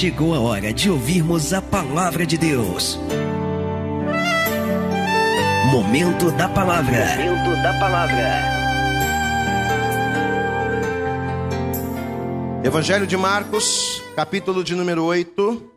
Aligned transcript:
chegou 0.00 0.34
a 0.34 0.40
hora 0.40 0.72
de 0.72 0.88
ouvirmos 0.88 1.52
a 1.52 1.60
palavra 1.60 2.24
de 2.24 2.38
Deus. 2.38 2.98
Momento 5.70 6.30
da 6.30 6.48
palavra. 6.48 7.04
Momento 7.18 7.62
da 7.62 7.78
palavra. 7.78 8.42
Evangelho 12.64 13.06
de 13.06 13.14
Marcos, 13.14 14.02
capítulo 14.16 14.64
de 14.64 14.74
número 14.74 15.04
8. 15.04 15.70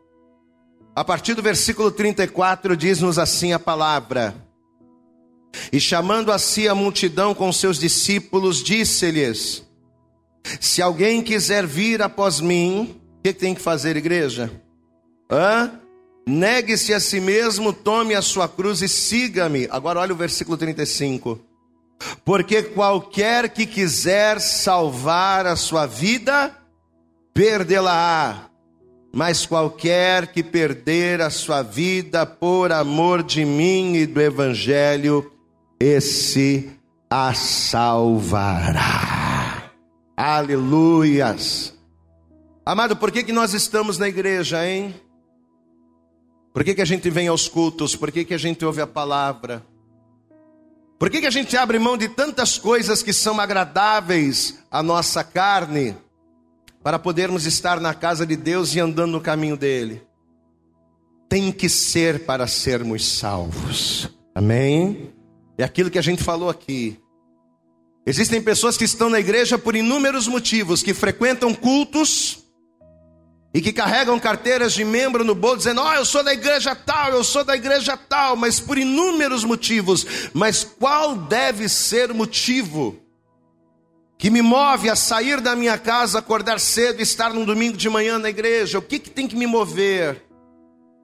A 0.95 1.03
partir 1.03 1.33
do 1.33 1.41
versículo 1.41 1.91
34 1.91 2.77
diz-nos 2.77 3.19
assim 3.19 3.51
a 3.51 3.59
palavra: 3.59 4.33
E 5.69 5.81
chamando 5.81 6.31
a 6.31 6.39
si 6.39 6.65
a 6.69 6.73
multidão 6.73 7.35
com 7.35 7.51
seus 7.51 7.77
discípulos, 7.77 8.63
disse-lhes: 8.63 9.67
Se 10.61 10.81
alguém 10.81 11.21
quiser 11.21 11.67
vir 11.67 12.01
após 12.01 12.39
mim, 12.39 13.02
o 13.23 13.31
que 13.31 13.31
tem 13.31 13.55
que 13.55 13.61
fazer, 13.61 13.95
igreja? 13.95 14.51
Negue-se 16.27 16.93
a 16.93 16.99
si 16.99 17.21
mesmo, 17.21 17.71
tome 17.71 18.13
a 18.13 18.21
sua 18.21 18.49
cruz 18.49 18.81
e 18.81 18.89
siga-me. 18.89 19.65
Agora 19.71 20.01
olha 20.01 20.11
o 20.11 20.17
versículo 20.17 20.57
35. 20.57 21.39
Porque 22.25 22.63
qualquer 22.63 23.47
que 23.47 23.65
quiser 23.65 24.41
salvar 24.41 25.47
a 25.47 25.55
sua 25.55 25.85
vida, 25.85 26.53
perdê-la-á. 27.33 28.49
Mas 29.13 29.45
qualquer 29.45 30.27
que 30.27 30.43
perder 30.43 31.21
a 31.21 31.29
sua 31.29 31.61
vida 31.61 32.25
por 32.25 32.73
amor 32.73 33.23
de 33.23 33.45
mim 33.45 33.95
e 33.95 34.05
do 34.05 34.19
evangelho, 34.19 35.31
esse 35.79 36.69
a 37.09 37.33
salvará. 37.33 38.83
Aleluias. 40.17 41.73
Amado, 42.65 42.95
por 42.95 43.11
que, 43.11 43.23
que 43.23 43.33
nós 43.33 43.53
estamos 43.53 43.97
na 43.97 44.07
igreja, 44.07 44.65
hein? 44.65 44.95
Por 46.53 46.63
que, 46.63 46.73
que 46.73 46.81
a 46.81 46.85
gente 46.85 47.09
vem 47.09 47.27
aos 47.27 47.49
cultos? 47.49 47.95
Por 47.95 48.09
que, 48.09 48.23
que 48.23 48.33
a 48.33 48.37
gente 48.37 48.63
ouve 48.63 48.79
a 48.79 48.87
palavra? 48.87 49.65
Por 50.97 51.09
que, 51.09 51.19
que 51.19 51.27
a 51.27 51.31
gente 51.31 51.57
abre 51.57 51.77
mão 51.77 51.97
de 51.97 52.07
tantas 52.07 52.57
coisas 52.57 53.03
que 53.03 53.11
são 53.11 53.37
agradáveis 53.41 54.63
à 54.71 54.81
nossa 54.81 55.23
carne, 55.23 55.97
para 56.81 56.97
podermos 56.97 57.45
estar 57.45 57.81
na 57.81 57.93
casa 57.93 58.25
de 58.25 58.37
Deus 58.37 58.73
e 58.75 58.79
andando 58.79 59.11
no 59.11 59.19
caminho 59.19 59.57
dele? 59.57 60.01
Tem 61.27 61.51
que 61.51 61.67
ser 61.67 62.25
para 62.25 62.47
sermos 62.47 63.05
salvos, 63.05 64.09
amém? 64.33 65.11
É 65.57 65.65
aquilo 65.65 65.89
que 65.89 65.99
a 65.99 66.03
gente 66.03 66.23
falou 66.23 66.49
aqui. 66.49 66.97
Existem 68.05 68.41
pessoas 68.41 68.77
que 68.77 68.85
estão 68.85 69.09
na 69.09 69.19
igreja 69.19 69.57
por 69.57 69.75
inúmeros 69.75 70.27
motivos, 70.27 70.83
que 70.83 70.93
frequentam 70.93 71.53
cultos, 71.53 72.42
e 73.53 73.61
que 73.61 73.71
carregam 73.71 74.19
carteiras 74.19 74.73
de 74.73 74.83
membro 74.83 75.23
no 75.23 75.35
bolso, 75.35 75.57
dizendo: 75.57 75.81
Oh, 75.81 75.93
eu 75.93 76.03
sou 76.03 76.23
da 76.23 76.33
igreja 76.33 76.75
tal, 76.75 77.11
eu 77.11 77.23
sou 77.23 77.43
da 77.43 77.55
igreja 77.55 77.95
tal, 77.95 78.35
mas 78.35 78.59
por 78.59 78.77
inúmeros 78.77 79.43
motivos. 79.43 80.05
Mas 80.33 80.63
qual 80.63 81.15
deve 81.15 81.69
ser 81.69 82.09
o 82.09 82.15
motivo 82.15 82.99
que 84.17 84.31
me 84.31 84.41
move 84.41 84.89
a 84.89 84.95
sair 84.95 85.39
da 85.39 85.55
minha 85.55 85.77
casa, 85.77 86.17
acordar 86.17 86.59
cedo 86.59 86.99
e 86.99 87.03
estar 87.03 87.31
num 87.31 87.45
domingo 87.45 87.77
de 87.77 87.87
manhã 87.89 88.17
na 88.17 88.29
igreja? 88.29 88.79
O 88.79 88.81
que, 88.81 88.97
que 88.97 89.11
tem 89.11 89.27
que 89.27 89.35
me 89.35 89.45
mover? 89.45 90.23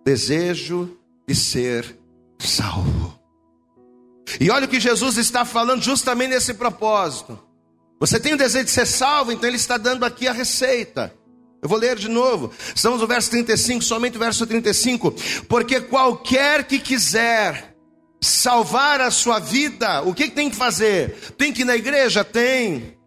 Desejo 0.03 0.97
de 1.27 1.35
ser 1.35 1.95
salvo. 2.39 3.19
E 4.39 4.49
olha 4.49 4.65
o 4.65 4.69
que 4.69 4.79
Jesus 4.79 5.17
está 5.17 5.45
falando 5.45 5.83
justamente 5.83 6.31
nesse 6.31 6.55
propósito. 6.55 7.37
Você 7.99 8.19
tem 8.19 8.33
o 8.33 8.37
desejo 8.37 8.65
de 8.65 8.71
ser 8.71 8.87
salvo, 8.87 9.31
então 9.31 9.47
Ele 9.47 9.57
está 9.57 9.77
dando 9.77 10.03
aqui 10.03 10.27
a 10.27 10.31
receita. 10.31 11.13
Eu 11.61 11.67
vou 11.67 11.77
ler 11.77 11.97
de 11.97 12.07
novo. 12.07 12.51
Estamos 12.73 13.01
no 13.01 13.07
verso 13.07 13.29
35, 13.31 13.83
somente 13.83 14.15
o 14.15 14.19
verso 14.19 14.45
35. 14.47 15.13
Porque 15.47 15.81
qualquer 15.81 16.63
que 16.63 16.79
quiser 16.79 17.75
salvar 18.21 19.01
a 19.01 19.11
sua 19.11 19.39
vida, 19.39 20.01
o 20.03 20.13
que, 20.13 20.29
que 20.29 20.35
tem 20.35 20.49
que 20.49 20.55
fazer? 20.55 21.15
Tem 21.37 21.51
que 21.51 21.61
ir 21.61 21.65
na 21.65 21.75
igreja? 21.75 22.23
Tem. 22.23 22.97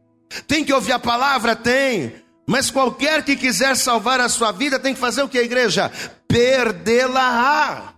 Tem 0.46 0.64
que 0.64 0.72
ouvir 0.72 0.92
a 0.92 0.98
palavra? 0.98 1.56
Tem. 1.56 2.14
Mas 2.46 2.70
qualquer 2.70 3.24
que 3.24 3.36
quiser 3.36 3.76
salvar 3.76 4.20
a 4.20 4.28
sua 4.28 4.52
vida, 4.52 4.78
tem 4.78 4.94
que 4.94 5.00
fazer 5.00 5.22
o 5.22 5.28
que, 5.28 5.38
igreja? 5.38 5.90
Perdê-la-á. 6.28 7.94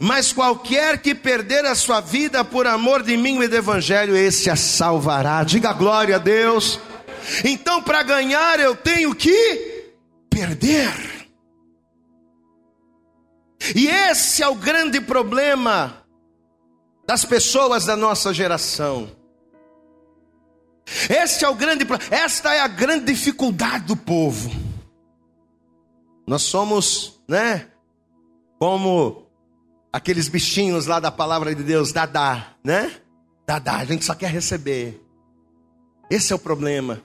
Mas 0.00 0.32
qualquer 0.32 0.98
que 0.98 1.14
perder 1.14 1.64
a 1.64 1.74
sua 1.74 2.00
vida 2.00 2.44
por 2.44 2.66
amor 2.66 3.02
de 3.04 3.16
mim 3.16 3.40
e 3.40 3.46
do 3.46 3.54
evangelho, 3.56 4.16
esse 4.16 4.50
a 4.50 4.56
salvará. 4.56 5.44
Diga 5.44 5.72
glória 5.72 6.16
a 6.16 6.18
Deus. 6.18 6.80
Então, 7.44 7.82
para 7.82 8.02
ganhar, 8.02 8.58
eu 8.58 8.74
tenho 8.74 9.14
que 9.14 9.75
perder. 10.36 10.92
E 13.74 13.88
esse 13.88 14.42
é 14.42 14.48
o 14.48 14.54
grande 14.54 15.00
problema 15.00 16.04
das 17.06 17.24
pessoas 17.24 17.86
da 17.86 17.96
nossa 17.96 18.34
geração. 18.34 19.10
Este 21.08 21.44
é 21.44 21.48
o 21.48 21.54
grande, 21.54 21.86
esta 22.10 22.54
é 22.54 22.60
a 22.60 22.68
grande 22.68 23.06
dificuldade 23.06 23.86
do 23.86 23.96
povo. 23.96 24.50
Nós 26.26 26.42
somos, 26.42 27.18
né, 27.26 27.70
como 28.58 29.26
aqueles 29.90 30.28
bichinhos 30.28 30.86
lá 30.86 31.00
da 31.00 31.10
palavra 31.10 31.54
de 31.54 31.62
Deus, 31.62 31.92
dadá, 31.92 32.54
né? 32.62 32.92
Dadá, 33.46 33.76
a 33.76 33.84
gente 33.84 34.04
só 34.04 34.14
quer 34.14 34.30
receber. 34.30 35.00
Esse 36.10 36.32
é 36.32 36.36
o 36.36 36.38
problema. 36.38 37.02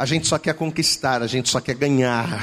A 0.00 0.06
gente 0.06 0.26
só 0.26 0.38
quer 0.38 0.54
conquistar, 0.54 1.22
a 1.22 1.26
gente 1.26 1.50
só 1.50 1.60
quer 1.60 1.74
ganhar, 1.74 2.42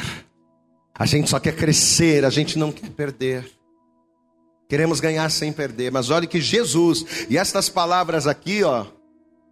a 0.94 1.06
gente 1.08 1.28
só 1.28 1.40
quer 1.40 1.56
crescer, 1.56 2.24
a 2.24 2.30
gente 2.30 2.56
não 2.56 2.72
quer 2.72 2.92
perder. 2.92 3.50
Queremos 4.70 5.00
ganhar 5.00 5.28
sem 5.32 5.52
perder, 5.52 5.92
mas 5.92 6.12
olhe 6.12 6.28
que 6.28 6.40
Jesus, 6.40 7.04
e 7.28 7.36
estas 7.36 7.68
palavras 7.68 8.28
aqui, 8.28 8.64
ó, 8.64 8.86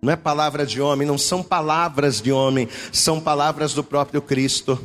não 0.04 0.14
é 0.14 0.16
palavra 0.16 0.68
de 0.68 0.80
homem, 0.80 1.08
não 1.08 1.18
são 1.18 1.42
palavras 1.42 2.22
de 2.22 2.32
homem, 2.32 2.70
são 2.92 3.20
palavras 3.20 3.74
do 3.74 3.84
próprio 3.84 4.22
Cristo. 4.22 4.80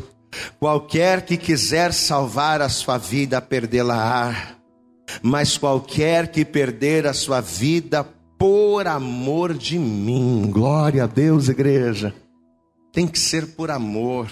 Qualquer 0.58 1.26
que 1.26 1.36
quiser 1.36 1.92
salvar 1.92 2.62
a 2.62 2.70
sua 2.70 2.96
vida, 2.96 3.38
perdê-la-á. 3.42 4.56
Mas 5.22 5.58
qualquer 5.58 6.28
que 6.28 6.42
perder 6.42 7.06
a 7.06 7.12
sua 7.12 7.42
vida 7.42 8.02
por 8.38 8.88
amor 8.88 9.52
de 9.52 9.78
mim, 9.78 10.48
glória 10.50 11.04
a 11.04 11.06
Deus, 11.06 11.50
igreja 11.50 12.14
tem 12.92 13.06
que 13.06 13.18
ser 13.18 13.46
por 13.48 13.70
amor. 13.70 14.28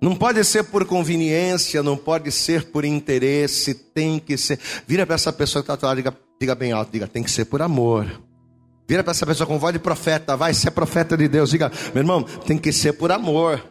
Não 0.00 0.14
pode 0.14 0.42
ser 0.44 0.64
por 0.64 0.84
conveniência, 0.84 1.82
não 1.82 1.96
pode 1.96 2.30
ser 2.30 2.70
por 2.70 2.84
interesse, 2.84 3.74
tem 3.74 4.18
que 4.18 4.36
ser. 4.36 4.58
Vira 4.86 5.04
para 5.04 5.16
essa 5.16 5.32
pessoa 5.32 5.62
que 5.62 5.70
está 5.72 5.88
lá, 5.88 5.94
diga, 5.94 6.16
diga 6.40 6.54
bem 6.54 6.72
alto, 6.72 6.92
diga, 6.92 7.08
tem 7.08 7.22
que 7.22 7.30
ser 7.30 7.46
por 7.46 7.60
amor. 7.60 8.06
Vira 8.88 9.02
para 9.02 9.10
essa 9.10 9.26
pessoa 9.26 9.46
com 9.46 9.58
voz 9.58 9.72
de 9.72 9.78
profeta, 9.78 10.36
vai 10.36 10.54
ser 10.54 10.70
profeta 10.70 11.16
de 11.16 11.28
Deus, 11.28 11.50
diga, 11.50 11.70
meu 11.92 12.02
irmão, 12.02 12.22
tem 12.22 12.56
que 12.56 12.72
ser 12.72 12.92
por 12.92 13.10
amor. 13.10 13.62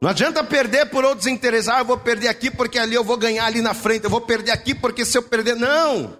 Não 0.00 0.10
adianta 0.10 0.44
perder 0.44 0.86
por 0.90 1.04
outros 1.04 1.26
interesses, 1.26 1.68
ah, 1.68 1.80
eu 1.80 1.84
vou 1.84 1.98
perder 1.98 2.28
aqui 2.28 2.50
porque 2.50 2.78
ali 2.78 2.94
eu 2.94 3.02
vou 3.02 3.16
ganhar 3.16 3.46
ali 3.46 3.62
na 3.62 3.74
frente, 3.74 4.04
eu 4.04 4.10
vou 4.10 4.20
perder 4.20 4.52
aqui 4.52 4.74
porque 4.74 5.04
se 5.04 5.16
eu 5.16 5.22
perder, 5.22 5.56
não. 5.56 6.18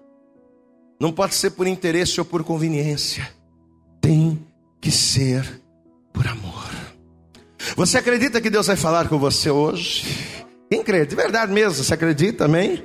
Não 0.98 1.12
pode 1.12 1.34
ser 1.34 1.50
por 1.50 1.66
interesse 1.66 2.18
ou 2.18 2.24
por 2.24 2.42
conveniência. 2.42 3.30
Tem 4.00 4.44
que 4.80 4.90
ser 4.90 5.60
por 6.18 6.26
amor. 6.26 6.64
Você 7.76 7.96
acredita 7.96 8.40
que 8.40 8.50
Deus 8.50 8.66
vai 8.66 8.74
falar 8.74 9.08
com 9.08 9.20
você 9.20 9.50
hoje? 9.50 10.04
Quem 10.68 10.82
crê? 10.82 11.06
De 11.06 11.14
verdade 11.14 11.52
mesmo, 11.52 11.84
você 11.84 11.94
acredita, 11.94 12.46
amém? 12.46 12.82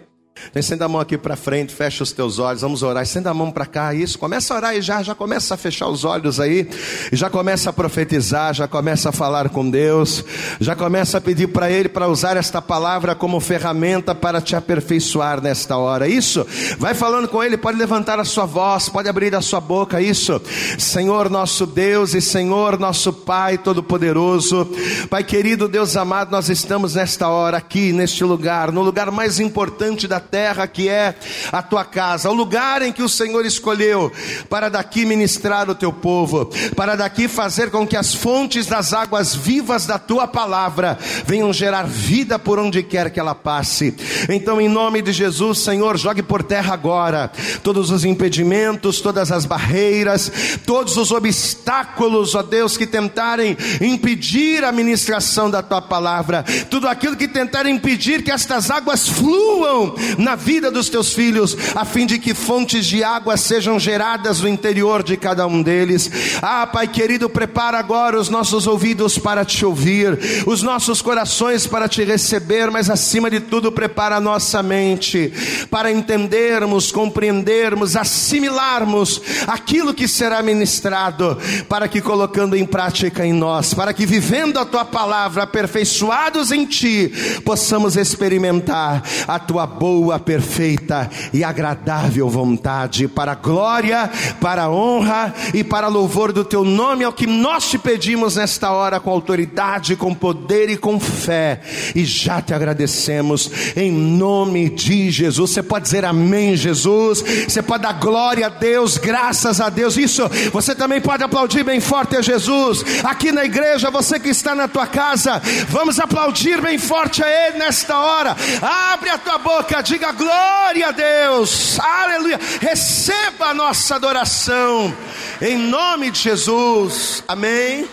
Estenda 0.55 0.85
a 0.85 0.87
mão 0.87 1.01
aqui 1.01 1.17
para 1.17 1.35
frente, 1.35 1.73
fecha 1.73 2.03
os 2.03 2.11
teus 2.11 2.39
olhos, 2.39 2.61
vamos 2.61 2.83
orar. 2.83 3.03
Estenda 3.03 3.29
a 3.29 3.33
mão 3.33 3.51
para 3.51 3.65
cá, 3.65 3.93
isso. 3.93 4.17
Começa 4.19 4.53
a 4.53 4.57
orar 4.57 4.75
e 4.75 4.81
já, 4.81 5.01
já 5.01 5.15
começa 5.15 5.53
a 5.53 5.57
fechar 5.57 5.87
os 5.87 6.03
olhos 6.03 6.39
aí, 6.39 6.69
já 7.11 7.29
começa 7.29 7.69
a 7.69 7.73
profetizar, 7.73 8.53
já 8.53 8.67
começa 8.67 9.09
a 9.09 9.11
falar 9.11 9.49
com 9.49 9.69
Deus, 9.69 10.23
já 10.59 10.75
começa 10.75 11.17
a 11.17 11.21
pedir 11.21 11.47
para 11.47 11.71
Ele 11.71 11.89
para 11.89 12.07
usar 12.07 12.37
esta 12.37 12.61
palavra 12.61 13.15
como 13.15 13.39
ferramenta 13.39 14.13
para 14.13 14.41
te 14.41 14.55
aperfeiçoar 14.55 15.41
nesta 15.41 15.77
hora. 15.77 16.07
Isso. 16.07 16.45
Vai 16.77 16.93
falando 16.93 17.27
com 17.27 17.43
Ele, 17.43 17.57
pode 17.57 17.77
levantar 17.77 18.19
a 18.19 18.25
sua 18.25 18.45
voz, 18.45 18.89
pode 18.89 19.09
abrir 19.09 19.35
a 19.35 19.41
sua 19.41 19.59
boca. 19.59 20.01
Isso. 20.01 20.41
Senhor 20.77 21.29
nosso 21.29 21.65
Deus 21.65 22.13
e 22.13 22.21
Senhor 22.21 22.79
nosso 22.79 23.13
Pai 23.13 23.57
Todo-Poderoso, 23.57 24.69
Pai 25.09 25.23
querido, 25.23 25.67
Deus 25.67 25.95
amado, 25.95 26.31
nós 26.31 26.49
estamos 26.49 26.95
nesta 26.95 27.27
hora 27.27 27.57
aqui, 27.57 27.91
neste 27.91 28.23
lugar, 28.23 28.71
no 28.71 28.81
lugar 28.81 29.09
mais 29.11 29.39
importante 29.39 30.07
da 30.07 30.19
terra 30.33 30.65
que 30.65 30.89
é 30.89 31.13
a 31.51 31.61
tua 31.61 31.85
casa, 31.85 32.27
o 32.27 32.33
lugar 32.33 32.81
em 32.81 32.91
que 32.91 33.03
o 33.03 33.07
Senhor 33.07 33.45
escolheu 33.45 34.11
para 34.49 34.67
daqui 34.67 35.05
ministrar 35.05 35.69
o 35.69 35.75
teu 35.75 35.93
povo, 35.93 36.49
para 36.75 36.95
daqui 36.95 37.27
fazer 37.27 37.69
com 37.69 37.85
que 37.85 37.95
as 37.95 38.15
fontes 38.15 38.65
das 38.65 38.93
águas 38.93 39.35
vivas 39.35 39.85
da 39.85 39.99
tua 39.99 40.25
palavra 40.25 40.97
venham 41.27 41.53
gerar 41.53 41.83
vida 41.83 42.39
por 42.39 42.57
onde 42.57 42.81
quer 42.81 43.11
que 43.11 43.19
ela 43.19 43.35
passe. 43.35 43.95
Então, 44.27 44.59
em 44.59 44.67
nome 44.67 45.03
de 45.03 45.11
Jesus, 45.11 45.59
Senhor, 45.59 45.99
jogue 45.99 46.23
por 46.23 46.41
terra 46.41 46.73
agora 46.73 47.31
todos 47.61 47.91
os 47.91 48.03
impedimentos, 48.03 49.01
todas 49.01 49.31
as 49.31 49.45
barreiras, 49.45 50.31
todos 50.65 50.97
os 50.97 51.11
obstáculos, 51.11 52.33
ó 52.33 52.41
Deus, 52.41 52.75
que 52.75 52.87
tentarem 52.87 53.55
impedir 53.79 54.63
a 54.63 54.71
ministração 54.71 55.47
da 55.47 55.61
tua 55.61 55.79
palavra, 55.79 56.43
tudo 56.71 56.87
aquilo 56.87 57.15
que 57.15 57.27
tentarem 57.27 57.75
impedir 57.75 58.23
que 58.23 58.31
estas 58.31 58.71
águas 58.71 59.07
fluam 59.07 59.93
na 60.23 60.35
vida 60.35 60.71
dos 60.71 60.89
teus 60.89 61.13
filhos, 61.13 61.55
a 61.75 61.85
fim 61.85 62.05
de 62.05 62.17
que 62.17 62.33
fontes 62.33 62.85
de 62.85 63.03
água 63.03 63.37
sejam 63.37 63.79
geradas 63.79 64.41
no 64.41 64.47
interior 64.47 65.03
de 65.03 65.17
cada 65.17 65.45
um 65.45 65.61
deles. 65.61 66.09
Ah, 66.41 66.65
Pai 66.65 66.87
querido, 66.87 67.29
prepara 67.29 67.77
agora 67.77 68.19
os 68.19 68.29
nossos 68.29 68.65
ouvidos 68.65 69.17
para 69.17 69.45
te 69.45 69.65
ouvir, 69.65 70.17
os 70.47 70.63
nossos 70.63 71.01
corações 71.01 71.67
para 71.67 71.87
te 71.87 72.03
receber, 72.03 72.71
mas 72.71 72.89
acima 72.89 73.29
de 73.29 73.39
tudo, 73.39 73.71
prepara 73.71 74.15
a 74.15 74.21
nossa 74.21 74.63
mente 74.63 75.33
para 75.69 75.91
entendermos, 75.91 76.91
compreendermos, 76.91 77.95
assimilarmos 77.95 79.21
aquilo 79.47 79.93
que 79.93 80.07
será 80.07 80.41
ministrado, 80.41 81.37
para 81.67 81.87
que 81.87 82.01
colocando 82.01 82.55
em 82.55 82.65
prática 82.65 83.25
em 83.25 83.33
nós, 83.33 83.73
para 83.73 83.93
que 83.93 84.05
vivendo 84.05 84.57
a 84.57 84.65
tua 84.65 84.85
palavra, 84.85 85.43
aperfeiçoados 85.43 86.51
em 86.51 86.65
ti, 86.65 87.11
possamos 87.43 87.97
experimentar 87.97 89.03
a 89.27 89.39
tua 89.39 89.65
boa, 89.65 90.02
perfeita 90.19 91.09
e 91.31 91.43
agradável 91.43 92.29
vontade, 92.29 93.07
para 93.07 93.35
glória, 93.35 94.09
para 94.39 94.69
honra 94.69 95.33
e 95.53 95.63
para 95.63 95.87
louvor 95.87 96.31
do 96.31 96.43
teu 96.43 96.63
nome, 96.63 97.03
é 97.03 97.07
o 97.07 97.13
que 97.13 97.27
nós 97.27 97.69
te 97.69 97.77
pedimos 97.77 98.35
nesta 98.35 98.71
hora, 98.71 98.99
com 98.99 99.09
autoridade, 99.09 99.95
com 99.95 100.13
poder 100.13 100.69
e 100.69 100.77
com 100.77 100.99
fé, 100.99 101.61
e 101.95 102.03
já 102.05 102.41
te 102.41 102.53
agradecemos, 102.53 103.51
em 103.75 103.91
nome 103.91 104.69
de 104.69 105.11
Jesus. 105.11 105.51
Você 105.51 105.63
pode 105.63 105.85
dizer 105.85 106.05
amém, 106.05 106.55
Jesus, 106.55 107.23
você 107.47 107.61
pode 107.61 107.83
dar 107.83 107.93
glória 107.93 108.47
a 108.47 108.49
Deus, 108.49 108.97
graças 108.97 109.59
a 109.61 109.69
Deus, 109.69 109.97
isso 109.97 110.23
você 110.51 110.73
também 110.73 111.01
pode 111.01 111.23
aplaudir 111.23 111.63
bem 111.63 111.79
forte 111.79 112.15
a 112.15 112.21
Jesus, 112.21 112.83
aqui 113.03 113.31
na 113.31 113.45
igreja, 113.45 113.91
você 113.91 114.19
que 114.19 114.29
está 114.29 114.55
na 114.55 114.67
tua 114.67 114.87
casa, 114.87 115.41
vamos 115.69 115.99
aplaudir 115.99 116.61
bem 116.61 116.77
forte 116.77 117.23
a 117.23 117.47
Ele 117.47 117.59
nesta 117.59 117.97
hora, 117.97 118.35
abre 118.61 119.09
a 119.09 119.17
tua 119.17 119.37
boca, 119.37 119.81
diga 119.93 120.11
glória 120.11 120.87
a 120.87 120.91
Deus, 120.91 121.79
aleluia, 121.79 122.39
receba 122.59 123.49
a 123.49 123.53
nossa 123.53 123.95
adoração, 123.95 124.91
em 125.39 125.55
nome 125.55 126.09
de 126.09 126.19
Jesus, 126.19 127.23
amém. 127.27 127.87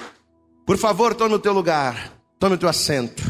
Por 0.65 0.79
favor, 0.79 1.15
tome 1.15 1.35
o 1.35 1.39
teu 1.39 1.53
lugar, 1.53 2.11
tome 2.39 2.55
o 2.55 2.59
teu 2.59 2.71
assento. 2.71 3.23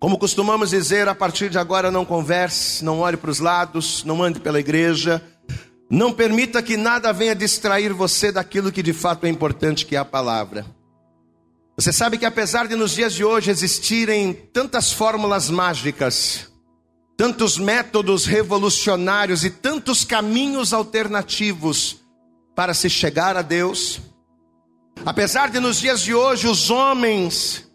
Como 0.00 0.18
costumamos 0.18 0.70
dizer, 0.70 1.08
a 1.08 1.14
partir 1.14 1.50
de 1.50 1.58
agora 1.58 1.90
não 1.90 2.06
converse, 2.06 2.82
não 2.82 3.00
olhe 3.00 3.18
para 3.18 3.30
os 3.30 3.38
lados, 3.38 4.02
não 4.02 4.22
ande 4.22 4.40
pela 4.40 4.58
igreja, 4.58 5.22
não 5.90 6.12
permita 6.12 6.62
que 6.62 6.78
nada 6.78 7.12
venha 7.12 7.34
distrair 7.34 7.92
você 7.92 8.32
daquilo 8.32 8.72
que 8.72 8.82
de 8.82 8.94
fato 8.94 9.26
é 9.26 9.28
importante, 9.28 9.84
que 9.84 9.94
é 9.94 9.98
a 9.98 10.06
palavra. 10.06 10.64
Você 11.76 11.92
sabe 11.92 12.16
que 12.16 12.24
apesar 12.24 12.66
de 12.66 12.76
nos 12.76 12.92
dias 12.92 13.12
de 13.12 13.22
hoje 13.22 13.50
existirem 13.50 14.32
tantas 14.32 14.90
fórmulas 14.90 15.50
mágicas, 15.50 16.55
tantos 17.16 17.56
métodos 17.56 18.26
revolucionários 18.26 19.44
e 19.44 19.50
tantos 19.50 20.04
caminhos 20.04 20.72
alternativos 20.72 22.00
para 22.54 22.74
se 22.74 22.90
chegar 22.90 23.36
a 23.36 23.42
Deus, 23.42 24.00
apesar 25.04 25.50
de 25.50 25.58
nos 25.58 25.78
dias 25.78 26.00
de 26.00 26.14
hoje 26.14 26.46
os 26.46 26.70
homens 26.70 27.66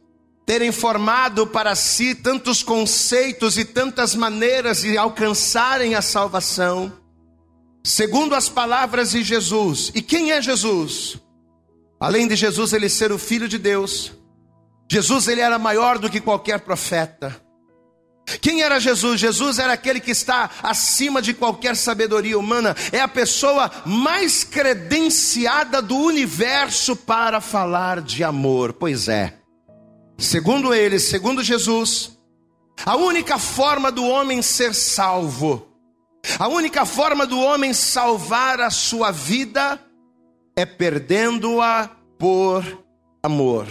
terem 0.45 0.71
formado 0.71 1.47
para 1.47 1.75
si 1.75 2.13
tantos 2.13 2.61
conceitos 2.61 3.57
e 3.57 3.65
tantas 3.65 4.15
maneiras 4.15 4.81
de 4.81 4.97
alcançarem 4.97 5.95
a 5.95 6.01
salvação, 6.01 6.91
segundo 7.83 8.35
as 8.35 8.49
palavras 8.49 9.11
de 9.11 9.23
Jesus. 9.23 9.91
E 9.95 10.01
quem 10.01 10.31
é 10.31 10.41
Jesus? 10.41 11.19
Além 11.99 12.27
de 12.27 12.35
Jesus 12.35 12.73
ele 12.73 12.89
ser 12.89 13.11
o 13.11 13.19
filho 13.19 13.47
de 13.47 13.57
Deus, 13.57 14.11
Jesus 14.91 15.27
ele 15.27 15.41
era 15.41 15.57
maior 15.57 15.97
do 15.99 16.09
que 16.09 16.19
qualquer 16.19 16.61
profeta. 16.61 17.41
Quem 18.41 18.61
era 18.61 18.79
Jesus? 18.79 19.19
Jesus 19.19 19.59
era 19.59 19.73
aquele 19.73 19.99
que 19.99 20.11
está 20.11 20.49
acima 20.63 21.21
de 21.21 21.33
qualquer 21.33 21.75
sabedoria 21.75 22.37
humana, 22.37 22.75
é 22.91 22.99
a 22.99 23.07
pessoa 23.07 23.69
mais 23.85 24.43
credenciada 24.43 25.81
do 25.81 25.97
universo 25.97 26.95
para 26.95 27.41
falar 27.41 28.01
de 28.01 28.23
amor. 28.23 28.73
Pois 28.73 29.07
é. 29.07 29.33
Segundo 30.17 30.73
ele, 30.73 30.99
segundo 30.99 31.43
Jesus, 31.43 32.17
a 32.85 32.95
única 32.95 33.37
forma 33.37 33.91
do 33.91 34.05
homem 34.05 34.41
ser 34.41 34.73
salvo, 34.73 35.67
a 36.37 36.47
única 36.47 36.85
forma 36.85 37.25
do 37.25 37.39
homem 37.39 37.73
salvar 37.73 38.61
a 38.61 38.69
sua 38.69 39.11
vida 39.11 39.79
é 40.55 40.65
perdendo-a 40.65 41.89
por 42.19 42.63
amor. 43.23 43.67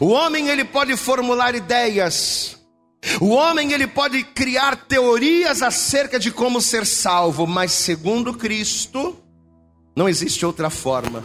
O 0.00 0.08
homem 0.08 0.48
ele 0.48 0.64
pode 0.64 0.96
formular 0.96 1.54
ideias, 1.54 2.59
o 3.20 3.28
homem 3.30 3.72
ele 3.72 3.86
pode 3.86 4.22
criar 4.22 4.76
teorias 4.76 5.62
acerca 5.62 6.18
de 6.18 6.30
como 6.30 6.60
ser 6.60 6.86
salvo, 6.86 7.46
mas 7.46 7.72
segundo 7.72 8.34
Cristo, 8.34 9.16
não 9.96 10.08
existe 10.08 10.44
outra 10.44 10.70
forma. 10.70 11.24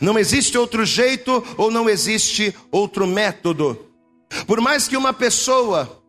Não 0.00 0.18
existe 0.18 0.58
outro 0.58 0.84
jeito 0.84 1.44
ou 1.56 1.70
não 1.70 1.88
existe 1.88 2.54
outro 2.70 3.06
método. 3.06 3.86
Por 4.46 4.60
mais 4.60 4.88
que 4.88 4.96
uma 4.96 5.12
pessoa 5.12 6.02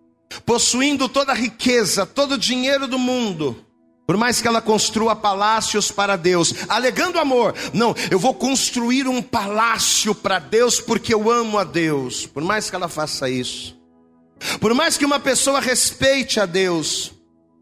possuindo 0.46 1.08
toda 1.08 1.32
a 1.32 1.36
riqueza, 1.36 2.06
todo 2.06 2.34
o 2.34 2.38
dinheiro 2.38 2.88
do 2.88 3.00
mundo, 3.00 3.64
por 4.06 4.18
mais 4.18 4.42
que 4.42 4.48
ela 4.48 4.62
construa 4.62 5.16
palácios 5.16 5.92
para 5.92 6.16
Deus, 6.16 6.54
alegando 6.68 7.20
amor, 7.20 7.54
não, 7.74 7.96
eu 8.10 8.18
vou 8.18 8.34
construir 8.34 9.08
um 9.08 9.22
palácio 9.22 10.16
para 10.16 10.40
Deus 10.40 10.80
porque 10.80 11.14
eu 11.14 11.30
amo 11.30 11.60
a 11.60 11.64
Deus. 11.64 12.26
Por 12.26 12.44
mais 12.44 12.70
que 12.70 12.76
ela 12.76 12.90
faça 12.90 13.30
isso, 13.30 13.79
por 14.60 14.74
mais 14.74 14.98
que 14.98 15.06
uma 15.06 15.20
pessoa 15.20 15.60
respeite 15.60 16.40
a 16.40 16.46
Deus, 16.46 17.12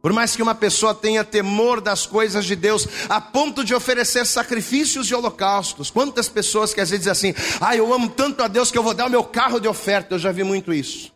por 0.02 0.14
mais 0.14 0.36
que 0.36 0.44
uma 0.44 0.56
pessoa 0.56 0.94
tenha 0.94 1.24
temor 1.24 1.82
das 1.82 2.06
coisas 2.06 2.46
de 2.46 2.56
Deus, 2.56 2.88
a 3.10 3.20
ponto 3.20 3.64
de 3.64 3.74
oferecer 3.74 4.26
sacrifícios 4.26 5.10
e 5.10 5.16
holocaustos. 5.16 5.90
Quantas 5.90 6.30
pessoas 6.30 6.74
que 6.74 6.80
às 6.80 6.90
vezes 6.90 7.06
dizem 7.06 7.32
assim: 7.32 7.58
ah, 7.60 7.76
eu 7.76 7.94
amo 7.94 8.10
tanto 8.10 8.44
a 8.44 8.48
Deus 8.48 8.72
que 8.72 8.78
eu 8.78 8.84
vou 8.84 8.94
dar 8.94 9.08
o 9.08 9.10
meu 9.10 9.24
carro 9.24 9.60
de 9.60 9.68
oferta. 9.68 10.16
Eu 10.16 10.20
já 10.20 10.32
vi 10.32 10.44
muito 10.44 10.74
isso. 10.74 11.12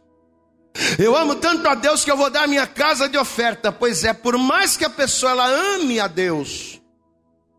Eu 0.98 1.16
amo 1.16 1.36
tanto 1.36 1.68
a 1.68 1.76
Deus 1.76 2.04
que 2.04 2.12
eu 2.12 2.18
vou 2.18 2.30
dar 2.30 2.44
a 2.44 2.48
minha 2.48 2.66
casa 2.66 3.08
de 3.08 3.18
oferta. 3.18 3.72
Pois 3.72 4.04
é, 4.04 4.14
por 4.14 4.38
mais 4.38 4.76
que 4.76 4.86
a 4.86 4.90
pessoa 4.90 5.32
ela 5.32 5.48
ame 5.48 6.00
a 6.00 6.08
Deus, 6.08 6.82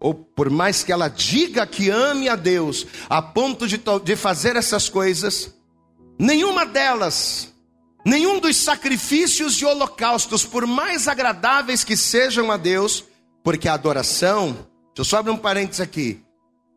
ou 0.01 0.15
por 0.15 0.51
mais 0.51 0.83
que 0.83 0.91
ela 0.91 1.09
diga 1.09 1.67
que 1.67 1.89
ame 1.89 2.29
a 2.29 2.35
Deus, 2.35 2.87
a 3.09 3.23
ponto 3.23 3.69
de, 3.69 3.81
de 4.05 4.17
fazer 4.17 4.57
essas 4.57 4.89
coisas, 4.89 5.55
nenhuma 6.19 6.67
delas, 6.67 7.52
nenhum 8.05 8.41
dos 8.41 8.57
sacrifícios 8.57 9.61
e 9.61 9.65
holocaustos, 9.65 10.45
por 10.45 10.67
mais 10.67 11.09
agradáveis 11.09 11.85
que 11.85 11.97
sejam 11.97 12.51
a 12.51 12.57
Deus, 12.57 13.05
porque 13.43 13.69
a 13.69 13.75
adoração, 13.75 14.47
deixa 14.47 14.99
eu 14.99 15.05
só 15.05 15.19
abrir 15.19 15.33
um 15.33 15.37
parênteses 15.37 15.81
aqui, 15.81 16.21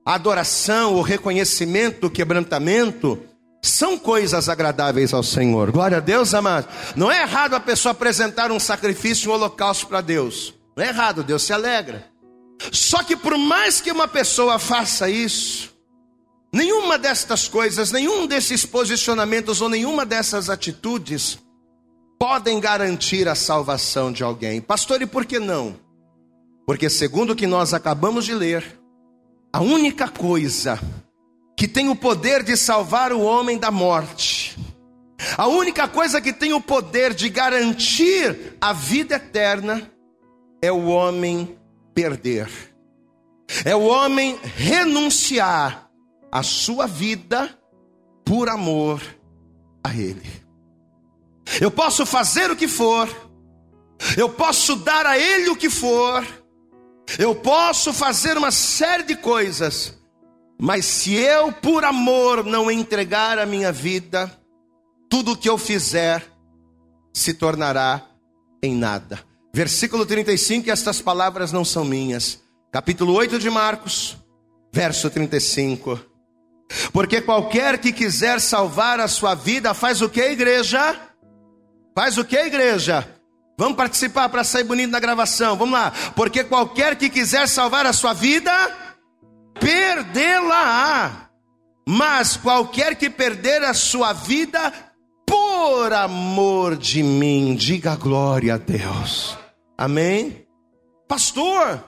a 0.06 0.14
adoração, 0.14 0.94
o 0.94 1.02
reconhecimento, 1.02 2.08
o 2.08 2.12
quebrantamento, 2.12 3.20
são 3.62 3.98
coisas 3.98 4.48
agradáveis 4.48 5.14
ao 5.14 5.24
Senhor. 5.24 5.72
Glória 5.72 5.98
a 5.98 6.00
Deus, 6.02 6.36
amado. 6.36 6.68
Não 6.96 7.12
é 7.12 7.24
errado 7.24 7.56
a 7.56 7.60
pessoa 7.60 7.92
apresentar 7.92 8.52
um 8.52 8.60
sacrifício, 8.60 9.32
um 9.32 9.34
holocausto 9.34 9.88
para 9.88 10.02
Deus. 10.02 10.54
Não 10.76 10.84
é 10.84 10.90
errado, 10.90 11.24
Deus 11.24 11.42
se 11.42 11.52
alegra. 11.52 12.06
Só 12.72 13.02
que 13.04 13.16
por 13.16 13.38
mais 13.38 13.82
que 13.82 13.92
uma 13.92 14.08
pessoa 14.08 14.60
faça 14.60 15.10
isso, 15.10 15.75
nenhuma 16.56 16.98
destas 16.98 17.50
coisas, 17.50 17.92
nenhum 17.92 18.26
desses 18.26 18.66
posicionamentos 18.66 19.60
ou 19.60 19.68
nenhuma 19.68 20.06
dessas 20.06 20.50
atitudes 20.50 21.38
podem 22.18 22.62
garantir 22.62 23.28
a 23.28 23.36
salvação 23.36 24.10
de 24.10 24.24
alguém. 24.24 24.62
Pastor, 24.62 25.02
e 25.02 25.06
por 25.06 25.26
que 25.26 25.38
não? 25.38 25.76
Porque 26.66 26.90
segundo 26.90 27.32
o 27.32 27.36
que 27.36 27.46
nós 27.46 27.74
acabamos 27.74 28.24
de 28.24 28.34
ler, 28.34 28.80
a 29.52 29.60
única 29.60 30.08
coisa 30.08 30.80
que 31.58 31.68
tem 31.68 31.90
o 31.90 31.96
poder 31.96 32.42
de 32.42 32.56
salvar 32.56 33.12
o 33.12 33.22
homem 33.22 33.58
da 33.58 33.70
morte. 33.70 34.58
A 35.38 35.48
única 35.48 35.90
coisa 35.90 36.22
que 36.22 36.32
tem 36.32 36.54
o 36.54 36.62
poder 36.62 37.14
de 37.14 37.28
garantir 37.28 38.56
a 38.62 38.72
vida 38.72 39.16
eterna 39.16 39.92
é 40.62 40.72
o 40.72 40.86
homem 40.86 41.58
perder. 41.94 42.50
É 43.66 43.76
o 43.76 43.84
homem 43.84 44.40
renunciar 44.56 45.85
à 46.36 46.44
sua 46.44 46.86
vida 46.86 47.58
por 48.26 48.50
amor 48.50 49.02
a 49.82 49.96
ele. 49.96 50.44
Eu 51.62 51.72
posso 51.72 52.06
fazer 52.06 52.52
o 52.52 52.58
que 52.58 52.68
for, 52.68 53.08
eu 54.18 54.28
posso 54.28 54.76
dar 54.76 55.06
a 55.06 55.18
Ele 55.18 55.48
o 55.50 55.56
que 55.56 55.70
for, 55.70 56.28
eu 57.18 57.34
posso 57.36 57.94
fazer 57.94 58.38
uma 58.38 58.52
série 58.52 59.04
de 59.04 59.16
coisas, 59.16 59.98
mas 60.60 60.84
se 60.84 61.14
eu, 61.14 61.54
por 61.54 61.86
amor, 61.86 62.44
não 62.44 62.70
entregar 62.70 63.40
a 63.40 63.46
minha 63.46 63.72
vida, 63.72 64.30
tudo 65.10 65.32
o 65.32 65.38
que 65.38 65.48
eu 65.48 65.58
fizer 65.58 66.22
se 67.14 67.34
tornará 67.34 68.06
em 68.62 68.76
nada. 68.76 69.24
Versículo 69.54 70.06
35, 70.06 70.70
estas 70.70 71.00
palavras 71.00 71.54
não 71.54 71.64
são 71.64 71.86
minhas. 71.86 72.42
Capítulo 72.74 73.14
8 73.14 73.40
de 73.40 73.50
Marcos, 73.50 74.18
verso 74.74 75.10
35. 75.10 76.15
Porque 76.92 77.22
qualquer 77.22 77.78
que 77.78 77.92
quiser 77.92 78.40
salvar 78.42 79.00
a 79.00 79.08
sua 79.08 79.36
vida, 79.36 79.74
faz 79.74 80.02
o 80.02 80.10
que, 80.10 80.22
igreja? 80.22 80.96
Faz 81.96 82.18
o 82.18 82.26
que, 82.26 82.38
igreja? 82.38 83.08
Vamos 83.58 83.78
participar 83.78 84.28
para 84.30 84.44
sair 84.44 84.64
bonito 84.64 84.92
na 84.92 85.00
gravação. 85.00 85.56
Vamos 85.56 85.74
lá. 85.74 85.94
Porque 86.16 86.44
qualquer 86.44 86.96
que 86.96 87.10
quiser 87.10 87.48
salvar 87.48 87.86
a 87.86 87.94
sua 87.94 88.14
vida, 88.14 88.52
perdê-la-á. 89.60 91.30
Mas 91.88 92.36
qualquer 92.36 92.96
que 92.96 93.10
perder 93.10 93.64
a 93.64 93.74
sua 93.74 94.12
vida, 94.12 94.74
por 95.26 95.94
amor 95.94 96.76
de 96.76 97.04
mim, 97.04 97.56
diga 97.56 97.96
glória 97.96 98.56
a 98.56 98.58
Deus. 98.58 99.38
Amém? 99.78 100.46
Pastor, 101.08 101.84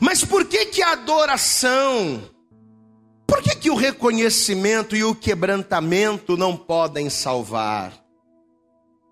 mas 0.00 0.24
por 0.24 0.44
que 0.46 0.66
que 0.66 0.82
a 0.82 0.92
adoração, 0.92 2.22
por 3.26 3.42
que 3.42 3.54
que 3.56 3.70
o 3.70 3.74
reconhecimento 3.74 4.94
e 4.94 5.04
o 5.04 5.14
quebrantamento 5.14 6.36
não 6.36 6.56
podem 6.56 7.08
salvar? 7.08 7.92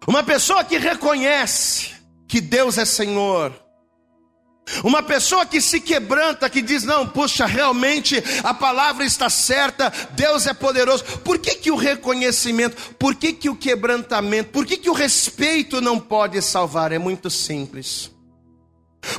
Uma 0.06 0.22
pessoa 0.22 0.64
que 0.64 0.78
reconhece 0.78 1.90
que 2.26 2.40
Deus 2.40 2.78
é 2.78 2.84
Senhor, 2.84 3.52
uma 4.84 5.02
pessoa 5.02 5.44
que 5.44 5.60
se 5.60 5.80
quebranta, 5.80 6.48
que 6.48 6.62
diz: 6.62 6.84
Não, 6.84 7.06
puxa, 7.06 7.46
realmente 7.46 8.22
a 8.42 8.54
palavra 8.54 9.04
está 9.04 9.28
certa, 9.28 9.92
Deus 10.12 10.46
é 10.46 10.54
poderoso. 10.54 11.04
Por 11.20 11.38
que, 11.38 11.56
que 11.56 11.70
o 11.70 11.76
reconhecimento, 11.76 12.94
por 12.94 13.14
que, 13.14 13.32
que 13.32 13.50
o 13.50 13.56
quebrantamento, 13.56 14.50
por 14.50 14.64
que, 14.64 14.76
que 14.76 14.90
o 14.90 14.94
respeito 14.94 15.80
não 15.80 15.98
pode 15.98 16.40
salvar? 16.40 16.92
É 16.92 16.98
muito 16.98 17.28
simples. 17.28 18.10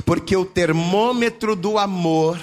Porque 0.04 0.34
o 0.34 0.46
termômetro 0.46 1.54
do 1.54 1.78
amor 1.78 2.40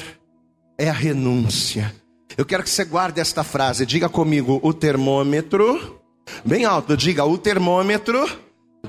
é 0.78 0.90
a 0.90 0.94
renúncia. 0.94 2.01
Eu 2.38 2.46
quero 2.46 2.64
que 2.64 2.70
você 2.70 2.86
guarde 2.86 3.20
esta 3.20 3.44
frase, 3.44 3.86
diga 3.86 4.10
comigo: 4.10 4.60
o 4.64 4.74
termômetro, 4.74 6.02
bem 6.46 6.66
alto, 6.66 6.96
diga: 6.96 7.26
o 7.26 7.38
termômetro 7.38 8.30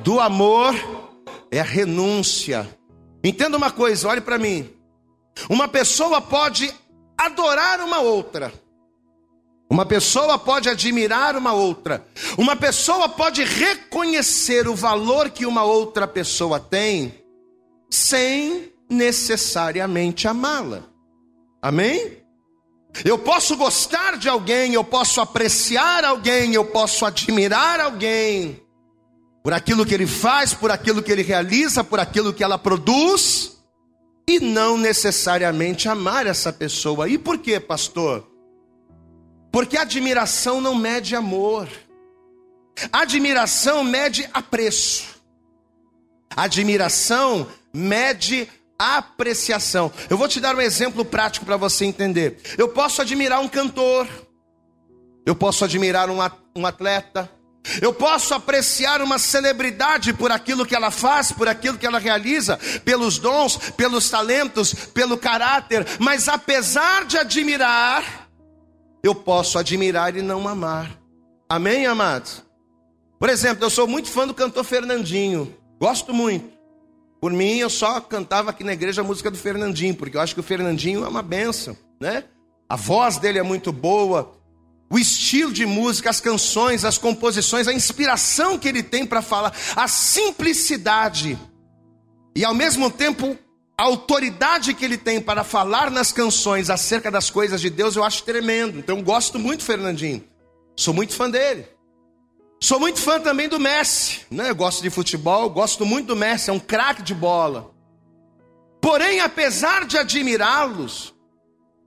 do 0.02 0.20
amor 0.20 0.74
é 1.50 1.60
a 1.60 1.64
renúncia. 1.64 2.68
Entenda 3.22 3.56
uma 3.56 3.70
coisa, 3.70 4.08
olhe 4.08 4.20
para 4.20 4.38
mim. 4.38 4.68
Uma 5.48 5.68
pessoa 5.68 6.20
pode 6.20 6.72
adorar 7.16 7.80
uma 7.80 8.00
outra. 8.00 8.52
Uma 9.70 9.86
pessoa 9.86 10.38
pode 10.38 10.68
admirar 10.68 11.36
uma 11.36 11.52
outra. 11.52 12.04
Uma 12.36 12.54
pessoa 12.54 13.08
pode 13.08 13.42
reconhecer 13.42 14.68
o 14.68 14.74
valor 14.74 15.30
que 15.30 15.46
uma 15.46 15.64
outra 15.64 16.06
pessoa 16.06 16.60
tem 16.60 17.14
sem 17.88 18.70
necessariamente 18.88 20.28
amá-la. 20.28 20.82
Amém? 21.60 22.21
Eu 23.04 23.18
posso 23.18 23.56
gostar 23.56 24.16
de 24.18 24.28
alguém, 24.28 24.74
eu 24.74 24.84
posso 24.84 25.20
apreciar 25.20 26.04
alguém, 26.04 26.54
eu 26.54 26.64
posso 26.64 27.06
admirar 27.06 27.80
alguém, 27.80 28.62
por 29.42 29.52
aquilo 29.52 29.84
que 29.84 29.94
ele 29.94 30.06
faz, 30.06 30.52
por 30.52 30.70
aquilo 30.70 31.02
que 31.02 31.10
ele 31.10 31.22
realiza, 31.22 31.82
por 31.82 31.98
aquilo 31.98 32.32
que 32.32 32.44
ela 32.44 32.58
produz, 32.58 33.58
e 34.28 34.38
não 34.38 34.76
necessariamente 34.76 35.88
amar 35.88 36.26
essa 36.26 36.52
pessoa. 36.52 37.08
E 37.08 37.18
por 37.18 37.38
quê, 37.38 37.58
pastor? 37.58 38.26
Porque 39.50 39.76
admiração 39.76 40.60
não 40.60 40.74
mede 40.74 41.16
amor, 41.16 41.68
admiração 42.92 43.82
mede 43.82 44.28
apreço, 44.32 45.04
admiração 46.36 47.48
mede 47.72 48.48
apreciação. 48.82 49.92
Eu 50.08 50.16
vou 50.16 50.28
te 50.28 50.40
dar 50.40 50.54
um 50.54 50.60
exemplo 50.60 51.04
prático 51.04 51.46
para 51.46 51.56
você 51.56 51.84
entender. 51.84 52.38
Eu 52.58 52.68
posso 52.68 53.00
admirar 53.02 53.40
um 53.40 53.48
cantor, 53.48 54.08
eu 55.24 55.34
posso 55.34 55.64
admirar 55.64 56.08
um 56.10 56.66
atleta, 56.66 57.30
eu 57.80 57.92
posso 57.92 58.34
apreciar 58.34 59.00
uma 59.02 59.18
celebridade 59.18 60.12
por 60.12 60.32
aquilo 60.32 60.66
que 60.66 60.74
ela 60.74 60.90
faz, 60.90 61.30
por 61.30 61.46
aquilo 61.46 61.78
que 61.78 61.86
ela 61.86 61.98
realiza, 61.98 62.58
pelos 62.84 63.18
dons, 63.18 63.56
pelos 63.76 64.10
talentos, 64.10 64.74
pelo 64.74 65.16
caráter, 65.16 65.86
mas 65.98 66.28
apesar 66.28 67.04
de 67.04 67.16
admirar, 67.16 68.28
eu 69.02 69.14
posso 69.14 69.58
admirar 69.58 70.16
e 70.16 70.22
não 70.22 70.48
amar. 70.48 70.90
Amém, 71.48 71.86
amados? 71.86 72.42
Por 73.18 73.28
exemplo, 73.28 73.64
eu 73.64 73.70
sou 73.70 73.86
muito 73.86 74.10
fã 74.10 74.26
do 74.26 74.34
cantor 74.34 74.64
Fernandinho, 74.64 75.56
gosto 75.78 76.12
muito. 76.12 76.61
Por 77.22 77.32
mim, 77.32 77.58
eu 77.58 77.70
só 77.70 78.00
cantava 78.00 78.50
aqui 78.50 78.64
na 78.64 78.72
igreja 78.72 79.00
a 79.00 79.04
música 79.04 79.30
do 79.30 79.38
Fernandinho, 79.38 79.94
porque 79.94 80.16
eu 80.16 80.20
acho 80.20 80.34
que 80.34 80.40
o 80.40 80.42
Fernandinho 80.42 81.04
é 81.04 81.08
uma 81.08 81.22
benção, 81.22 81.76
né? 82.00 82.24
A 82.68 82.74
voz 82.74 83.16
dele 83.16 83.38
é 83.38 83.44
muito 83.44 83.70
boa, 83.70 84.32
o 84.90 84.98
estilo 84.98 85.52
de 85.52 85.64
música, 85.64 86.10
as 86.10 86.20
canções, 86.20 86.84
as 86.84 86.98
composições, 86.98 87.68
a 87.68 87.72
inspiração 87.72 88.58
que 88.58 88.66
ele 88.66 88.82
tem 88.82 89.06
para 89.06 89.22
falar, 89.22 89.54
a 89.76 89.86
simplicidade 89.86 91.38
e 92.34 92.44
ao 92.44 92.54
mesmo 92.54 92.90
tempo 92.90 93.38
a 93.78 93.84
autoridade 93.84 94.74
que 94.74 94.84
ele 94.84 94.98
tem 94.98 95.20
para 95.20 95.44
falar 95.44 95.92
nas 95.92 96.10
canções 96.10 96.70
acerca 96.70 97.08
das 97.08 97.30
coisas 97.30 97.60
de 97.60 97.70
Deus, 97.70 97.94
eu 97.94 98.02
acho 98.02 98.24
tremendo. 98.24 98.80
Então 98.80 98.98
eu 98.98 99.04
gosto 99.04 99.38
muito 99.38 99.60
do 99.60 99.66
Fernandinho. 99.66 100.24
Sou 100.76 100.92
muito 100.92 101.14
fã 101.14 101.30
dele. 101.30 101.68
Sou 102.62 102.78
muito 102.78 103.00
fã 103.00 103.18
também 103.18 103.48
do 103.48 103.58
Messi, 103.58 104.20
né? 104.30 104.50
Eu 104.50 104.54
gosto 104.54 104.82
de 104.82 104.88
futebol, 104.88 105.50
gosto 105.50 105.84
muito 105.84 106.06
do 106.06 106.16
Messi, 106.16 106.48
é 106.48 106.52
um 106.52 106.60
craque 106.60 107.02
de 107.02 107.12
bola. 107.12 107.74
Porém, 108.80 109.18
apesar 109.18 109.84
de 109.84 109.98
admirá-los, 109.98 111.12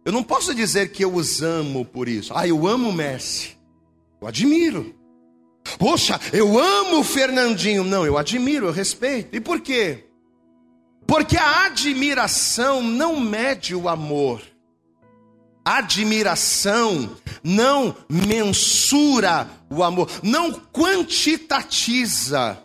eu 0.04 0.12
não 0.12 0.22
posso 0.22 0.54
dizer 0.54 0.92
que 0.92 1.06
eu 1.06 1.16
os 1.16 1.42
amo 1.42 1.86
por 1.86 2.10
isso. 2.10 2.34
Ah, 2.36 2.46
eu 2.46 2.68
amo 2.68 2.90
o 2.90 2.94
Messi. 2.94 3.58
Eu 4.20 4.28
admiro. 4.28 4.94
Poxa, 5.80 6.20
eu 6.34 6.60
amo 6.60 7.00
o 7.00 7.04
Fernandinho. 7.06 7.86
Não, 7.86 8.06
eu 8.06 8.18
admiro, 8.18 8.66
eu 8.66 8.74
respeito. 8.74 9.34
E 9.34 9.40
por 9.40 9.62
quê? 9.62 10.10
Porque 11.08 11.38
a 11.38 11.68
admiração 11.68 12.84
não 12.84 13.18
mede 13.18 13.74
o 13.74 13.88
amor. 13.88 14.42
Admiração 15.66 17.18
não 17.44 17.96
mensura 18.08 19.50
o 19.68 19.84
amor, 19.84 20.08
não 20.22 20.54
quantitatiza 20.54 22.56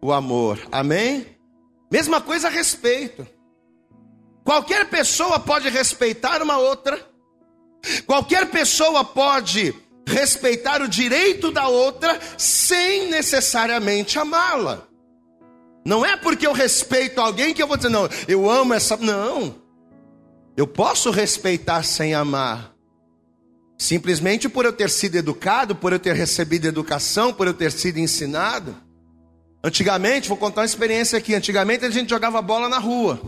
o 0.00 0.12
amor. 0.12 0.60
Amém? 0.70 1.26
Mesma 1.90 2.20
coisa 2.20 2.46
a 2.46 2.50
respeito. 2.50 3.26
Qualquer 4.44 4.88
pessoa 4.88 5.40
pode 5.40 5.68
respeitar 5.68 6.42
uma 6.42 6.58
outra, 6.58 7.04
qualquer 8.06 8.50
pessoa 8.50 9.04
pode 9.04 9.74
respeitar 10.06 10.82
o 10.82 10.88
direito 10.88 11.50
da 11.50 11.66
outra 11.66 12.20
sem 12.36 13.08
necessariamente 13.08 14.18
amá-la. 14.18 14.86
Não 15.84 16.04
é 16.04 16.16
porque 16.16 16.46
eu 16.46 16.52
respeito 16.52 17.20
alguém 17.20 17.52
que 17.52 17.62
eu 17.62 17.66
vou 17.66 17.76
dizer, 17.76 17.90
não, 17.90 18.08
eu 18.26 18.48
amo 18.48 18.74
essa. 18.74 18.96
Não. 18.96 19.62
Eu 20.56 20.66
posso 20.66 21.10
respeitar 21.10 21.82
sem 21.82 22.14
amar. 22.14 22.72
Simplesmente 23.76 24.48
por 24.48 24.64
eu 24.64 24.72
ter 24.72 24.88
sido 24.88 25.16
educado, 25.16 25.74
por 25.74 25.92
eu 25.92 25.98
ter 25.98 26.14
recebido 26.14 26.66
educação, 26.66 27.32
por 27.32 27.46
eu 27.46 27.54
ter 27.54 27.72
sido 27.72 27.98
ensinado. 27.98 28.76
Antigamente, 29.64 30.28
vou 30.28 30.36
contar 30.36 30.60
uma 30.60 30.66
experiência 30.66 31.18
aqui. 31.18 31.34
Antigamente 31.34 31.84
a 31.84 31.90
gente 31.90 32.10
jogava 32.10 32.40
bola 32.40 32.68
na 32.68 32.78
rua. 32.78 33.20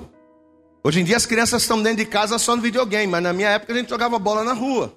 Hoje 0.85 1.01
em 1.01 1.05
dia 1.05 1.17
as 1.17 1.27
crianças 1.27 1.63
estão 1.63 1.83
dentro 1.83 1.99
de 1.99 2.07
casa 2.07 2.39
só 2.39 2.55
no 2.55 2.63
videogame, 2.63 3.11
mas 3.11 3.23
na 3.23 3.33
minha 3.33 3.49
época 3.49 3.73
a 3.73 3.77
gente 3.77 3.91
jogava 3.91 4.19
bola 4.21 4.45
na 4.45 4.53
rua. 4.53 4.97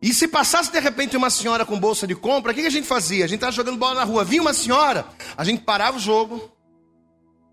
E 0.00 0.14
se 0.14 0.28
passasse 0.28 0.70
de 0.70 0.78
repente 0.78 1.16
uma 1.16 1.30
senhora 1.30 1.64
com 1.64 1.80
bolsa 1.80 2.06
de 2.06 2.14
compra, 2.14 2.52
o 2.52 2.54
que 2.54 2.60
a 2.60 2.70
gente 2.70 2.86
fazia? 2.86 3.24
A 3.24 3.26
gente 3.26 3.38
estava 3.38 3.50
jogando 3.50 3.78
bola 3.78 3.94
na 3.94 4.04
rua, 4.04 4.22
vinha 4.22 4.42
uma 4.42 4.54
senhora, 4.54 5.04
a 5.36 5.42
gente 5.42 5.62
parava 5.62 5.96
o 5.96 6.00
jogo. 6.00 6.52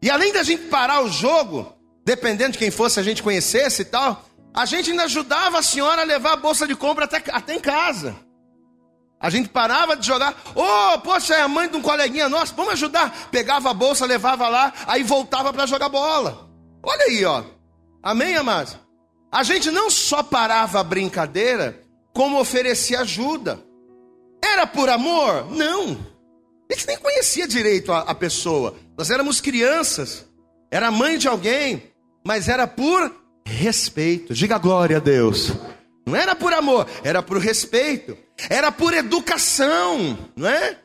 E 0.03 0.09
além 0.09 0.31
da 0.33 0.43
gente 0.43 0.63
parar 0.63 1.01
o 1.01 1.09
jogo, 1.09 1.73
dependendo 2.05 2.53
de 2.53 2.57
quem 2.57 2.71
fosse 2.71 2.99
a 2.99 3.03
gente 3.03 3.23
conhecesse 3.23 3.83
e 3.83 3.85
tal, 3.85 4.25
a 4.53 4.65
gente 4.65 4.91
ainda 4.91 5.03
ajudava 5.03 5.59
a 5.59 5.63
senhora 5.63 6.01
a 6.01 6.05
levar 6.05 6.33
a 6.33 6.37
bolsa 6.37 6.67
de 6.67 6.75
compra 6.75 7.05
até, 7.05 7.23
até 7.31 7.55
em 7.55 7.59
casa. 7.59 8.15
A 9.19 9.29
gente 9.29 9.49
parava 9.49 9.95
de 9.95 10.05
jogar, 10.05 10.35
ô, 10.55 10.61
oh, 10.61 10.99
poxa, 10.99 11.35
é 11.35 11.41
a 11.41 11.47
mãe 11.47 11.69
de 11.69 11.77
um 11.77 11.81
coleguinha 11.81 12.27
nosso, 12.27 12.55
vamos 12.55 12.73
ajudar. 12.73 13.29
Pegava 13.29 13.69
a 13.69 13.73
bolsa, 13.73 14.05
levava 14.05 14.49
lá, 14.49 14.73
aí 14.87 15.03
voltava 15.03 15.53
para 15.53 15.67
jogar 15.67 15.89
bola. 15.89 16.49
Olha 16.83 17.05
aí, 17.05 17.23
ó. 17.23 17.43
Amém, 18.01 18.35
amados? 18.35 18.75
A 19.31 19.43
gente 19.43 19.69
não 19.69 19.91
só 19.91 20.23
parava 20.23 20.79
a 20.79 20.83
brincadeira, 20.83 21.79
como 22.13 22.39
oferecia 22.39 23.01
ajuda. 23.01 23.63
Era 24.43 24.65
por 24.65 24.89
amor? 24.89 25.51
Não. 25.51 25.97
A 26.69 26.73
gente 26.73 26.87
nem 26.87 26.97
conhecia 26.97 27.47
direito 27.47 27.93
a, 27.93 27.99
a 27.99 28.15
pessoa. 28.15 28.75
Nós 28.97 29.11
éramos 29.11 29.39
crianças. 29.39 30.25
Era 30.71 30.89
mãe 30.89 31.17
de 31.17 31.27
alguém, 31.27 31.90
mas 32.23 32.47
era 32.47 32.67
por 32.67 33.15
respeito. 33.45 34.33
Diga 34.33 34.57
glória 34.57 34.97
a 34.97 34.99
Deus. 34.99 35.51
Não 36.05 36.15
era 36.15 36.35
por 36.35 36.53
amor, 36.53 36.87
era 37.03 37.21
por 37.21 37.37
respeito. 37.37 38.17
Era 38.49 38.71
por 38.71 38.93
educação, 38.93 40.17
não 40.35 40.49
é? 40.49 40.77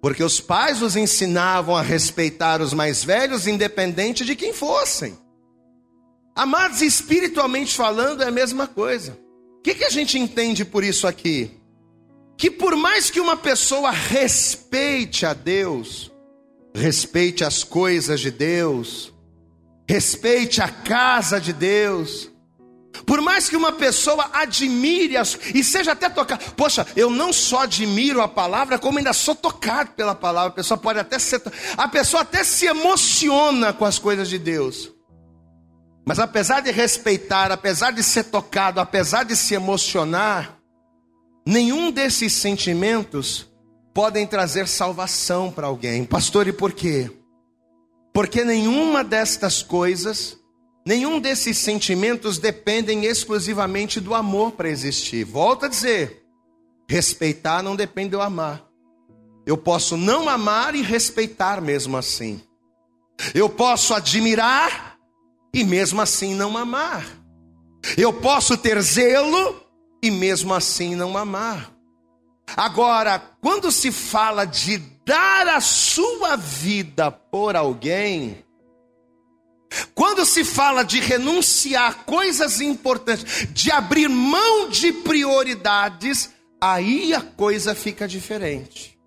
Porque 0.00 0.24
os 0.24 0.40
pais 0.40 0.82
os 0.82 0.96
ensinavam 0.96 1.76
a 1.76 1.82
respeitar 1.82 2.60
os 2.60 2.72
mais 2.72 3.04
velhos, 3.04 3.46
independente 3.46 4.24
de 4.24 4.34
quem 4.34 4.52
fossem. 4.52 5.16
Amados, 6.34 6.80
espiritualmente 6.80 7.76
falando, 7.76 8.22
é 8.22 8.26
a 8.26 8.32
mesma 8.32 8.66
coisa. 8.66 9.16
O 9.58 9.62
que, 9.62 9.74
que 9.74 9.84
a 9.84 9.90
gente 9.90 10.18
entende 10.18 10.64
por 10.64 10.82
isso 10.82 11.06
aqui? 11.06 11.50
Que 12.36 12.50
por 12.50 12.74
mais 12.74 13.10
que 13.10 13.20
uma 13.20 13.36
pessoa 13.36 13.90
respeite 13.90 15.24
a 15.24 15.34
Deus, 15.34 16.10
respeite 16.74 17.44
as 17.44 17.62
coisas 17.62 18.18
de 18.18 18.30
Deus, 18.30 19.11
respeite 19.92 20.62
a 20.62 20.68
casa 20.68 21.38
de 21.38 21.52
Deus, 21.52 22.30
por 23.06 23.20
mais 23.20 23.50
que 23.50 23.56
uma 23.56 23.72
pessoa 23.72 24.30
admire 24.32 25.18
as, 25.18 25.38
e 25.54 25.62
seja 25.62 25.92
até 25.92 26.08
tocado, 26.08 26.42
poxa, 26.56 26.86
eu 26.96 27.10
não 27.10 27.30
só 27.30 27.64
admiro 27.64 28.22
a 28.22 28.26
palavra, 28.26 28.78
como 28.78 28.96
ainda 28.96 29.12
sou 29.12 29.34
tocado 29.34 29.90
pela 29.90 30.14
palavra. 30.14 30.48
A 30.48 30.54
pessoa 30.54 30.78
pode 30.78 30.98
até 30.98 31.18
ser, 31.18 31.42
a 31.76 31.86
pessoa 31.88 32.22
até 32.22 32.42
se 32.42 32.64
emociona 32.64 33.74
com 33.74 33.84
as 33.84 33.98
coisas 33.98 34.30
de 34.30 34.38
Deus. 34.38 34.90
Mas 36.06 36.18
apesar 36.18 36.60
de 36.60 36.70
respeitar, 36.70 37.52
apesar 37.52 37.90
de 37.90 38.02
ser 38.02 38.24
tocado, 38.24 38.80
apesar 38.80 39.24
de 39.24 39.36
se 39.36 39.52
emocionar, 39.52 40.56
nenhum 41.46 41.90
desses 41.90 42.32
sentimentos 42.32 43.46
podem 43.92 44.26
trazer 44.26 44.66
salvação 44.66 45.52
para 45.52 45.66
alguém. 45.66 46.06
Pastor, 46.06 46.48
e 46.48 46.52
por 46.52 46.72
quê? 46.72 47.10
Porque 48.12 48.44
nenhuma 48.44 49.02
destas 49.02 49.62
coisas 49.62 50.42
Nenhum 50.84 51.20
desses 51.20 51.58
sentimentos 51.58 52.38
dependem 52.38 53.04
exclusivamente 53.04 54.00
do 54.00 54.14
amor 54.14 54.52
para 54.52 54.68
existir. 54.68 55.24
Volto 55.24 55.66
a 55.66 55.68
dizer: 55.68 56.24
respeitar 56.88 57.62
não 57.62 57.76
depende 57.76 58.10
do 58.10 58.20
amar. 58.20 58.64
Eu 59.46 59.56
posso 59.56 59.96
não 59.96 60.28
amar 60.28 60.74
e 60.74 60.82
respeitar 60.82 61.60
mesmo 61.60 61.96
assim. 61.96 62.40
Eu 63.34 63.48
posso 63.48 63.94
admirar 63.94 64.98
e 65.54 65.62
mesmo 65.62 66.00
assim 66.00 66.34
não 66.34 66.56
amar. 66.56 67.06
Eu 67.96 68.12
posso 68.12 68.56
ter 68.56 68.80
zelo 68.80 69.60
e 70.02 70.10
mesmo 70.10 70.52
assim 70.52 70.96
não 70.96 71.16
amar. 71.16 71.72
Agora, 72.56 73.20
quando 73.40 73.70
se 73.70 73.92
fala 73.92 74.44
de 74.44 74.82
dar 75.04 75.48
a 75.48 75.60
sua 75.60 76.36
vida 76.36 77.10
por 77.10 77.56
alguém, 77.56 78.44
quando 79.94 80.24
se 80.24 80.44
fala 80.44 80.82
de 80.82 81.00
renunciar 81.00 82.04
coisas 82.04 82.60
importantes, 82.60 83.48
de 83.52 83.70
abrir 83.70 84.08
mão 84.08 84.68
de 84.68 84.92
prioridades, 84.92 86.30
aí 86.60 87.14
a 87.14 87.20
coisa 87.20 87.74
fica 87.74 88.06
diferente. 88.06 88.98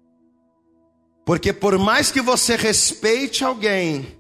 Porque 1.26 1.52
por 1.52 1.78
mais 1.78 2.12
que 2.12 2.22
você 2.22 2.56
respeite 2.56 3.44
alguém, 3.44 4.16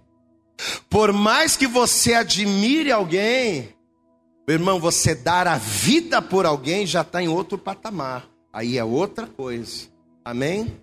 por 0.89 1.12
mais 1.12 1.55
que 1.55 1.67
você 1.67 2.13
admire 2.13 2.91
alguém, 2.91 3.75
meu 4.48 4.55
irmão, 4.55 4.79
você 4.79 5.13
dar 5.13 5.48
a 5.48 5.58
vida 5.58 6.22
por 6.22 6.46
alguém 6.46 6.86
já 6.86 7.01
está 7.01 7.22
em 7.22 7.27
outro 7.27 7.58
patamar. 7.58 8.27
Aí 8.53 8.77
é 8.77 8.84
outra 8.84 9.27
coisa. 9.27 9.88
Amém? 10.24 10.79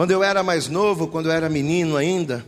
Quando 0.00 0.12
eu 0.12 0.24
era 0.24 0.42
mais 0.42 0.66
novo, 0.66 1.08
quando 1.08 1.26
eu 1.26 1.32
era 1.32 1.50
menino 1.50 1.94
ainda, 1.94 2.42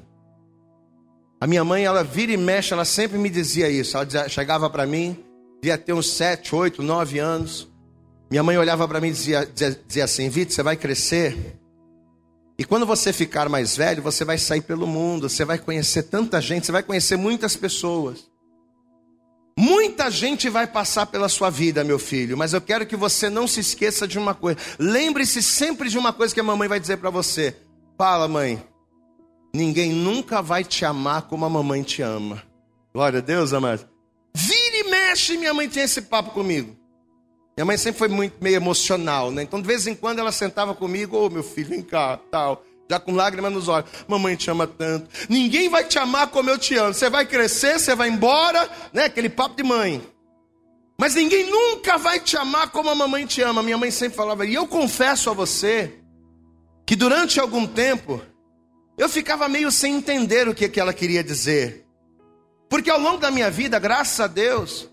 a 1.39 1.47
minha 1.47 1.63
mãe, 1.63 1.85
ela 1.85 2.03
vira 2.03 2.33
e 2.33 2.37
mexe, 2.39 2.73
ela 2.73 2.87
sempre 2.87 3.19
me 3.19 3.29
dizia 3.29 3.69
isso. 3.69 3.95
Ela 3.95 4.07
dizia, 4.07 4.27
chegava 4.27 4.71
para 4.71 4.87
mim, 4.87 5.23
devia 5.61 5.77
ter 5.77 5.93
uns 5.93 6.11
sete, 6.13 6.55
oito, 6.55 6.83
nove 6.83 7.19
anos. 7.19 7.69
Minha 8.31 8.43
mãe 8.43 8.57
olhava 8.57 8.89
para 8.89 9.03
mim 9.03 9.09
e 9.09 9.11
dizia, 9.11 9.45
dizia, 9.45 9.79
dizia 9.87 10.05
assim: 10.05 10.31
Vitor, 10.31 10.55
você 10.55 10.63
vai 10.63 10.79
crescer. 10.79 11.61
E 12.59 12.65
quando 12.65 12.87
você 12.87 13.13
ficar 13.13 13.51
mais 13.51 13.77
velho, 13.77 14.03
você 14.03 14.25
vai 14.25 14.39
sair 14.39 14.63
pelo 14.63 14.87
mundo, 14.87 15.29
você 15.29 15.45
vai 15.45 15.59
conhecer 15.59 16.05
tanta 16.05 16.41
gente, 16.41 16.65
você 16.65 16.73
vai 16.73 16.83
conhecer 16.83 17.19
muitas 17.19 17.55
pessoas. 17.55 18.32
Muita 20.03 20.17
gente 20.17 20.49
vai 20.49 20.67
passar 20.67 21.07
pela 21.07 21.29
sua 21.29 21.49
vida, 21.49 21.85
meu 21.85 21.97
filho, 21.97 22.37
mas 22.37 22.53
eu 22.53 22.61
quero 22.61 22.85
que 22.85 22.97
você 22.97 23.31
não 23.31 23.47
se 23.47 23.61
esqueça 23.61 24.09
de 24.09 24.19
uma 24.19 24.35
coisa. 24.35 24.59
Lembre-se 24.77 25.41
sempre 25.41 25.89
de 25.89 25.97
uma 25.97 26.13
coisa 26.13 26.35
que 26.35 26.41
a 26.41 26.43
mamãe 26.43 26.67
vai 26.67 26.81
dizer 26.81 26.97
para 26.97 27.09
você. 27.09 27.57
Fala, 27.97 28.27
mãe, 28.27 28.61
Ninguém 29.55 29.93
nunca 29.93 30.41
vai 30.41 30.65
te 30.65 30.85
amar 30.85 31.23
como 31.23 31.45
a 31.45 31.49
mamãe 31.49 31.83
te 31.83 32.01
ama. 32.01 32.43
Glória 32.93 33.19
a 33.19 33.23
Deus, 33.23 33.53
amado. 33.53 33.87
Vira 34.35 34.77
e 34.79 34.91
mexe, 34.91 35.37
minha 35.37 35.53
mãe 35.53 35.69
tinha 35.69 35.85
esse 35.85 36.03
papo 36.03 36.31
comigo. 36.31 36.75
Minha 37.57 37.67
mãe 37.67 37.77
sempre 37.77 37.99
foi 37.99 38.09
muito 38.09 38.43
meio 38.43 38.57
emocional, 38.57 39.31
né? 39.31 39.43
Então, 39.43 39.61
de 39.61 39.67
vez 39.69 39.87
em 39.87 39.95
quando, 39.95 40.21
ela 40.21 40.33
sentava 40.33 40.75
comigo, 40.75 41.17
ô 41.17 41.27
oh, 41.27 41.31
meu 41.31 41.43
filho, 41.43 41.69
vem 41.69 41.83
cá, 41.83 42.19
tal. 42.31 42.65
Já 42.91 43.01
com 43.01 43.13
lágrimas 43.13 43.53
nos 43.53 43.69
olhos. 43.69 43.91
Mamãe 44.07 44.37
te 44.37 44.51
ama 44.51 44.67
tanto. 44.67 45.09
Ninguém 45.29 45.69
vai 45.69 45.85
te 45.85 45.99
amar 45.99 46.29
como 46.29 46.51
eu 46.51 46.59
te 46.59 46.77
amo. 46.77 46.93
Você 46.93 47.09
vai 47.09 47.25
crescer, 47.27 47.79
você 47.79 47.95
vai 47.95 48.09
embora, 48.09 48.69
né? 48.93 49.05
Aquele 49.05 49.29
papo 49.29 49.57
de 49.57 49.63
mãe. 49.63 50.03
Mas 50.99 51.15
ninguém 51.15 51.51
nunca 51.51 51.99
vai 51.99 52.21
te 52.21 52.37
amar 52.37 52.71
como 52.71 52.91
a 52.91 52.95
mamãe 52.95 53.27
te 53.27 53.43
ama. 53.43 53.63
Minha 53.63 53.79
mãe 53.79 53.91
sempre 53.91 54.17
falava, 54.17 54.47
e 54.47 54.55
eu 54.55 54.67
confesso 54.67 55.31
a 55.31 55.33
você, 55.33 55.95
que 56.87 56.95
durante 56.95 57.41
algum 57.41 57.67
tempo, 57.67 58.21
eu 58.97 59.09
ficava 59.09 59.49
meio 59.49 59.73
sem 59.73 59.95
entender 59.95 60.49
o 60.49 60.55
que, 60.55 60.69
que 60.69 60.79
ela 60.79 60.93
queria 60.93 61.25
dizer. 61.25 61.87
Porque 62.69 62.91
ao 62.91 63.01
longo 63.01 63.19
da 63.19 63.31
minha 63.31 63.51
vida, 63.51 63.79
graças 63.79 64.21
a 64.21 64.27
Deus, 64.27 64.89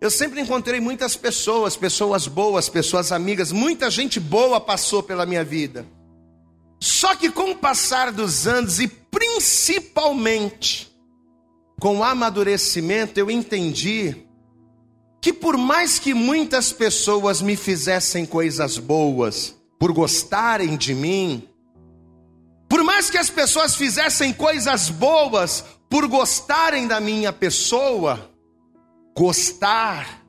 eu 0.00 0.10
sempre 0.10 0.40
encontrei 0.40 0.80
muitas 0.80 1.16
pessoas, 1.16 1.76
pessoas 1.76 2.26
boas, 2.28 2.68
pessoas 2.68 3.10
amigas, 3.10 3.50
muita 3.50 3.90
gente 3.90 4.20
boa 4.20 4.60
passou 4.60 5.02
pela 5.02 5.26
minha 5.26 5.42
vida. 5.42 5.84
Só 6.80 7.16
que 7.16 7.30
com 7.30 7.50
o 7.50 7.56
passar 7.56 8.12
dos 8.12 8.46
anos 8.46 8.78
e 8.78 8.88
principalmente 8.88 10.88
com 11.80 11.98
o 11.98 12.04
amadurecimento, 12.04 13.18
eu 13.18 13.30
entendi 13.30 14.16
que 15.20 15.32
por 15.32 15.56
mais 15.56 15.98
que 15.98 16.14
muitas 16.14 16.72
pessoas 16.72 17.40
me 17.40 17.56
fizessem 17.56 18.24
coisas 18.24 18.78
boas, 18.78 19.56
por 19.78 19.92
gostarem 19.92 20.76
de 20.76 20.94
mim, 20.94 21.48
por 22.68 22.84
mais 22.84 23.10
que 23.10 23.18
as 23.18 23.30
pessoas 23.30 23.74
fizessem 23.74 24.32
coisas 24.32 24.90
boas 24.90 25.64
por 25.88 26.06
gostarem 26.06 26.86
da 26.86 27.00
minha 27.00 27.32
pessoa, 27.32 28.30
gostar 29.16 30.22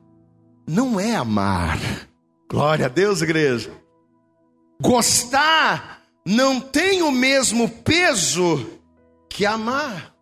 não 0.66 0.98
é 0.98 1.14
amar. 1.14 1.78
Glória 2.48 2.86
a 2.86 2.88
Deus, 2.88 3.22
igreja. 3.22 3.72
Gostar 4.80 5.99
não 6.24 6.60
tem 6.60 7.02
o 7.02 7.10
mesmo 7.10 7.68
peso 7.68 8.78
que 9.28 9.46
amar. 9.46 10.14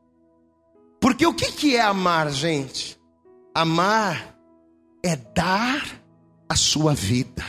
Porque 1.00 1.26
o 1.26 1.34
que 1.34 1.76
é 1.76 1.80
amar, 1.80 2.30
gente? 2.30 2.98
Amar 3.54 4.36
é 5.02 5.16
dar 5.16 5.82
a 6.48 6.56
sua 6.56 6.94
vida. 6.94 7.44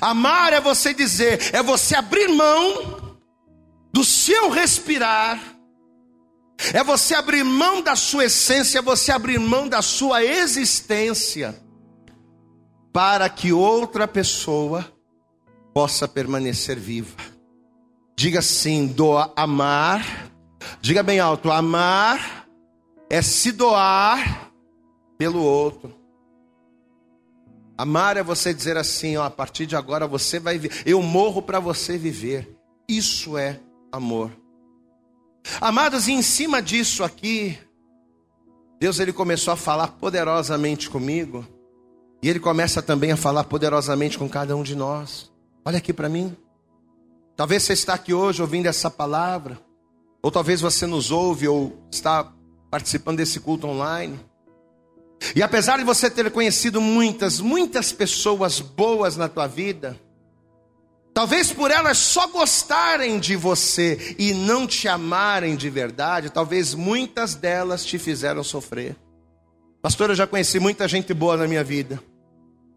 Amar 0.00 0.52
é 0.52 0.60
você 0.60 0.92
dizer, 0.92 1.54
é 1.54 1.62
você 1.62 1.96
abrir 1.96 2.28
mão 2.28 3.18
do 3.92 4.04
seu 4.04 4.50
respirar, 4.50 5.40
é 6.72 6.84
você 6.84 7.14
abrir 7.14 7.42
mão 7.42 7.82
da 7.82 7.96
sua 7.96 8.26
essência, 8.26 8.78
é 8.78 8.82
você 8.82 9.10
abrir 9.10 9.38
mão 9.38 9.68
da 9.68 9.82
sua 9.82 10.22
existência, 10.22 11.58
para 12.92 13.28
que 13.28 13.52
outra 13.52 14.06
pessoa 14.06 14.86
possa 15.80 16.06
permanecer 16.06 16.78
viva. 16.78 17.16
Diga 18.14 18.40
assim: 18.40 18.86
doa, 18.86 19.32
amar, 19.34 20.30
diga 20.78 21.02
bem 21.02 21.20
alto: 21.20 21.50
amar 21.50 22.46
é 23.08 23.22
se 23.22 23.50
doar 23.50 24.52
pelo 25.16 25.42
outro. 25.42 25.94
Amar 27.78 28.18
é 28.18 28.22
você 28.22 28.52
dizer 28.52 28.76
assim, 28.76 29.16
ó, 29.16 29.24
a 29.24 29.30
partir 29.30 29.64
de 29.64 29.74
agora 29.74 30.06
você 30.06 30.38
vai 30.38 30.58
viver. 30.58 30.82
Eu 30.84 31.00
morro 31.02 31.40
para 31.40 31.58
você 31.58 31.96
viver. 31.96 32.46
Isso 32.86 33.38
é 33.38 33.58
amor. 33.90 34.30
Amados, 35.62 36.08
e 36.08 36.12
em 36.12 36.20
cima 36.20 36.60
disso 36.60 37.02
aqui, 37.02 37.58
Deus 38.78 39.00
ele 39.00 39.14
começou 39.14 39.54
a 39.54 39.56
falar 39.56 39.88
poderosamente 39.88 40.90
comigo. 40.90 41.42
E 42.22 42.28
ele 42.28 42.38
começa 42.38 42.82
também 42.82 43.12
a 43.12 43.16
falar 43.16 43.44
poderosamente 43.44 44.18
com 44.18 44.28
cada 44.28 44.54
um 44.54 44.62
de 44.62 44.76
nós. 44.76 45.30
Olha 45.64 45.78
aqui 45.78 45.92
para 45.92 46.08
mim. 46.08 46.36
Talvez 47.36 47.62
você 47.62 47.72
está 47.72 47.94
aqui 47.94 48.12
hoje 48.12 48.42
ouvindo 48.42 48.66
essa 48.66 48.90
palavra, 48.90 49.58
ou 50.22 50.30
talvez 50.30 50.60
você 50.60 50.86
nos 50.86 51.10
ouve 51.10 51.48
ou 51.48 51.78
está 51.90 52.32
participando 52.70 53.16
desse 53.16 53.40
culto 53.40 53.66
online. 53.66 54.18
E 55.34 55.42
apesar 55.42 55.78
de 55.78 55.84
você 55.84 56.10
ter 56.10 56.30
conhecido 56.30 56.80
muitas, 56.80 57.40
muitas 57.40 57.92
pessoas 57.92 58.60
boas 58.60 59.16
na 59.16 59.28
tua 59.28 59.46
vida, 59.46 59.98
Talvez 61.12 61.52
por 61.52 61.70
elas 61.70 61.98
só 61.98 62.28
gostarem 62.28 63.18
de 63.18 63.34
você 63.34 64.14
e 64.18 64.32
não 64.32 64.66
te 64.66 64.86
amarem 64.88 65.56
de 65.56 65.68
verdade, 65.68 66.30
talvez 66.30 66.72
muitas 66.72 67.34
delas 67.34 67.84
te 67.84 67.98
fizeram 67.98 68.44
sofrer. 68.44 68.96
Pastor, 69.82 70.10
eu 70.10 70.14
já 70.14 70.26
conheci 70.26 70.60
muita 70.60 70.86
gente 70.86 71.12
boa 71.12 71.36
na 71.36 71.48
minha 71.48 71.64
vida, 71.64 72.02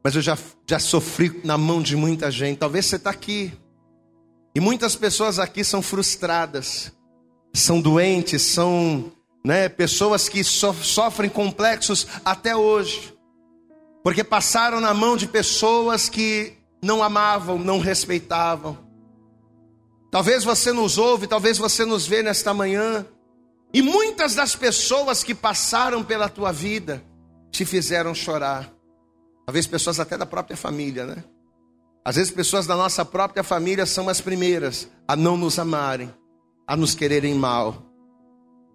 mas 0.03 0.15
eu 0.15 0.21
já, 0.21 0.37
já 0.67 0.79
sofri 0.79 1.41
na 1.43 1.57
mão 1.57 1.81
de 1.81 1.95
muita 1.95 2.29
gente. 2.29 2.57
Talvez 2.57 2.85
você 2.85 2.97
está 2.97 3.09
aqui, 3.09 3.53
e 4.55 4.59
muitas 4.59 4.95
pessoas 4.95 5.39
aqui 5.39 5.63
são 5.63 5.81
frustradas, 5.81 6.91
são 7.53 7.81
doentes, 7.81 8.41
são 8.41 9.11
né, 9.43 9.69
pessoas 9.69 10.27
que 10.27 10.43
so, 10.43 10.73
sofrem 10.73 11.29
complexos 11.29 12.07
até 12.23 12.55
hoje, 12.55 13.13
porque 14.03 14.23
passaram 14.23 14.79
na 14.79 14.93
mão 14.93 15.15
de 15.15 15.27
pessoas 15.27 16.09
que 16.09 16.53
não 16.81 17.01
amavam, 17.01 17.57
não 17.57 17.79
respeitavam. 17.79 18.77
Talvez 20.11 20.43
você 20.43 20.71
nos 20.71 20.97
ouve, 20.97 21.25
talvez 21.25 21.57
você 21.57 21.85
nos 21.85 22.05
vê 22.05 22.21
nesta 22.21 22.53
manhã, 22.53 23.05
e 23.73 23.81
muitas 23.81 24.35
das 24.35 24.55
pessoas 24.55 25.23
que 25.23 25.33
passaram 25.33 26.03
pela 26.03 26.29
tua 26.29 26.51
vida 26.51 27.03
te 27.49 27.65
fizeram 27.65 28.13
chorar. 28.13 28.72
Talvez 29.45 29.67
pessoas 29.67 29.99
até 29.99 30.17
da 30.17 30.25
própria 30.25 30.56
família, 30.56 31.06
né? 31.06 31.23
Às 32.06 32.15
vezes 32.17 32.32
pessoas 32.32 32.67
da 32.67 32.75
nossa 32.75 33.06
própria 33.06 33.43
família 33.43 33.86
são 33.86 34.10
as 34.10 34.19
primeiras 34.19 34.89
a 35.08 35.15
não 35.15 35.38
nos 35.38 35.58
amarem, 35.58 36.13
a 36.67 36.75
nos 36.75 36.93
quererem 36.93 37.34
mal. 37.36 37.82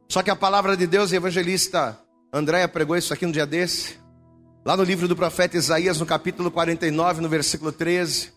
Só 0.09 0.22
que 0.22 0.31
a 0.31 0.37
palavra 0.37 0.76
de 0.76 0.87
Deus, 0.87 1.11
o 1.11 1.14
evangelista 1.14 1.98
Andréia 2.33 2.68
pregou 2.68 2.96
isso 2.96 3.12
aqui 3.12 3.26
um 3.26 3.31
dia 3.31 3.46
desse. 3.46 3.98
Lá 4.64 4.76
no 4.76 4.83
livro 4.83 5.07
do 5.07 5.16
profeta 5.16 5.57
Isaías, 5.57 5.98
no 5.98 6.07
capítulo 6.07 6.50
49, 6.50 7.20
no 7.20 7.28
versículo 7.28 7.72
13. 7.72 8.33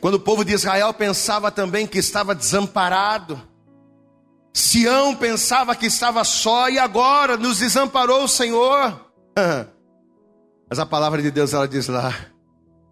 Quando 0.00 0.14
o 0.14 0.20
povo 0.20 0.44
de 0.44 0.52
Israel 0.52 0.92
pensava 0.92 1.50
também 1.50 1.86
que 1.86 1.98
estava 1.98 2.34
desamparado, 2.34 3.40
Sião 4.52 5.14
pensava 5.14 5.74
que 5.74 5.86
estava 5.86 6.24
só 6.24 6.68
e 6.68 6.78
agora 6.78 7.36
nos 7.36 7.58
desamparou 7.58 8.24
o 8.24 8.28
Senhor. 8.28 9.12
Mas 10.70 10.78
a 10.78 10.86
palavra 10.86 11.20
de 11.20 11.32
Deus 11.32 11.52
ela 11.52 11.66
diz 11.66 11.88
lá: 11.88 12.14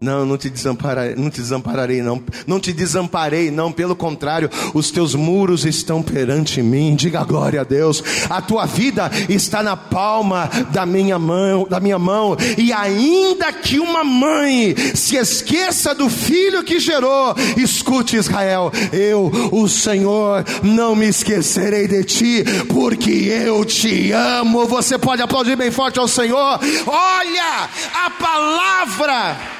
não, 0.00 0.24
não 0.24 0.38
te 0.38 0.48
desampararei, 0.48 1.16
não 1.16 1.28
te 1.28 1.40
desampararei, 1.40 2.02
não. 2.02 2.22
Não 2.46 2.60
te 2.60 2.72
desamparei, 2.72 3.50
não. 3.50 3.72
Pelo 3.72 3.96
contrário, 3.96 4.48
os 4.72 4.92
teus 4.92 5.12
muros 5.12 5.64
estão 5.64 6.02
perante 6.02 6.62
mim. 6.62 6.94
Diga 6.94 7.24
glória 7.24 7.62
a 7.62 7.64
Deus. 7.64 8.02
A 8.30 8.40
tua 8.40 8.64
vida 8.64 9.10
está 9.28 9.60
na 9.60 9.76
palma 9.76 10.48
da 10.70 10.86
minha 10.86 11.18
mão, 11.18 11.66
da 11.68 11.80
minha 11.80 11.98
mão. 11.98 12.36
E 12.56 12.72
ainda 12.72 13.52
que 13.52 13.80
uma 13.80 14.04
mãe 14.04 14.76
se 14.94 15.16
esqueça 15.16 15.92
do 15.96 16.08
filho 16.08 16.62
que 16.62 16.78
gerou, 16.78 17.34
escute 17.56 18.16
Israel, 18.16 18.70
eu, 18.92 19.32
o 19.50 19.68
Senhor, 19.68 20.44
não 20.62 20.94
me 20.94 21.08
esquecerei 21.08 21.88
de 21.88 22.04
ti, 22.04 22.44
porque 22.68 23.10
eu 23.10 23.64
te 23.64 24.12
amo. 24.12 24.64
Você 24.66 24.96
pode 24.96 25.22
aplaudir 25.22 25.56
bem 25.56 25.72
forte 25.72 25.98
ao 25.98 26.06
Senhor. 26.06 26.60
Olha 26.86 27.68
a 28.06 28.10
palavra 28.10 29.57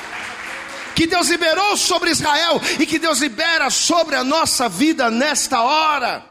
que 0.98 1.06
Deus 1.06 1.28
liberou 1.28 1.76
sobre 1.76 2.10
Israel 2.10 2.60
e 2.80 2.84
que 2.84 2.98
Deus 2.98 3.20
libera 3.20 3.70
sobre 3.70 4.16
a 4.16 4.24
nossa 4.24 4.68
vida 4.68 5.08
nesta 5.08 5.62
hora. 5.62 6.28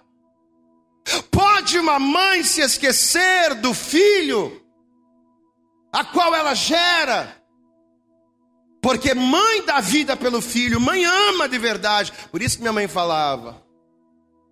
Pode 1.32 1.80
uma 1.80 1.98
mãe 1.98 2.44
se 2.44 2.60
esquecer 2.60 3.56
do 3.56 3.74
filho 3.74 4.62
a 5.90 6.04
qual 6.04 6.36
ela 6.36 6.54
gera? 6.54 7.34
Porque 8.82 9.14
mãe 9.14 9.64
dá 9.66 9.80
vida 9.80 10.18
pelo 10.18 10.42
filho, 10.42 10.82
mãe 10.82 11.06
ama 11.06 11.48
de 11.48 11.58
verdade. 11.58 12.12
Por 12.30 12.42
isso 12.42 12.58
que 12.58 12.62
minha 12.62 12.74
mãe 12.74 12.90
falava: 12.90 13.64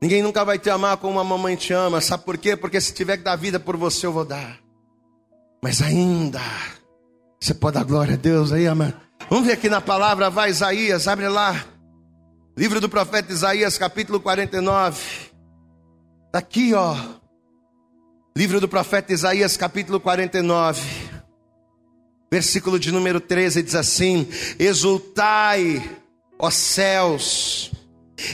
Ninguém 0.02 0.24
nunca 0.24 0.46
vai 0.46 0.58
te 0.58 0.70
amar 0.70 0.96
como 0.96 1.16
uma 1.16 1.26
mamãe 1.26 1.58
te 1.58 1.74
ama. 1.74 2.00
Sabe 2.00 2.24
por 2.24 2.38
quê? 2.38 2.56
Porque 2.56 2.80
se 2.80 2.94
tiver 2.94 3.18
que 3.18 3.24
dar 3.24 3.36
vida 3.36 3.60
por 3.60 3.76
você, 3.76 4.06
eu 4.06 4.14
vou 4.14 4.24
dar. 4.24 4.62
Mas 5.62 5.82
ainda, 5.82 6.40
você 7.38 7.54
pode 7.54 7.74
dar 7.74 7.84
glória 7.84 8.14
a 8.14 8.18
Deus 8.18 8.54
aí, 8.54 8.66
amém? 8.66 8.94
Vamos 9.28 9.48
ver 9.48 9.54
aqui 9.54 9.70
na 9.70 9.82
palavra, 9.82 10.30
vai 10.30 10.52
Isaías, 10.52 11.08
abre 11.08 11.28
lá. 11.28 11.66
Livro 12.56 12.80
do 12.80 12.88
profeta 12.88 13.34
Isaías, 13.34 13.76
capítulo 13.76 14.20
49. 14.20 15.02
Está 16.28 16.40
aqui, 16.40 16.76
ó. 16.76 16.96
Livro 18.38 18.62
do 18.62 18.68
profeta 18.68 19.12
Isaías, 19.12 19.58
capítulo 19.58 20.00
49. 20.00 20.80
Versículo 22.32 22.78
de 22.78 22.92
número 22.92 23.20
13 23.20 23.64
diz 23.64 23.74
assim: 23.74 24.28
Exultai, 24.60 25.82
ó 26.38 26.52
céus, 26.52 27.72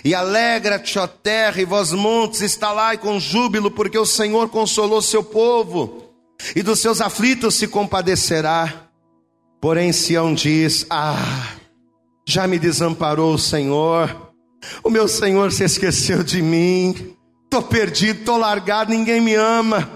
e 0.03 0.13
alegra-te, 0.13 0.99
ó 0.99 1.07
terra, 1.07 1.61
e 1.61 1.65
vós 1.65 1.93
montes, 1.93 2.41
estalai 2.41 2.97
com 2.97 3.17
júbilo, 3.17 3.71
porque 3.71 3.97
o 3.97 4.05
Senhor 4.05 4.49
consolou 4.49 5.01
seu 5.01 5.23
povo, 5.23 6.13
e 6.53 6.61
dos 6.61 6.79
seus 6.79 6.99
aflitos 6.99 7.55
se 7.55 7.65
compadecerá. 7.65 8.90
Porém, 9.61 9.93
Sião 9.93 10.33
diz: 10.33 10.87
Ah, 10.89 11.53
já 12.27 12.47
me 12.47 12.57
desamparou 12.57 13.35
o 13.35 13.39
Senhor, 13.39 14.33
o 14.83 14.89
meu 14.89 15.07
Senhor 15.07 15.51
se 15.51 15.63
esqueceu 15.63 16.23
de 16.23 16.41
mim. 16.41 17.15
Estou 17.43 17.61
perdido, 17.61 18.21
estou 18.21 18.37
largado, 18.37 18.89
ninguém 18.89 19.21
me 19.21 19.35
ama. 19.35 19.87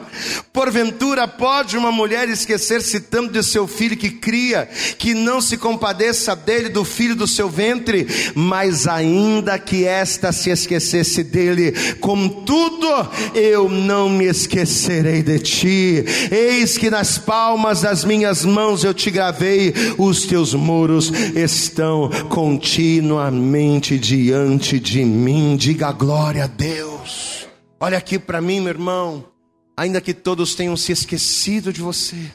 Porventura 0.51 1.27
pode 1.27 1.77
uma 1.77 1.91
mulher 1.91 2.29
esquecer-se 2.29 2.99
tanto 2.99 3.33
de 3.33 3.43
seu 3.43 3.67
filho 3.67 3.97
que 3.97 4.09
cria, 4.09 4.69
que 4.97 5.13
não 5.13 5.41
se 5.41 5.57
compadeça 5.57 6.35
dele, 6.35 6.69
do 6.69 6.85
filho 6.85 7.15
do 7.15 7.27
seu 7.27 7.49
ventre, 7.49 8.07
mas 8.33 8.87
ainda 8.87 9.59
que 9.59 9.85
esta 9.85 10.31
se 10.31 10.49
esquecesse 10.49 11.23
dele, 11.23 11.73
contudo 11.99 12.87
eu 13.33 13.69
não 13.69 14.09
me 14.09 14.25
esquecerei 14.25 15.21
de 15.21 15.39
ti. 15.39 16.05
Eis 16.31 16.77
que 16.77 16.89
nas 16.89 17.17
palmas 17.17 17.81
das 17.81 18.03
minhas 18.03 18.45
mãos 18.45 18.83
eu 18.83 18.93
te 18.93 19.11
gravei, 19.11 19.73
os 19.97 20.25
teus 20.25 20.53
muros 20.53 21.11
estão 21.35 22.09
continuamente 22.29 23.97
diante 23.97 24.79
de 24.79 25.03
mim. 25.03 25.55
Diga 25.57 25.91
glória 25.91 26.45
a 26.45 26.47
Deus. 26.47 27.47
Olha 27.79 27.97
aqui 27.97 28.17
para 28.17 28.41
mim, 28.41 28.61
meu 28.61 28.69
irmão. 28.69 29.34
Ainda 29.77 29.99
que 29.99 30.13
todos 30.13 30.55
tenham 30.55 30.77
se 30.77 30.91
esquecido 30.91 31.73
de 31.73 31.81
você, 31.81 32.31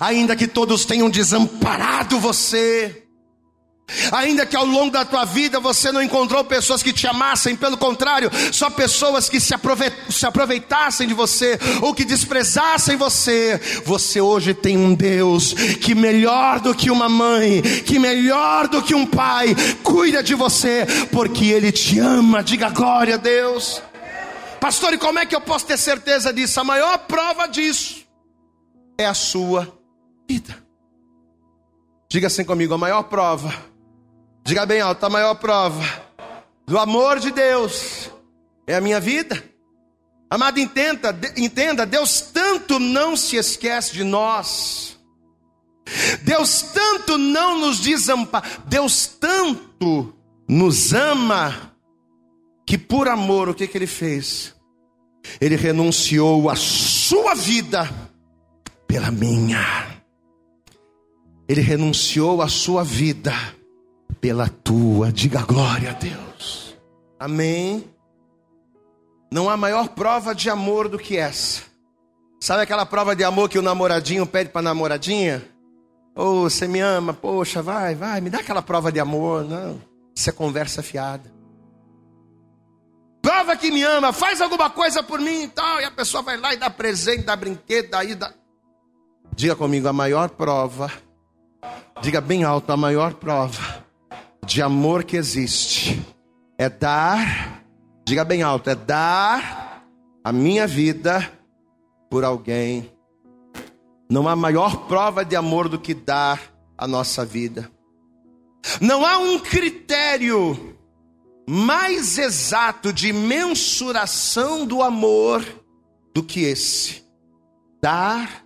ainda 0.00 0.36
que 0.36 0.46
todos 0.46 0.84
tenham 0.84 1.10
desamparado 1.10 2.20
você, 2.20 3.08
Ainda 4.12 4.44
que 4.44 4.56
ao 4.56 4.66
longo 4.66 4.90
da 4.90 5.04
tua 5.04 5.24
vida 5.24 5.58
você 5.58 5.90
não 5.90 6.02
encontrou 6.02 6.44
pessoas 6.44 6.82
que 6.82 6.92
te 6.92 7.06
amassem, 7.06 7.56
pelo 7.56 7.76
contrário, 7.76 8.30
só 8.52 8.68
pessoas 8.68 9.28
que 9.28 9.40
se 9.40 9.54
aproveitassem 10.26 11.08
de 11.08 11.14
você 11.14 11.58
ou 11.80 11.94
que 11.94 12.04
desprezassem 12.04 12.96
você, 12.96 13.58
você 13.84 14.20
hoje 14.20 14.52
tem 14.52 14.76
um 14.76 14.94
Deus 14.94 15.54
que 15.80 15.94
melhor 15.94 16.60
do 16.60 16.74
que 16.74 16.90
uma 16.90 17.08
mãe, 17.08 17.62
que 17.62 17.98
melhor 17.98 18.68
do 18.68 18.82
que 18.82 18.94
um 18.94 19.06
pai, 19.06 19.56
cuida 19.82 20.22
de 20.22 20.34
você, 20.34 20.86
porque 21.10 21.46
Ele 21.46 21.72
te 21.72 21.98
ama. 21.98 22.42
Diga 22.42 22.68
glória 22.68 23.14
a 23.14 23.18
Deus. 23.18 23.80
Pastor, 24.60 24.92
e 24.92 24.98
como 24.98 25.18
é 25.18 25.26
que 25.26 25.34
eu 25.34 25.40
posso 25.40 25.66
ter 25.66 25.78
certeza 25.78 26.32
disso? 26.32 26.60
A 26.60 26.64
maior 26.64 26.98
prova 26.98 27.46
disso 27.46 28.06
é 28.98 29.06
a 29.06 29.14
sua 29.14 29.72
vida. 30.28 30.62
Diga 32.10 32.26
assim 32.26 32.44
comigo: 32.44 32.74
a 32.74 32.78
maior 32.78 33.04
prova, 33.04 33.54
diga 34.44 34.66
bem 34.66 34.80
alto, 34.80 35.04
a 35.04 35.10
maior 35.10 35.34
prova 35.36 35.84
do 36.66 36.78
amor 36.78 37.18
de 37.18 37.30
Deus 37.30 38.10
é 38.66 38.74
a 38.74 38.80
minha 38.80 39.00
vida. 39.00 39.42
Amado, 40.30 40.58
entenda, 40.58 41.18
entenda, 41.36 41.86
Deus 41.86 42.20
tanto 42.20 42.78
não 42.78 43.16
se 43.16 43.36
esquece 43.36 43.94
de 43.94 44.04
nós. 44.04 44.98
Deus 46.22 46.62
tanto 46.62 47.16
não 47.16 47.58
nos 47.58 47.80
desampara, 47.80 48.46
Deus 48.66 49.06
tanto 49.06 50.14
nos 50.46 50.92
ama 50.92 51.72
que 52.68 52.76
por 52.76 53.08
amor, 53.08 53.48
o 53.48 53.54
que, 53.54 53.66
que 53.66 53.78
ele 53.78 53.86
fez? 53.86 54.54
Ele 55.40 55.56
renunciou 55.56 56.50
a 56.50 56.54
sua 56.54 57.34
vida 57.34 57.88
pela 58.86 59.10
minha. 59.10 59.58
Ele 61.48 61.62
renunciou 61.62 62.42
a 62.42 62.48
sua 62.48 62.84
vida 62.84 63.32
pela 64.20 64.50
tua. 64.50 65.10
Diga 65.10 65.40
glória 65.40 65.92
a 65.92 65.94
Deus. 65.94 66.76
Amém. 67.18 67.88
Não 69.32 69.48
há 69.48 69.56
maior 69.56 69.88
prova 69.88 70.34
de 70.34 70.50
amor 70.50 70.90
do 70.90 70.98
que 70.98 71.16
essa. 71.16 71.62
Sabe 72.38 72.64
aquela 72.64 72.84
prova 72.84 73.16
de 73.16 73.24
amor 73.24 73.48
que 73.48 73.58
o 73.58 73.62
namoradinho 73.62 74.26
pede 74.26 74.50
para 74.50 74.60
a 74.60 74.64
namoradinha? 74.64 75.42
Oh, 76.14 76.42
você 76.42 76.68
me 76.68 76.80
ama, 76.80 77.14
poxa, 77.14 77.62
vai, 77.62 77.94
vai, 77.94 78.20
me 78.20 78.28
dá 78.28 78.40
aquela 78.40 78.60
prova 78.60 78.92
de 78.92 79.00
amor. 79.00 79.42
Não, 79.42 79.80
isso 80.14 80.28
é 80.28 80.32
conversa 80.34 80.82
fiada 80.82 81.37
prova 83.22 83.56
que 83.56 83.70
me 83.70 83.82
ama, 83.82 84.12
faz 84.12 84.40
alguma 84.40 84.70
coisa 84.70 85.02
por 85.02 85.20
mim 85.20 85.44
e 85.44 85.48
tal. 85.48 85.80
E 85.80 85.84
a 85.84 85.90
pessoa 85.90 86.22
vai 86.22 86.36
lá 86.36 86.54
e 86.54 86.56
dá 86.56 86.70
presente, 86.70 87.24
dá 87.24 87.36
brinquedo, 87.36 87.90
daí 87.90 88.14
dá. 88.14 88.32
Diga 89.34 89.54
comigo, 89.54 89.86
a 89.86 89.92
maior 89.92 90.30
prova, 90.30 90.92
diga 92.00 92.20
bem 92.20 92.42
alto, 92.42 92.72
a 92.72 92.76
maior 92.76 93.14
prova 93.14 93.84
de 94.44 94.62
amor 94.62 95.04
que 95.04 95.16
existe 95.16 96.04
é 96.56 96.68
dar, 96.68 97.62
diga 98.04 98.24
bem 98.24 98.42
alto, 98.42 98.70
é 98.70 98.74
dar 98.74 99.84
a 100.24 100.32
minha 100.32 100.66
vida 100.66 101.30
por 102.10 102.24
alguém. 102.24 102.90
Não 104.10 104.26
há 104.26 104.34
maior 104.34 104.88
prova 104.88 105.24
de 105.24 105.36
amor 105.36 105.68
do 105.68 105.78
que 105.78 105.94
dar 105.94 106.40
a 106.76 106.88
nossa 106.88 107.24
vida. 107.24 107.70
Não 108.80 109.04
há 109.04 109.18
um 109.18 109.38
critério 109.38 110.77
mais 111.50 112.18
exato 112.18 112.92
de 112.92 113.10
mensuração 113.10 114.66
do 114.66 114.82
amor 114.82 115.42
do 116.12 116.22
que 116.22 116.42
esse: 116.42 117.02
dar 117.82 118.44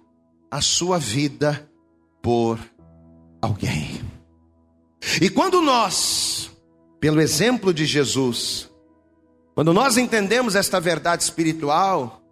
a 0.48 0.60
sua 0.60 1.00
vida 1.00 1.68
por 2.22 2.60
alguém. 3.40 4.00
E 5.20 5.28
quando 5.28 5.60
nós, 5.60 6.48
pelo 7.00 7.20
exemplo 7.20 7.74
de 7.74 7.86
Jesus, 7.86 8.70
quando 9.52 9.72
nós 9.72 9.96
entendemos 9.96 10.54
esta 10.54 10.78
verdade 10.78 11.24
espiritual, 11.24 12.22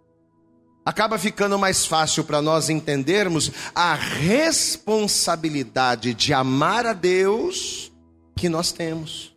acaba 0.85 1.17
ficando 1.17 1.59
mais 1.59 1.85
fácil 1.85 2.23
para 2.23 2.41
nós 2.41 2.69
entendermos 2.69 3.51
a 3.75 3.93
responsabilidade 3.93 6.13
de 6.13 6.33
amar 6.33 6.85
a 6.85 6.93
Deus 6.93 7.91
que 8.37 8.47
nós 8.47 8.71
temos. 8.71 9.35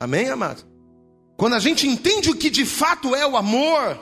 Amém, 0.00 0.28
amado? 0.28 0.71
Quando 1.42 1.54
a 1.54 1.58
gente 1.58 1.88
entende 1.88 2.30
o 2.30 2.36
que 2.36 2.48
de 2.48 2.64
fato 2.64 3.16
é 3.16 3.26
o 3.26 3.36
amor, 3.36 3.98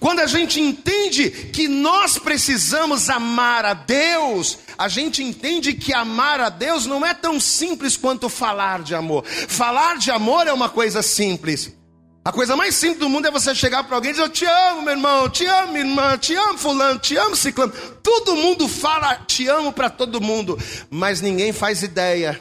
quando 0.00 0.20
a 0.20 0.26
gente 0.26 0.58
entende 0.58 1.28
que 1.28 1.68
nós 1.68 2.18
precisamos 2.18 3.10
amar 3.10 3.66
a 3.66 3.74
Deus, 3.74 4.56
a 4.78 4.88
gente 4.88 5.22
entende 5.22 5.74
que 5.74 5.92
amar 5.92 6.40
a 6.40 6.48
Deus 6.48 6.86
não 6.86 7.04
é 7.04 7.12
tão 7.12 7.38
simples 7.38 7.98
quanto 7.98 8.30
falar 8.30 8.82
de 8.82 8.94
amor. 8.94 9.26
Falar 9.26 9.98
de 9.98 10.10
amor 10.10 10.46
é 10.46 10.54
uma 10.54 10.70
coisa 10.70 11.02
simples. 11.02 11.76
A 12.24 12.32
coisa 12.32 12.56
mais 12.56 12.74
simples 12.74 13.00
do 13.00 13.10
mundo 13.10 13.28
é 13.28 13.30
você 13.30 13.54
chegar 13.54 13.84
para 13.84 13.96
alguém 13.96 14.12
e 14.12 14.14
dizer: 14.14 14.24
Eu 14.24 14.30
te 14.30 14.46
amo, 14.46 14.80
meu 14.80 14.94
irmão, 14.94 15.28
te 15.28 15.44
amo, 15.44 15.72
minha 15.74 15.84
irmã, 15.84 16.16
te 16.16 16.34
amo, 16.34 16.56
Fulano, 16.56 16.98
te 16.98 17.14
amo, 17.18 17.36
Ciclano. 17.36 17.74
Todo 18.02 18.36
mundo 18.36 18.66
fala 18.66 19.16
te 19.16 19.46
amo 19.48 19.70
para 19.70 19.90
todo 19.90 20.18
mundo, 20.18 20.58
mas 20.88 21.20
ninguém 21.20 21.52
faz 21.52 21.82
ideia 21.82 22.40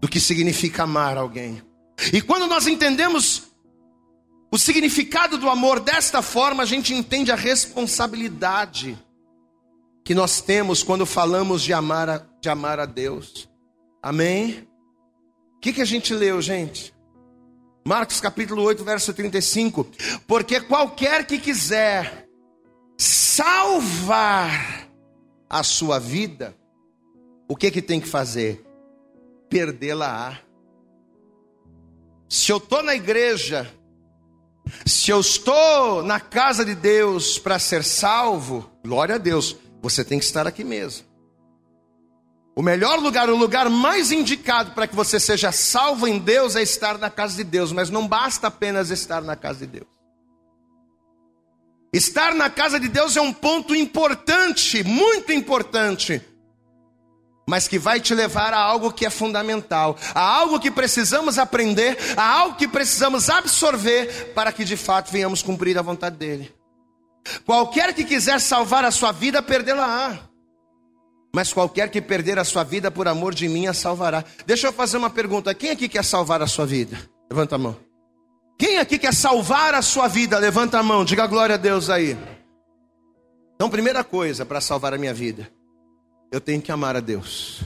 do 0.00 0.08
que 0.08 0.18
significa 0.18 0.84
amar 0.84 1.18
alguém. 1.18 1.67
E 2.12 2.20
quando 2.22 2.46
nós 2.46 2.66
entendemos 2.66 3.48
o 4.50 4.58
significado 4.58 5.36
do 5.36 5.48
amor 5.50 5.80
desta 5.80 6.22
forma, 6.22 6.62
a 6.62 6.66
gente 6.66 6.94
entende 6.94 7.30
a 7.30 7.36
responsabilidade 7.36 8.98
que 10.04 10.14
nós 10.14 10.40
temos 10.40 10.82
quando 10.82 11.04
falamos 11.04 11.62
de 11.62 11.72
amar 11.72 12.08
a, 12.08 12.26
de 12.40 12.48
amar 12.48 12.80
a 12.80 12.86
Deus. 12.86 13.48
Amém? 14.02 14.66
O 15.56 15.60
que, 15.60 15.72
que 15.72 15.82
a 15.82 15.84
gente 15.84 16.14
leu, 16.14 16.40
gente? 16.40 16.94
Marcos 17.86 18.20
capítulo 18.20 18.62
8, 18.62 18.84
verso 18.84 19.12
35. 19.12 19.86
Porque 20.26 20.60
qualquer 20.60 21.26
que 21.26 21.38
quiser 21.38 22.28
salvar 22.96 24.88
a 25.48 25.62
sua 25.62 25.98
vida, 25.98 26.56
o 27.48 27.56
que 27.56 27.70
que 27.70 27.82
tem 27.82 28.00
que 28.00 28.08
fazer? 28.08 28.64
Perdê-la. 29.48 30.38
Se 32.28 32.52
eu 32.52 32.58
estou 32.58 32.82
na 32.82 32.94
igreja, 32.94 33.72
se 34.84 35.10
eu 35.10 35.20
estou 35.20 36.02
na 36.02 36.20
casa 36.20 36.64
de 36.64 36.74
Deus 36.74 37.38
para 37.38 37.58
ser 37.58 37.82
salvo, 37.82 38.70
glória 38.84 39.14
a 39.14 39.18
Deus, 39.18 39.56
você 39.80 40.04
tem 40.04 40.18
que 40.18 40.24
estar 40.24 40.46
aqui 40.46 40.62
mesmo. 40.62 41.06
O 42.54 42.62
melhor 42.62 42.98
lugar, 42.98 43.30
o 43.30 43.36
lugar 43.36 43.70
mais 43.70 44.10
indicado 44.10 44.72
para 44.72 44.86
que 44.86 44.96
você 44.96 45.20
seja 45.20 45.52
salvo 45.52 46.08
em 46.08 46.18
Deus 46.18 46.56
é 46.56 46.62
estar 46.62 46.98
na 46.98 47.08
casa 47.08 47.36
de 47.36 47.44
Deus, 47.44 47.72
mas 47.72 47.88
não 47.88 48.06
basta 48.06 48.48
apenas 48.48 48.90
estar 48.90 49.22
na 49.22 49.36
casa 49.36 49.60
de 49.60 49.66
Deus. 49.66 49.86
Estar 51.92 52.34
na 52.34 52.50
casa 52.50 52.78
de 52.78 52.88
Deus 52.88 53.16
é 53.16 53.20
um 53.20 53.32
ponto 53.32 53.74
importante, 53.74 54.82
muito 54.82 55.32
importante, 55.32 56.20
mas 57.48 57.66
que 57.66 57.78
vai 57.78 57.98
te 57.98 58.14
levar 58.14 58.52
a 58.52 58.58
algo 58.58 58.92
que 58.92 59.06
é 59.06 59.10
fundamental, 59.10 59.96
a 60.14 60.20
algo 60.20 60.60
que 60.60 60.70
precisamos 60.70 61.38
aprender, 61.38 61.96
a 62.14 62.40
algo 62.40 62.56
que 62.56 62.68
precisamos 62.68 63.30
absorver 63.30 64.34
para 64.34 64.52
que 64.52 64.66
de 64.66 64.76
fato 64.76 65.10
venhamos 65.10 65.42
cumprir 65.42 65.78
a 65.78 65.82
vontade 65.82 66.18
dEle. 66.18 66.54
Qualquer 67.46 67.94
que 67.94 68.04
quiser 68.04 68.38
salvar 68.38 68.84
a 68.84 68.90
sua 68.90 69.12
vida, 69.12 69.42
perdê-la-á. 69.42 70.18
Mas 71.34 71.50
qualquer 71.50 71.90
que 71.90 72.02
perder 72.02 72.38
a 72.38 72.44
sua 72.44 72.64
vida 72.64 72.90
por 72.90 73.08
amor 73.08 73.34
de 73.34 73.48
mim 73.48 73.66
a 73.66 73.72
salvará. 73.72 74.24
Deixa 74.44 74.66
eu 74.66 74.72
fazer 74.72 74.98
uma 74.98 75.10
pergunta: 75.10 75.54
quem 75.54 75.70
aqui 75.70 75.88
quer 75.88 76.04
salvar 76.04 76.42
a 76.42 76.46
sua 76.46 76.66
vida? 76.66 76.98
Levanta 77.30 77.54
a 77.54 77.58
mão. 77.58 77.76
Quem 78.58 78.76
aqui 78.76 78.98
quer 78.98 79.14
salvar 79.14 79.74
a 79.74 79.80
sua 79.80 80.06
vida? 80.06 80.38
Levanta 80.38 80.78
a 80.78 80.82
mão, 80.82 81.02
diga 81.02 81.26
glória 81.26 81.54
a 81.54 81.58
Deus 81.58 81.88
aí. 81.88 82.16
Então, 83.54 83.70
primeira 83.70 84.04
coisa 84.04 84.44
para 84.44 84.60
salvar 84.60 84.92
a 84.92 84.98
minha 84.98 85.14
vida, 85.14 85.50
eu 86.30 86.40
tenho 86.40 86.60
que 86.60 86.70
amar 86.70 86.96
a 86.96 87.00
Deus. 87.00 87.62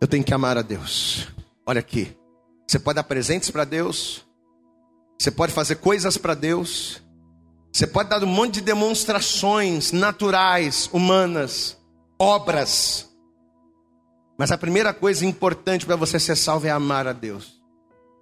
Eu 0.00 0.08
tenho 0.08 0.24
que 0.24 0.34
amar 0.34 0.56
a 0.56 0.62
Deus. 0.62 1.28
Olha 1.66 1.80
aqui. 1.80 2.16
Você 2.66 2.78
pode 2.78 2.96
dar 2.96 3.04
presentes 3.04 3.50
para 3.50 3.64
Deus. 3.64 4.24
Você 5.18 5.30
pode 5.30 5.52
fazer 5.52 5.76
coisas 5.76 6.16
para 6.16 6.34
Deus. 6.34 7.02
Você 7.72 7.86
pode 7.86 8.08
dar 8.08 8.22
um 8.22 8.26
monte 8.26 8.54
de 8.54 8.60
demonstrações 8.62 9.92
naturais, 9.92 10.88
humanas 10.92 11.76
obras. 12.18 13.10
Mas 14.38 14.50
a 14.50 14.58
primeira 14.58 14.92
coisa 14.92 15.26
importante 15.26 15.86
para 15.86 15.96
você 15.96 16.18
ser 16.18 16.36
salvo 16.36 16.66
é 16.66 16.70
amar 16.70 17.06
a 17.06 17.12
Deus. 17.12 17.60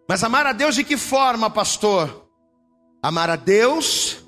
Mas 0.09 0.25
amar 0.25 0.47
a 0.47 0.53
Deus 0.53 0.75
de 0.75 0.85
que 0.85 0.97
forma, 0.97 1.49
pastor? 1.49 2.29
Amar 3.03 3.31
a 3.31 3.37
Deus 3.37 4.19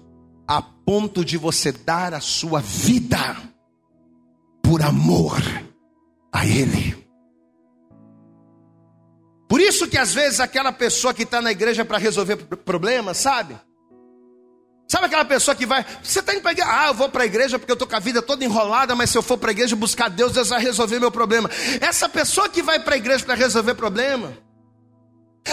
a 0.46 0.62
ponto 0.62 1.24
de 1.24 1.36
você 1.36 1.72
dar 1.72 2.14
a 2.14 2.20
sua 2.20 2.60
vida 2.60 3.53
por 4.74 4.82
amor 4.82 5.40
a 6.32 6.44
Ele. 6.44 6.96
Por 9.48 9.60
isso 9.60 9.86
que 9.86 9.96
às 9.96 10.12
vezes 10.12 10.40
aquela 10.40 10.72
pessoa 10.72 11.14
que 11.14 11.22
está 11.22 11.40
na 11.40 11.52
igreja 11.52 11.84
para 11.84 11.96
resolver 11.96 12.34
problemas, 12.34 13.18
sabe? 13.18 13.56
Sabe 14.88 15.06
aquela 15.06 15.24
pessoa 15.24 15.54
que 15.54 15.64
vai, 15.64 15.86
você 16.02 16.18
está 16.18 16.34
indo 16.34 16.42
para 16.42 16.50
igreja, 16.50 16.68
ah, 16.72 16.88
eu 16.88 16.94
vou 16.94 17.08
para 17.08 17.22
a 17.22 17.26
igreja 17.26 17.56
porque 17.56 17.70
eu 17.70 17.74
estou 17.74 17.86
com 17.86 17.94
a 17.94 18.00
vida 18.00 18.20
toda 18.20 18.44
enrolada, 18.44 18.96
mas 18.96 19.10
se 19.10 19.16
eu 19.16 19.22
for 19.22 19.38
para 19.38 19.50
a 19.50 19.52
igreja 19.52 19.76
buscar 19.76 20.10
Deus, 20.10 20.32
Deus 20.32 20.48
vai 20.48 20.60
resolver 20.60 20.98
meu 20.98 21.12
problema. 21.12 21.48
Essa 21.80 22.08
pessoa 22.08 22.48
que 22.48 22.60
vai 22.60 22.80
para 22.80 22.96
a 22.96 22.98
igreja 22.98 23.24
para 23.24 23.34
resolver 23.36 23.74
problema, 23.74 24.36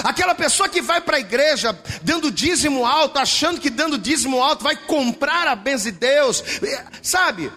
aquela 0.04 0.34
pessoa 0.34 0.68
que 0.68 0.82
vai 0.82 1.00
para 1.00 1.18
a 1.18 1.20
igreja 1.20 1.80
dando 2.02 2.32
dízimo 2.32 2.88
alto, 2.88 3.20
achando 3.20 3.62
que 3.62 3.70
dando 3.70 4.00
dízimo 4.00 4.42
alto 4.42 4.64
vai 4.64 4.76
comprar 4.76 5.48
a 5.48 5.56
benção 5.56 5.92
de 5.92 6.00
Deus, 6.00 6.44
é, 6.64 6.86
sabe? 7.04 7.52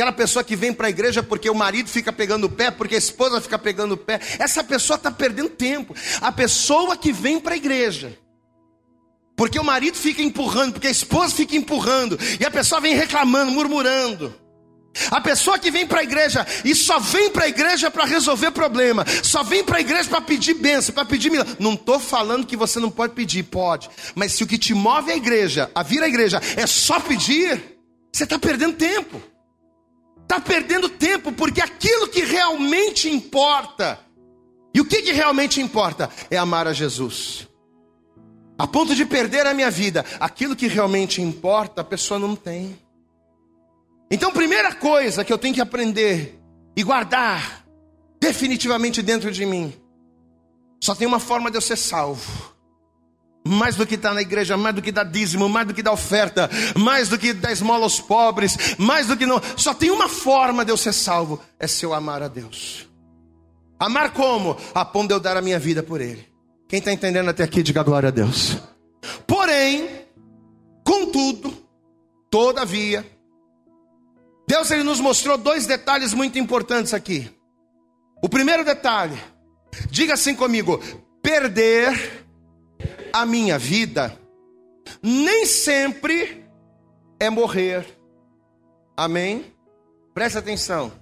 Aquela 0.00 0.12
pessoa 0.12 0.42
que 0.42 0.56
vem 0.56 0.72
para 0.72 0.86
a 0.86 0.90
igreja 0.90 1.22
porque 1.22 1.50
o 1.50 1.54
marido 1.54 1.90
fica 1.90 2.10
pegando 2.10 2.44
o 2.44 2.48
pé, 2.48 2.70
porque 2.70 2.94
a 2.94 2.98
esposa 2.98 3.38
fica 3.38 3.58
pegando 3.58 3.92
o 3.92 3.96
pé, 3.98 4.18
essa 4.38 4.64
pessoa 4.64 4.96
está 4.96 5.10
perdendo 5.10 5.50
tempo. 5.50 5.94
A 6.22 6.32
pessoa 6.32 6.96
que 6.96 7.12
vem 7.12 7.38
para 7.38 7.52
a 7.52 7.56
igreja 7.58 8.18
porque 9.36 9.58
o 9.58 9.64
marido 9.64 9.98
fica 9.98 10.22
empurrando, 10.22 10.72
porque 10.72 10.86
a 10.86 10.90
esposa 10.90 11.34
fica 11.34 11.54
empurrando, 11.54 12.18
e 12.40 12.46
a 12.46 12.50
pessoa 12.50 12.80
vem 12.80 12.94
reclamando, 12.94 13.52
murmurando. 13.52 14.34
A 15.10 15.20
pessoa 15.20 15.58
que 15.58 15.70
vem 15.70 15.86
para 15.86 16.00
a 16.00 16.02
igreja 16.02 16.46
e 16.64 16.74
só 16.74 16.98
vem 16.98 17.28
para 17.28 17.44
a 17.44 17.48
igreja 17.48 17.90
para 17.90 18.06
resolver 18.06 18.52
problema, 18.52 19.04
só 19.22 19.42
vem 19.42 19.62
para 19.62 19.76
a 19.76 19.80
igreja 19.82 20.08
para 20.08 20.22
pedir 20.22 20.54
bênção, 20.54 20.94
para 20.94 21.04
pedir 21.04 21.30
milagre. 21.30 21.56
Não 21.58 21.74
estou 21.74 22.00
falando 22.00 22.46
que 22.46 22.56
você 22.56 22.80
não 22.80 22.90
pode 22.90 23.12
pedir, 23.12 23.42
pode. 23.42 23.90
Mas 24.14 24.32
se 24.32 24.42
o 24.42 24.46
que 24.46 24.56
te 24.56 24.72
move 24.72 25.12
a 25.12 25.16
igreja, 25.16 25.70
a 25.74 25.82
vir 25.82 26.02
à 26.02 26.08
igreja, 26.08 26.40
é 26.56 26.66
só 26.66 26.98
pedir, 27.00 27.62
você 28.10 28.24
está 28.24 28.38
perdendo 28.38 28.76
tempo. 28.76 29.22
Está 30.30 30.40
perdendo 30.40 30.88
tempo, 30.88 31.32
porque 31.32 31.60
aquilo 31.60 32.06
que 32.06 32.20
realmente 32.22 33.10
importa, 33.10 33.98
e 34.72 34.80
o 34.80 34.84
que, 34.84 35.02
que 35.02 35.10
realmente 35.10 35.60
importa? 35.60 36.08
É 36.30 36.36
amar 36.36 36.68
a 36.68 36.72
Jesus 36.72 37.48
a 38.56 38.66
ponto 38.66 38.94
de 38.94 39.06
perder 39.06 39.46
a 39.46 39.54
minha 39.54 39.70
vida, 39.70 40.04
aquilo 40.20 40.54
que 40.54 40.68
realmente 40.68 41.22
importa, 41.22 41.80
a 41.80 41.84
pessoa 41.84 42.20
não 42.20 42.36
tem. 42.36 42.78
Então, 44.10 44.30
primeira 44.30 44.74
coisa 44.74 45.24
que 45.24 45.32
eu 45.32 45.38
tenho 45.38 45.54
que 45.54 45.62
aprender 45.62 46.38
e 46.76 46.82
guardar 46.82 47.64
definitivamente 48.20 49.00
dentro 49.00 49.32
de 49.32 49.46
mim, 49.46 49.72
só 50.78 50.94
tem 50.94 51.08
uma 51.08 51.18
forma 51.18 51.50
de 51.50 51.56
eu 51.56 51.60
ser 51.62 51.76
salvo. 51.76 52.54
Mais 53.46 53.74
do 53.74 53.86
que 53.86 53.94
estar 53.94 54.10
tá 54.10 54.14
na 54.14 54.22
igreja, 54.22 54.56
mais 54.56 54.74
do 54.74 54.82
que 54.82 54.92
dar 54.92 55.04
dízimo, 55.04 55.48
mais 55.48 55.66
do 55.66 55.74
que 55.74 55.82
dar 55.82 55.92
oferta, 55.92 56.50
mais 56.76 57.08
do 57.08 57.18
que 57.18 57.32
dar 57.32 57.52
esmola 57.52 57.84
aos 57.84 57.98
pobres, 58.00 58.76
mais 58.78 59.06
do 59.06 59.16
que 59.16 59.24
não. 59.26 59.40
Só 59.56 59.72
tem 59.72 59.90
uma 59.90 60.08
forma 60.08 60.64
de 60.64 60.70
eu 60.70 60.76
ser 60.76 60.92
salvo: 60.92 61.40
é 61.58 61.66
se 61.66 61.84
eu 61.84 61.94
amar 61.94 62.22
a 62.22 62.28
Deus. 62.28 62.86
Amar 63.78 64.12
como? 64.12 64.56
A 64.74 64.84
ponto 64.84 65.08
de 65.08 65.14
eu 65.14 65.20
dar 65.20 65.38
a 65.38 65.42
minha 65.42 65.58
vida 65.58 65.82
por 65.82 66.00
Ele. 66.02 66.28
Quem 66.68 66.78
está 66.78 66.92
entendendo 66.92 67.30
até 67.30 67.42
aqui, 67.42 67.62
diga 67.62 67.82
glória 67.82 68.08
a 68.08 68.12
Deus. 68.12 68.58
Porém, 69.26 69.88
contudo, 70.84 71.52
todavia, 72.30 73.04
Deus 74.46 74.70
ele 74.70 74.82
nos 74.82 75.00
mostrou 75.00 75.38
dois 75.38 75.64
detalhes 75.64 76.12
muito 76.12 76.38
importantes 76.38 76.92
aqui. 76.92 77.30
O 78.22 78.28
primeiro 78.28 78.64
detalhe, 78.64 79.16
diga 79.90 80.14
assim 80.14 80.34
comigo: 80.34 80.82
perder 81.22 82.19
a 83.12 83.26
minha 83.26 83.58
vida 83.58 84.18
nem 85.02 85.46
sempre 85.46 86.44
é 87.18 87.30
morrer. 87.30 87.86
Amém? 88.96 89.44
Presta 90.14 90.38
atenção. 90.38 90.92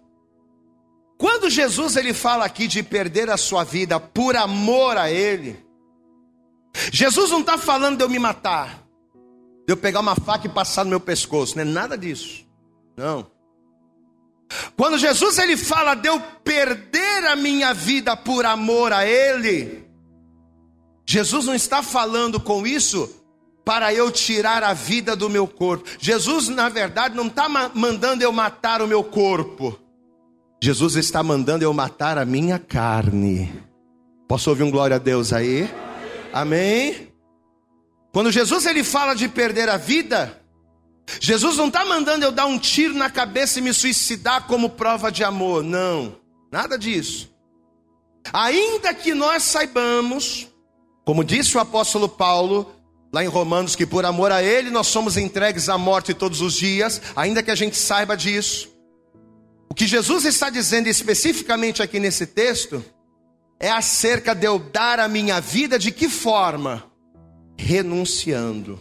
Quando 1.17 1.51
Jesus 1.51 1.97
ele 1.97 2.15
fala 2.15 2.45
aqui 2.45 2.69
de 2.69 2.83
perder 2.83 3.29
a 3.29 3.37
sua 3.37 3.65
vida 3.65 3.99
por 3.99 4.37
amor 4.37 4.97
a 4.97 5.11
ele, 5.11 5.65
Jesus 6.93 7.31
não 7.31 7.41
está 7.41 7.59
falando 7.59 7.99
de 7.99 8.05
eu 8.05 8.09
me 8.09 8.19
matar, 8.19 8.85
de 9.67 9.73
eu 9.73 9.77
pegar 9.77 10.01
uma 10.01 10.15
faca 10.15 10.47
e 10.47 10.51
passar 10.51 10.85
no 10.85 10.91
meu 10.91 11.01
pescoço, 11.01 11.57
não 11.57 11.63
é 11.63 11.65
nada 11.65 11.99
disso. 11.99 12.47
Não. 12.97 13.29
Quando 14.77 14.97
Jesus 14.97 15.39
ele 15.39 15.57
fala 15.57 15.95
de 15.95 16.09
eu 16.09 16.21
perder 16.45 17.25
a 17.27 17.37
minha 17.37 17.75
vida 17.75 18.17
por 18.17 18.47
amor 18.47 18.93
a 18.93 19.05
ele, 19.05 19.88
Jesus 21.11 21.47
não 21.47 21.55
está 21.55 21.83
falando 21.83 22.39
com 22.39 22.67
isso 22.67 23.11
para 23.65 23.95
eu 23.95 24.11
tirar 24.11 24.63
a 24.63 24.75
vida 24.75 25.17
do 25.17 25.31
meu 25.31 25.47
corpo. 25.47 25.89
Jesus, 25.99 26.49
na 26.49 26.69
verdade, 26.69 27.17
não 27.17 27.29
está 27.29 27.49
mandando 27.49 28.23
eu 28.23 28.31
matar 28.31 28.83
o 28.83 28.87
meu 28.87 29.03
corpo. 29.03 29.81
Jesus 30.63 30.97
está 30.97 31.23
mandando 31.23 31.65
eu 31.65 31.73
matar 31.73 32.19
a 32.19 32.27
minha 32.27 32.59
carne. 32.59 33.51
Posso 34.29 34.51
ouvir 34.51 34.65
um 34.65 34.71
glória 34.71 34.97
a 34.97 34.99
Deus 34.99 35.33
aí? 35.33 35.67
Amém? 36.31 37.11
Quando 38.13 38.31
Jesus 38.31 38.67
ele 38.67 38.85
fala 38.85 39.15
de 39.15 39.31
perder 39.31 39.71
a 39.71 39.79
vida, 39.79 40.39
Jesus 41.19 41.57
não 41.57 41.69
está 41.69 41.87
mandando 41.87 42.27
eu 42.27 42.33
dar 42.33 42.45
um 42.45 42.59
tiro 42.59 42.93
na 42.93 43.09
cabeça 43.09 43.61
e 43.61 43.63
me 43.63 43.73
suicidar 43.73 44.47
como 44.47 44.69
prova 44.69 45.11
de 45.11 45.25
amor. 45.25 45.65
Não, 45.65 46.17
nada 46.53 46.79
disso. 46.79 47.35
Ainda 48.31 48.93
que 48.93 49.15
nós 49.15 49.43
saibamos, 49.43 50.49
como 51.09 51.25
disse 51.25 51.57
o 51.57 51.61
apóstolo 51.61 52.07
Paulo, 52.07 52.71
lá 53.11 53.25
em 53.25 53.29
Romanos, 53.29 53.75
que 53.75 53.87
por 53.87 54.05
amor 54.05 54.31
a 54.31 54.43
Ele 54.43 54.69
nós 54.69 54.89
somos 54.89 55.17
entregues 55.17 55.71
à 55.71 55.79
morte 55.79 56.13
todos 56.13 56.43
os 56.43 56.53
dias, 56.53 57.01
ainda 57.17 57.43
que 57.43 57.51
a 57.51 57.55
gente 57.55 57.79
saiba 57.79 58.15
disso. 58.15 58.69
O 59.71 59.75
que 59.75 59.87
Jesus 59.87 60.27
está 60.27 60.51
dizendo 60.51 60.87
especificamente 60.87 61.83
aqui 61.83 61.99
nesse 61.99 62.27
texto 62.27 62.85
é 63.59 63.71
acerca 63.71 64.35
de 64.35 64.47
eu 64.47 64.59
dar 64.59 65.01
a 65.01 65.09
minha 65.09 65.41
vida 65.41 65.79
de 65.79 65.91
que 65.93 66.11
forma? 66.11 66.85
Renunciando. 67.57 68.79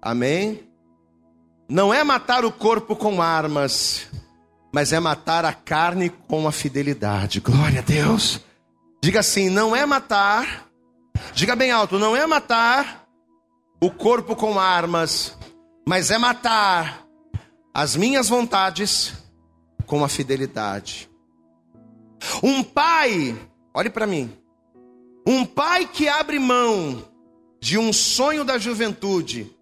Amém? 0.00 0.62
Não 1.68 1.92
é 1.92 2.02
matar 2.02 2.46
o 2.46 2.50
corpo 2.50 2.96
com 2.96 3.20
armas, 3.20 4.06
mas 4.72 4.90
é 4.90 4.98
matar 4.98 5.44
a 5.44 5.52
carne 5.52 6.08
com 6.08 6.48
a 6.48 6.50
fidelidade. 6.50 7.40
Glória 7.40 7.80
a 7.80 7.82
Deus. 7.82 8.40
Diga 9.02 9.20
assim: 9.20 9.50
não 9.50 9.76
é 9.76 9.84
matar, 9.84 10.67
diga 11.38 11.54
bem 11.54 11.70
alto, 11.70 12.00
não 12.00 12.16
é 12.16 12.26
matar 12.26 13.08
o 13.80 13.92
corpo 13.92 14.34
com 14.34 14.58
armas, 14.58 15.38
mas 15.86 16.10
é 16.10 16.18
matar 16.18 17.06
as 17.72 17.94
minhas 17.94 18.28
vontades 18.28 19.12
com 19.86 20.02
a 20.02 20.08
fidelidade. 20.08 21.08
Um 22.42 22.64
pai, 22.64 23.40
olhe 23.72 23.88
para 23.88 24.04
mim, 24.04 24.36
um 25.24 25.46
pai 25.46 25.86
que 25.86 26.08
abre 26.08 26.40
mão 26.40 27.04
de 27.60 27.78
um 27.78 27.92
sonho 27.92 28.42
da 28.42 28.58
juventude 28.58 29.56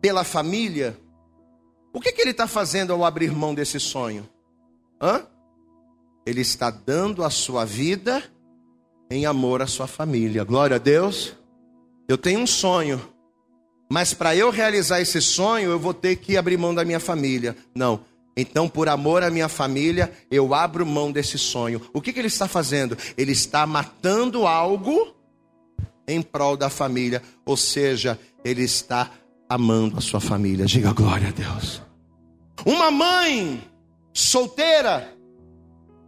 pela 0.00 0.22
família, 0.22 0.96
o 1.92 2.00
que, 2.00 2.12
que 2.12 2.20
ele 2.20 2.30
está 2.30 2.46
fazendo 2.46 2.92
ao 2.92 3.04
abrir 3.04 3.32
mão 3.32 3.56
desse 3.56 3.80
sonho? 3.80 4.28
Hã? 5.00 5.26
Ele 6.24 6.42
está 6.42 6.70
dando 6.70 7.24
a 7.24 7.30
sua 7.30 7.64
vida 7.64 8.22
em 9.12 9.26
amor 9.26 9.62
à 9.62 9.66
sua 9.66 9.86
família. 9.86 10.44
Glória 10.44 10.76
a 10.76 10.78
Deus. 10.78 11.34
Eu 12.08 12.16
tenho 12.16 12.40
um 12.40 12.46
sonho. 12.46 13.00
Mas 13.90 14.14
para 14.14 14.34
eu 14.34 14.50
realizar 14.50 15.00
esse 15.00 15.20
sonho, 15.20 15.70
eu 15.70 15.78
vou 15.78 15.92
ter 15.92 16.16
que 16.16 16.36
abrir 16.36 16.56
mão 16.56 16.74
da 16.74 16.84
minha 16.84 16.98
família. 16.98 17.56
Não. 17.74 18.00
Então, 18.34 18.66
por 18.66 18.88
amor 18.88 19.22
à 19.22 19.30
minha 19.30 19.48
família, 19.48 20.10
eu 20.30 20.54
abro 20.54 20.86
mão 20.86 21.12
desse 21.12 21.36
sonho. 21.36 21.82
O 21.92 22.00
que, 22.00 22.12
que 22.12 22.18
ele 22.18 22.28
está 22.28 22.48
fazendo? 22.48 22.96
Ele 23.16 23.32
está 23.32 23.66
matando 23.66 24.46
algo 24.46 25.14
em 26.08 26.22
prol 26.22 26.56
da 26.56 26.70
família. 26.70 27.22
Ou 27.44 27.56
seja, 27.56 28.18
ele 28.42 28.62
está 28.62 29.10
amando 29.46 29.98
a 29.98 30.00
sua 30.00 30.20
família. 30.20 30.64
Diga 30.64 30.92
glória 30.92 31.28
a 31.28 31.32
Deus. 31.32 31.82
Uma 32.64 32.90
mãe 32.90 33.62
solteira 34.14 35.12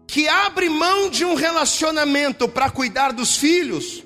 que 0.06 0.28
abre 0.28 0.68
mão 0.68 1.08
de 1.08 1.24
um 1.24 1.34
relacionamento 1.34 2.48
para 2.48 2.70
cuidar 2.70 3.12
dos 3.12 3.36
filhos 3.36 4.04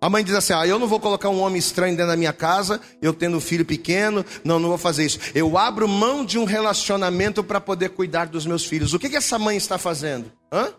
a 0.00 0.08
mãe 0.08 0.24
diz 0.24 0.34
assim: 0.34 0.54
Ah, 0.54 0.66
eu 0.66 0.78
não 0.78 0.88
vou 0.88 0.98
colocar 0.98 1.28
um 1.28 1.40
homem 1.40 1.58
estranho 1.58 1.94
dentro 1.94 2.10
da 2.10 2.16
minha 2.16 2.32
casa, 2.32 2.80
eu 3.02 3.12
tendo 3.12 3.36
um 3.36 3.40
filho 3.40 3.66
pequeno, 3.66 4.24
não, 4.42 4.58
não 4.58 4.70
vou 4.70 4.78
fazer 4.78 5.04
isso. 5.04 5.18
Eu 5.34 5.58
abro 5.58 5.86
mão 5.86 6.24
de 6.24 6.38
um 6.38 6.44
relacionamento 6.44 7.44
para 7.44 7.60
poder 7.60 7.90
cuidar 7.90 8.26
dos 8.26 8.46
meus 8.46 8.64
filhos. 8.64 8.94
O 8.94 8.98
que, 8.98 9.10
que 9.10 9.16
essa 9.16 9.38
mãe 9.38 9.56
está 9.56 9.76
fazendo? 9.76 10.32
Hã? 10.50 10.72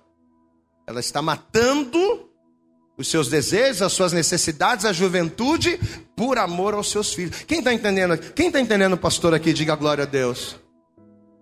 Ela 0.88 1.00
está 1.00 1.22
matando 1.22 2.28
os 2.98 3.08
seus 3.08 3.28
desejos, 3.28 3.84
as 3.84 3.94
suas 3.94 4.12
necessidades, 4.12 4.86
a 4.86 4.94
juventude, 4.94 5.80
por 6.16 6.40
amor 6.40 6.74
aos 6.74 6.90
seus 6.90 7.14
filhos. 7.14 7.44
Quem 7.48 7.60
está 7.60 7.72
entendendo? 7.72 8.18
Quem 8.34 8.48
está 8.48 8.60
entendendo, 8.60 8.98
pastor, 8.98 9.36
aqui? 9.36 9.54
Diga 9.54 9.76
glória 9.76 10.04
a 10.04 10.08
Deus. 10.08 10.61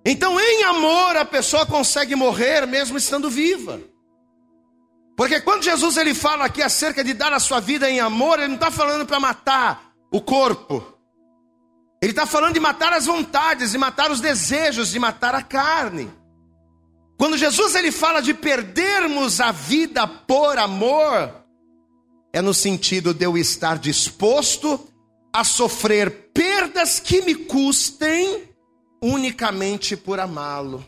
Então, 0.05 0.39
em 0.39 0.63
amor, 0.63 1.17
a 1.17 1.25
pessoa 1.25 1.65
consegue 1.65 2.15
morrer 2.15 2.65
mesmo 2.65 2.97
estando 2.97 3.29
viva. 3.29 3.79
Porque 5.15 5.41
quando 5.41 5.63
Jesus 5.63 5.97
ele 5.97 6.13
fala 6.13 6.45
aqui 6.45 6.61
acerca 6.61 7.03
de 7.03 7.13
dar 7.13 7.33
a 7.33 7.39
sua 7.39 7.59
vida 7.59 7.89
em 7.89 7.99
amor, 7.99 8.39
ele 8.39 8.47
não 8.47 8.55
está 8.55 8.71
falando 8.71 9.05
para 9.05 9.19
matar 9.19 9.91
o 10.11 10.21
corpo. 10.21 10.97
Ele 12.01 12.13
está 12.13 12.25
falando 12.25 12.53
de 12.53 12.59
matar 12.59 12.93
as 12.93 13.05
vontades, 13.05 13.71
de 13.71 13.77
matar 13.77 14.09
os 14.09 14.21
desejos, 14.21 14.91
de 14.91 14.99
matar 14.99 15.35
a 15.35 15.41
carne. 15.41 16.09
Quando 17.17 17.37
Jesus 17.37 17.75
ele 17.75 17.91
fala 17.91 18.21
de 18.21 18.33
perdermos 18.33 19.41
a 19.41 19.51
vida 19.51 20.07
por 20.07 20.57
amor, 20.57 21.33
é 22.31 22.41
no 22.41 22.53
sentido 22.53 23.13
de 23.13 23.25
eu 23.25 23.37
estar 23.37 23.77
disposto 23.77 24.79
a 25.33 25.43
sofrer 25.43 26.31
perdas 26.33 26.97
que 26.99 27.21
me 27.21 27.35
custem 27.35 28.48
unicamente 29.01 29.95
por 29.95 30.19
amá-lo. 30.19 30.83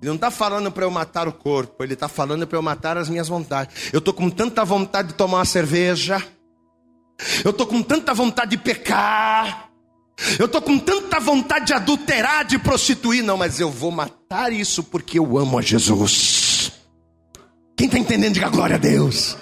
Ele 0.00 0.10
não 0.10 0.16
está 0.16 0.30
falando 0.30 0.70
para 0.70 0.84
eu 0.84 0.90
matar 0.90 1.26
o 1.26 1.32
corpo, 1.32 1.82
ele 1.82 1.94
está 1.94 2.08
falando 2.08 2.46
para 2.46 2.58
eu 2.58 2.62
matar 2.62 2.98
as 2.98 3.08
minhas 3.08 3.28
vontades. 3.28 3.92
Eu 3.92 4.00
estou 4.00 4.12
com 4.12 4.28
tanta 4.28 4.64
vontade 4.64 5.08
de 5.08 5.14
tomar 5.14 5.38
uma 5.38 5.44
cerveja, 5.44 6.22
eu 7.44 7.50
estou 7.50 7.66
com 7.66 7.82
tanta 7.82 8.12
vontade 8.12 8.50
de 8.50 8.58
pecar, 8.58 9.70
eu 10.38 10.46
estou 10.46 10.60
com 10.60 10.78
tanta 10.78 11.18
vontade 11.18 11.66
de 11.66 11.72
adulterar, 11.72 12.44
de 12.44 12.58
prostituir. 12.58 13.22
Não, 13.22 13.36
mas 13.36 13.60
eu 13.60 13.70
vou 13.70 13.90
matar 13.90 14.52
isso 14.52 14.82
porque 14.82 15.18
eu 15.18 15.38
amo 15.38 15.58
a 15.58 15.62
Jesus. 15.62 16.72
Quem 17.76 17.86
está 17.86 17.98
entendendo, 17.98 18.34
diga 18.34 18.48
glória 18.48 18.76
a 18.76 18.78
Deus. 18.78 19.36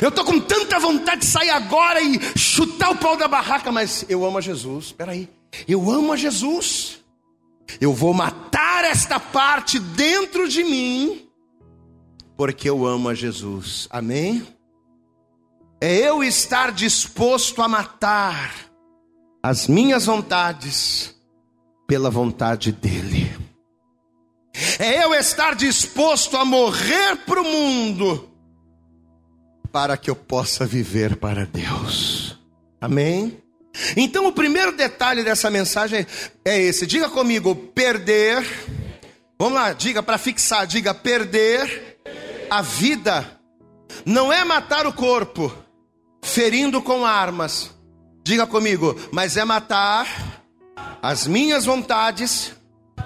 Eu 0.00 0.08
estou 0.08 0.24
com 0.24 0.38
tanta 0.40 0.78
vontade 0.78 1.22
de 1.22 1.26
sair 1.26 1.50
agora 1.50 2.00
e 2.00 2.20
chutar 2.36 2.90
o 2.90 2.96
pau 2.96 3.16
da 3.16 3.26
barraca, 3.26 3.72
mas 3.72 4.04
eu 4.08 4.24
amo 4.24 4.38
a 4.38 4.40
Jesus. 4.40 4.86
Espera 4.86 5.12
aí, 5.12 5.28
eu 5.68 5.90
amo 5.90 6.12
a 6.12 6.16
Jesus. 6.16 7.04
Eu 7.80 7.92
vou 7.92 8.12
matar 8.12 8.84
esta 8.84 9.18
parte 9.18 9.78
dentro 9.78 10.48
de 10.48 10.62
mim, 10.62 11.28
porque 12.36 12.68
eu 12.68 12.86
amo 12.86 13.08
a 13.08 13.14
Jesus. 13.14 13.88
Amém? 13.90 14.46
É 15.80 16.08
eu 16.08 16.22
estar 16.22 16.72
disposto 16.72 17.60
a 17.62 17.68
matar 17.68 18.54
as 19.42 19.66
minhas 19.66 20.06
vontades 20.06 21.14
pela 21.86 22.10
vontade 22.10 22.72
dEle. 22.72 23.30
É 24.78 25.04
eu 25.04 25.12
estar 25.14 25.54
disposto 25.54 26.36
a 26.36 26.44
morrer 26.44 27.16
para 27.26 27.40
o 27.40 27.44
mundo 27.44 28.30
para 29.72 29.96
que 29.96 30.08
eu 30.08 30.14
possa 30.14 30.64
viver 30.64 31.16
para 31.16 31.44
Deus. 31.44 32.38
Amém? 32.80 33.43
Então, 33.96 34.26
o 34.26 34.32
primeiro 34.32 34.72
detalhe 34.72 35.22
dessa 35.22 35.50
mensagem 35.50 36.06
é 36.44 36.60
esse. 36.60 36.86
Diga 36.86 37.08
comigo, 37.08 37.54
perder. 37.54 38.44
Vamos 39.38 39.54
lá, 39.54 39.72
diga 39.72 40.02
para 40.02 40.16
fixar, 40.16 40.66
diga 40.66 40.94
perder 40.94 41.98
a 42.50 42.62
vida 42.62 43.34
não 44.04 44.32
é 44.32 44.44
matar 44.44 44.86
o 44.86 44.92
corpo 44.92 45.52
ferindo 46.22 46.80
com 46.82 47.04
armas. 47.04 47.70
Diga 48.22 48.46
comigo, 48.46 48.96
mas 49.12 49.36
é 49.36 49.44
matar 49.44 50.42
as 51.02 51.26
minhas 51.26 51.64
vontades 51.64 52.52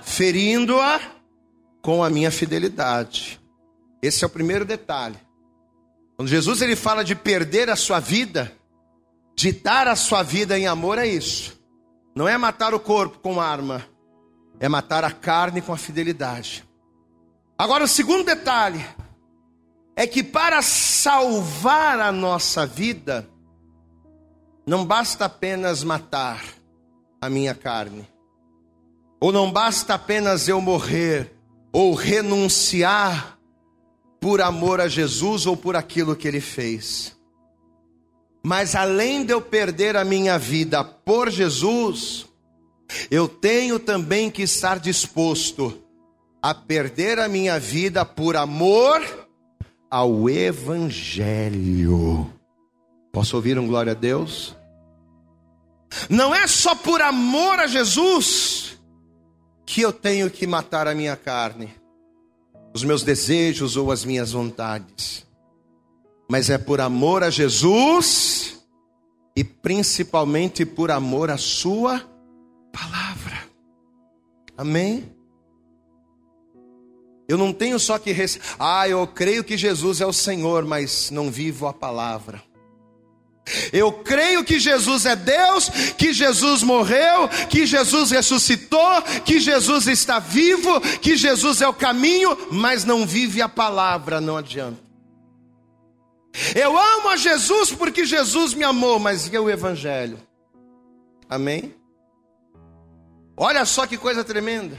ferindo-a 0.02 1.00
com 1.82 2.02
a 2.04 2.10
minha 2.10 2.30
fidelidade. 2.30 3.40
Esse 4.00 4.22
é 4.22 4.26
o 4.26 4.30
primeiro 4.30 4.64
detalhe. 4.64 5.16
Quando 6.16 6.28
Jesus 6.28 6.62
ele 6.62 6.76
fala 6.76 7.04
de 7.04 7.14
perder 7.14 7.68
a 7.68 7.76
sua 7.76 8.00
vida, 8.00 8.52
de 9.38 9.52
dar 9.52 9.86
a 9.86 9.94
sua 9.94 10.24
vida 10.24 10.58
em 10.58 10.66
amor 10.66 10.98
é 10.98 11.06
isso. 11.06 11.56
Não 12.12 12.26
é 12.26 12.36
matar 12.36 12.74
o 12.74 12.80
corpo 12.80 13.20
com 13.20 13.40
arma, 13.40 13.86
é 14.58 14.68
matar 14.68 15.04
a 15.04 15.12
carne 15.12 15.62
com 15.62 15.72
a 15.72 15.76
fidelidade. 15.76 16.64
Agora, 17.56 17.84
o 17.84 17.88
segundo 17.88 18.24
detalhe 18.24 18.84
é 19.94 20.08
que 20.08 20.24
para 20.24 20.60
salvar 20.60 22.00
a 22.00 22.10
nossa 22.10 22.66
vida, 22.66 23.30
não 24.66 24.84
basta 24.84 25.26
apenas 25.26 25.84
matar 25.84 26.42
a 27.20 27.30
minha 27.30 27.54
carne, 27.54 28.08
ou 29.20 29.30
não 29.30 29.52
basta 29.52 29.94
apenas 29.94 30.48
eu 30.48 30.60
morrer, 30.60 31.32
ou 31.72 31.94
renunciar 31.94 33.38
por 34.20 34.40
amor 34.40 34.80
a 34.80 34.88
Jesus 34.88 35.46
ou 35.46 35.56
por 35.56 35.76
aquilo 35.76 36.16
que 36.16 36.26
ele 36.26 36.40
fez. 36.40 37.16
Mas 38.42 38.74
além 38.74 39.24
de 39.24 39.32
eu 39.32 39.40
perder 39.40 39.96
a 39.96 40.04
minha 40.04 40.38
vida 40.38 40.84
por 40.84 41.30
Jesus, 41.30 42.26
eu 43.10 43.28
tenho 43.28 43.78
também 43.78 44.30
que 44.30 44.42
estar 44.42 44.78
disposto 44.78 45.82
a 46.40 46.54
perder 46.54 47.18
a 47.18 47.28
minha 47.28 47.58
vida 47.58 48.04
por 48.04 48.36
amor 48.36 49.02
ao 49.90 50.30
Evangelho. 50.30 52.32
Posso 53.12 53.36
ouvir 53.36 53.58
um 53.58 53.66
glória 53.66 53.92
a 53.92 53.94
Deus? 53.94 54.56
Não 56.08 56.34
é 56.34 56.46
só 56.46 56.74
por 56.74 57.00
amor 57.00 57.58
a 57.58 57.66
Jesus 57.66 58.78
que 59.66 59.80
eu 59.80 59.92
tenho 59.92 60.30
que 60.30 60.46
matar 60.46 60.86
a 60.86 60.94
minha 60.94 61.16
carne, 61.16 61.74
os 62.74 62.84
meus 62.84 63.02
desejos 63.02 63.76
ou 63.76 63.90
as 63.90 64.04
minhas 64.04 64.32
vontades, 64.32 65.26
mas 66.30 66.50
é 66.50 66.58
por 66.58 66.80
amor 66.80 67.24
a 67.24 67.30
Jesus 67.30 68.60
e 69.34 69.42
principalmente 69.42 70.66
por 70.66 70.90
amor 70.90 71.30
à 71.30 71.38
Sua 71.38 72.04
palavra. 72.72 73.38
Amém? 74.56 75.10
Eu 77.28 77.38
não 77.38 77.52
tenho 77.52 77.78
só 77.78 77.98
que. 77.98 78.10
Rece... 78.10 78.40
Ah, 78.58 78.88
eu 78.88 79.06
creio 79.06 79.44
que 79.44 79.56
Jesus 79.56 80.00
é 80.00 80.06
o 80.06 80.12
Senhor, 80.12 80.64
mas 80.64 81.10
não 81.10 81.30
vivo 81.30 81.66
a 81.66 81.72
palavra. 81.72 82.42
Eu 83.72 83.92
creio 83.92 84.44
que 84.44 84.58
Jesus 84.58 85.06
é 85.06 85.16
Deus, 85.16 85.70
que 85.96 86.12
Jesus 86.12 86.62
morreu, 86.62 87.28
que 87.48 87.64
Jesus 87.64 88.10
ressuscitou, 88.10 89.02
que 89.24 89.40
Jesus 89.40 89.86
está 89.86 90.18
vivo, 90.18 90.80
que 91.00 91.16
Jesus 91.16 91.62
é 91.62 91.68
o 91.68 91.72
caminho, 91.72 92.36
mas 92.50 92.84
não 92.84 93.06
vive 93.06 93.40
a 93.40 93.48
palavra, 93.48 94.20
não 94.20 94.36
adianta. 94.36 94.87
Eu 96.54 96.78
amo 96.78 97.08
a 97.08 97.16
Jesus 97.16 97.72
porque 97.72 98.04
Jesus 98.04 98.54
me 98.54 98.64
amou, 98.64 98.98
mas 98.98 99.26
e 99.26 99.38
o 99.38 99.50
Evangelho? 99.50 100.18
Amém? 101.28 101.74
Olha 103.36 103.64
só 103.64 103.86
que 103.86 103.96
coisa 103.96 104.24
tremenda. 104.24 104.78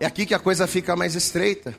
É 0.00 0.06
aqui 0.06 0.24
que 0.24 0.34
a 0.34 0.38
coisa 0.38 0.66
fica 0.66 0.94
mais 0.94 1.14
estreita. 1.14 1.74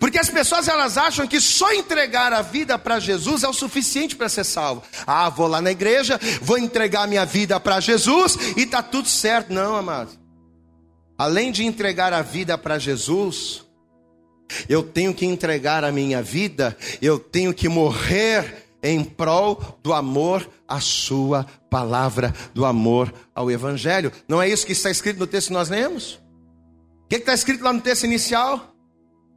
Porque 0.00 0.18
as 0.18 0.30
pessoas 0.30 0.66
elas 0.66 0.98
acham 0.98 1.26
que 1.26 1.40
só 1.40 1.72
entregar 1.72 2.32
a 2.32 2.42
vida 2.42 2.78
para 2.78 2.98
Jesus 2.98 3.42
é 3.42 3.48
o 3.48 3.52
suficiente 3.52 4.16
para 4.16 4.28
ser 4.28 4.44
salvo. 4.44 4.82
Ah, 5.06 5.28
vou 5.28 5.46
lá 5.46 5.60
na 5.60 5.70
igreja, 5.70 6.18
vou 6.40 6.58
entregar 6.58 7.06
minha 7.06 7.24
vida 7.24 7.60
para 7.60 7.80
Jesus 7.80 8.36
e 8.56 8.66
tá 8.66 8.82
tudo 8.82 9.08
certo. 9.08 9.52
Não, 9.52 9.76
amado. 9.76 10.10
Além 11.16 11.52
de 11.52 11.64
entregar 11.64 12.12
a 12.12 12.22
vida 12.22 12.58
para 12.58 12.78
Jesus, 12.78 13.63
eu 14.68 14.82
tenho 14.82 15.14
que 15.14 15.26
entregar 15.26 15.84
a 15.84 15.92
minha 15.92 16.22
vida, 16.22 16.76
eu 17.00 17.18
tenho 17.18 17.52
que 17.54 17.68
morrer 17.68 18.64
em 18.82 19.02
prol 19.02 19.78
do 19.82 19.92
amor 19.92 20.48
à 20.68 20.78
sua 20.78 21.46
palavra, 21.70 22.34
do 22.52 22.66
amor 22.66 23.12
ao 23.34 23.50
evangelho. 23.50 24.12
Não 24.28 24.40
é 24.40 24.48
isso 24.48 24.66
que 24.66 24.72
está 24.72 24.90
escrito 24.90 25.18
no 25.18 25.26
texto 25.26 25.48
que 25.48 25.54
nós 25.54 25.70
lemos? 25.70 26.20
O 27.04 27.08
que 27.08 27.16
está 27.16 27.32
escrito 27.32 27.64
lá 27.64 27.72
no 27.72 27.80
texto 27.80 28.04
inicial? 28.04 28.74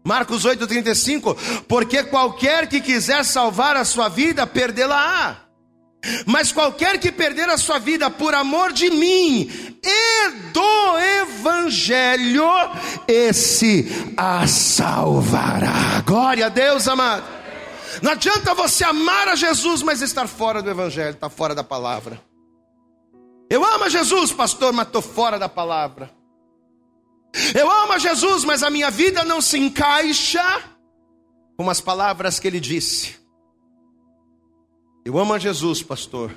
Marcos 0.03 0.45
8,35: 0.45 1.63
Porque 1.67 2.03
qualquer 2.03 2.67
que 2.67 2.81
quiser 2.81 3.23
salvar 3.23 3.75
a 3.75 3.85
sua 3.85 4.09
vida, 4.09 4.45
perdê-la-á. 4.45 5.46
Mas 6.25 6.51
qualquer 6.51 6.99
que 6.99 7.11
perder 7.11 7.49
a 7.49 7.57
sua 7.57 7.79
vida 7.79 8.09
por 8.09 8.33
amor 8.33 8.71
de 8.71 8.89
mim 8.89 9.49
e 9.83 10.29
do 10.51 10.97
Evangelho, 11.21 12.43
esse 13.07 13.87
a 14.15 14.47
salvará. 14.47 16.01
Glória 16.05 16.45
a 16.45 16.49
Deus, 16.49 16.87
amado. 16.87 17.23
Não 18.01 18.11
adianta 18.11 18.53
você 18.53 18.83
amar 18.83 19.27
a 19.27 19.35
Jesus, 19.35 19.81
mas 19.81 20.01
estar 20.01 20.27
fora 20.27 20.61
do 20.61 20.69
Evangelho, 20.69 21.11
estar 21.11 21.29
fora 21.29 21.55
da 21.55 21.63
palavra. 21.63 22.21
Eu 23.49 23.63
amo 23.63 23.85
a 23.85 23.89
Jesus, 23.89 24.31
pastor, 24.31 24.73
mas 24.73 24.87
estou 24.87 25.01
fora 25.01 25.39
da 25.39 25.49
palavra. 25.49 26.11
Eu 27.55 27.69
amo 27.69 27.93
a 27.93 27.97
Jesus, 27.97 28.43
mas 28.43 28.63
a 28.63 28.69
minha 28.69 28.89
vida 28.89 29.23
não 29.23 29.41
se 29.41 29.57
encaixa 29.57 30.63
com 31.57 31.69
as 31.69 31.79
palavras 31.81 32.39
que 32.39 32.47
ele 32.47 32.59
disse. 32.59 33.15
Eu 35.07 35.17
amo 35.17 35.33
a 35.33 35.39
Jesus, 35.39 35.81
pastor. 35.81 36.31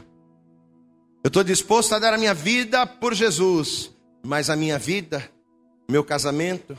Eu 1.25 1.27
estou 1.27 1.43
disposto 1.43 1.93
a 1.93 1.99
dar 1.99 2.15
a 2.15 2.17
minha 2.17 2.33
vida 2.33 2.87
por 2.87 3.15
Jesus, 3.15 3.91
mas 4.23 4.49
a 4.49 4.55
minha 4.55 4.79
vida, 4.79 5.29
meu 5.91 6.05
casamento, 6.05 6.79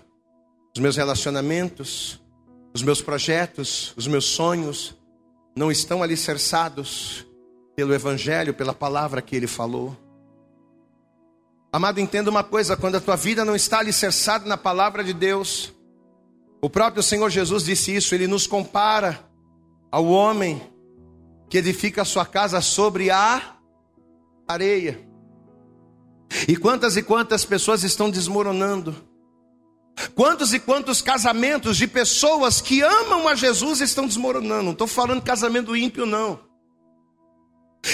os 0.73 0.81
meus 0.81 0.95
relacionamentos, 0.95 2.17
os 2.73 2.81
meus 2.81 3.01
projetos, 3.01 3.93
os 3.97 4.07
meus 4.07 4.23
sonhos, 4.23 4.97
não 5.53 5.69
estão 5.69 6.01
alicerçados 6.01 7.27
pelo 7.75 7.93
Evangelho, 7.93 8.53
pela 8.53 8.73
palavra 8.73 9.21
que 9.21 9.35
ele 9.35 9.45
falou. 9.45 9.97
Amado, 11.73 11.99
entenda 11.99 12.29
uma 12.29 12.41
coisa: 12.41 12.77
quando 12.77 12.95
a 12.95 13.01
tua 13.01 13.17
vida 13.17 13.43
não 13.43 13.53
está 13.53 13.79
alicerçada 13.79 14.47
na 14.47 14.55
palavra 14.55 15.03
de 15.03 15.11
Deus, 15.11 15.73
o 16.61 16.69
próprio 16.69 17.03
Senhor 17.03 17.29
Jesus 17.29 17.65
disse 17.65 17.93
isso, 17.93 18.15
ele 18.15 18.27
nos 18.27 18.47
compara 18.47 19.29
ao 19.91 20.05
homem 20.05 20.70
que 21.51 21.57
edifica 21.57 22.03
a 22.03 22.05
sua 22.05 22.25
casa 22.25 22.61
sobre 22.61 23.11
a 23.11 23.57
areia. 24.47 25.05
E 26.47 26.55
quantas 26.55 26.95
e 26.95 27.03
quantas 27.03 27.43
pessoas 27.43 27.83
estão 27.83 28.09
desmoronando? 28.09 28.95
Quantos 30.15 30.53
e 30.53 30.59
quantos 30.59 31.01
casamentos 31.01 31.75
de 31.75 31.87
pessoas 31.87 32.61
que 32.61 32.81
amam 32.81 33.27
a 33.27 33.35
Jesus 33.35 33.81
estão 33.81 34.07
desmoronando? 34.07 34.63
Não 34.63 34.71
estou 34.71 34.87
falando 34.87 35.21
casamento 35.21 35.75
ímpio, 35.75 36.05
não. 36.05 36.39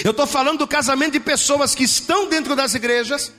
Eu 0.04 0.12
estou 0.12 0.28
falando 0.28 0.60
do 0.60 0.68
casamento 0.68 1.14
de 1.14 1.20
pessoas 1.20 1.74
que 1.74 1.84
estão 1.84 2.30
dentro 2.30 2.56
das 2.56 2.76
igrejas, 2.76 3.34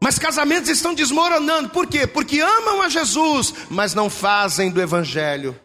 mas 0.00 0.20
casamentos 0.20 0.70
estão 0.70 0.94
desmoronando, 0.94 1.70
por 1.70 1.88
quê? 1.88 2.06
Porque 2.06 2.38
amam 2.38 2.80
a 2.80 2.88
Jesus, 2.88 3.52
mas 3.68 3.92
não 3.92 4.08
fazem 4.08 4.70
do 4.70 4.80
Evangelho, 4.80 5.58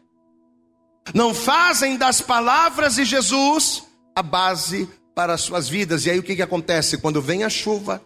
não 1.13 1.33
fazem 1.33 1.97
das 1.97 2.21
palavras 2.21 2.95
de 2.95 3.05
Jesus 3.05 3.83
a 4.15 4.21
base 4.21 4.87
para 5.15 5.33
as 5.33 5.41
suas 5.41 5.67
vidas. 5.67 6.05
E 6.05 6.11
aí 6.11 6.19
o 6.19 6.23
que, 6.23 6.35
que 6.35 6.41
acontece? 6.41 6.97
Quando 6.97 7.21
vem 7.21 7.43
a 7.43 7.49
chuva, 7.49 8.01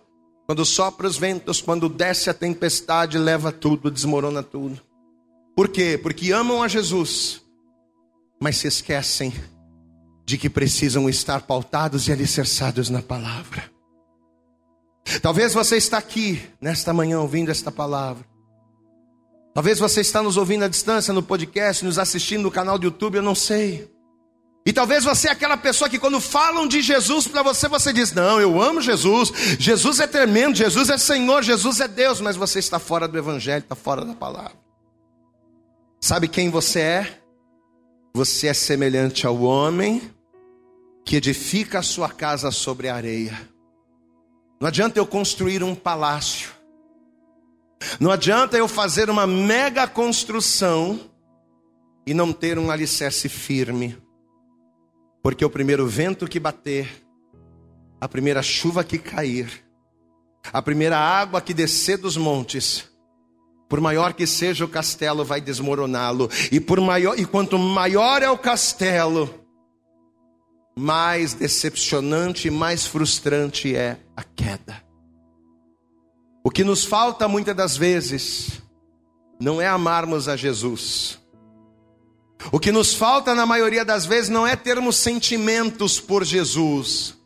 quando 0.45 0.64
sopra 0.66 1.08
os 1.08 1.18
ventos, 1.18 1.62
quando 1.62 1.89
desce 1.89 2.30
a 2.30 2.34
tempestade, 2.34 3.18
leva 3.18 3.52
tudo, 3.52 3.91
desmorona 3.91 4.41
tudo. 4.41 4.82
Por 5.56 5.68
quê? 5.70 6.00
Porque 6.02 6.32
amam 6.32 6.64
a 6.64 6.68
Jesus, 6.68 7.41
mas 8.39 8.58
se 8.58 8.68
esquecem 8.68 9.34
de 10.26 10.38
que 10.38 10.50
precisam 10.50 11.10
estar 11.10 11.41
pautados 11.41 12.08
e 12.08 12.12
alicerçados 12.12 12.89
na 12.89 13.02
palavra. 13.02 13.70
Talvez 15.22 15.54
você 15.54 15.78
está 15.78 15.98
aqui 15.98 16.41
nesta 16.62 16.93
manhã 16.93 17.20
ouvindo 17.20 17.50
esta 17.50 17.72
palavra. 17.72 18.26
Talvez 19.58 19.80
você 19.80 20.01
está 20.01 20.22
nos 20.22 20.38
ouvindo 20.38 20.66
à 20.66 20.68
distância 20.68 21.12
no 21.12 21.24
podcast, 21.24 21.84
nos 21.84 21.97
assistindo 21.97 22.43
no 22.43 22.51
canal 22.51 22.78
do 22.78 22.84
YouTube, 22.84 23.16
eu 23.16 23.24
não 23.24 23.34
sei. 23.34 23.91
E 24.64 24.72
talvez 24.72 25.03
você 25.03 25.30
é 25.30 25.32
aquela 25.32 25.58
pessoa 25.58 25.89
que 25.89 25.97
quando 25.97 26.22
falam 26.22 26.68
de 26.68 26.80
Jesus 26.80 27.28
para 27.28 27.41
você, 27.41 27.68
você 27.68 27.91
diz: 27.91 28.12
"Não, 28.12 28.39
eu 28.39 28.62
amo 28.62 28.80
Jesus. 28.80 29.32
Jesus 29.58 29.99
é 29.99 30.05
tremendo, 30.05 30.55
Jesus 30.55 30.91
é 30.91 30.97
Senhor, 30.99 31.41
Jesus 31.41 31.80
é 31.80 31.88
Deus", 31.88 32.22
mas 32.22 32.36
você 32.36 32.60
está 32.60 32.78
fora 32.78 33.08
do 33.08 33.18
evangelho, 33.18 33.64
está 33.64 33.74
fora 33.74 34.05
da 34.05 34.14
palavra. 34.14 34.53
Sabe 35.99 36.28
quem 36.28 36.51
você 36.51 36.80
é? 36.80 37.22
Você 38.14 38.45
é 38.45 38.53
semelhante 38.53 39.26
ao 39.26 39.41
homem 39.41 40.03
que 41.03 41.16
edifica 41.16 41.80
a 41.80 41.82
sua 41.84 42.10
casa 42.10 42.51
sobre 42.51 42.89
a 42.89 42.95
areia. 42.95 43.36
Não 44.62 44.68
adianta 44.68 44.99
eu 44.99 45.08
construir 45.08 45.64
um 45.64 45.74
palácio. 45.74 46.57
Não 47.99 48.11
adianta 48.11 48.57
eu 48.57 48.67
fazer 48.67 49.09
uma 49.09 49.28
mega 49.28 49.88
construção 49.88 50.99
e 52.05 52.13
não 52.13 52.32
ter 52.32 52.57
um 52.57 52.71
alicerce 52.71 53.30
firme. 53.30 53.97
Porque 55.21 55.43
o 55.43 55.49
primeiro 55.49 55.86
vento 55.86 56.28
que 56.28 56.39
bater, 56.39 56.89
a 57.99 58.07
primeira 58.07 58.41
chuva 58.41 58.84
que 58.84 58.97
cair, 58.97 59.65
a 60.53 60.61
primeira 60.61 60.97
água 60.97 61.41
que 61.41 61.53
descer 61.53 61.97
dos 61.97 62.15
montes, 62.15 62.89
por 63.67 63.82
maior 63.82 64.13
que 64.13 64.25
seja 64.25 64.63
o 64.63 64.69
castelo, 64.69 65.25
vai 65.25 65.41
desmoroná-lo. 65.41 66.30
E 66.51 66.59
por 66.59 66.80
maior, 66.80 67.19
e 67.19 67.25
quanto 67.25 67.59
maior 67.59 68.23
é 68.23 68.30
o 68.30 68.38
castelo, 68.38 69.43
mais 70.78 71.34
decepcionante 71.34 72.47
e 72.47 72.51
mais 72.51 72.86
frustrante 72.86 73.75
é 73.75 73.97
a 74.15 74.23
queda. 74.23 74.87
O 76.48 76.50
que 76.50 76.64
nos 76.64 76.86
falta 76.86 77.28
muitas 77.28 77.54
das 77.54 77.76
vezes 77.76 78.62
não 79.38 79.62
é 79.62 79.68
amarmos 79.68 80.30
a 80.30 80.38
Jesus. 80.38 81.20
O 82.54 82.58
que 82.58 82.72
nos 82.72 82.93
falta 82.93 83.36
na 83.36 83.45
maioria 83.45 83.84
das 83.84 84.06
vezes 84.06 84.30
não 84.30 84.48
é 84.48 84.56
termos 84.56 84.95
sentimentos 84.95 86.00
por 86.00 86.24
Jesus. 86.24 87.18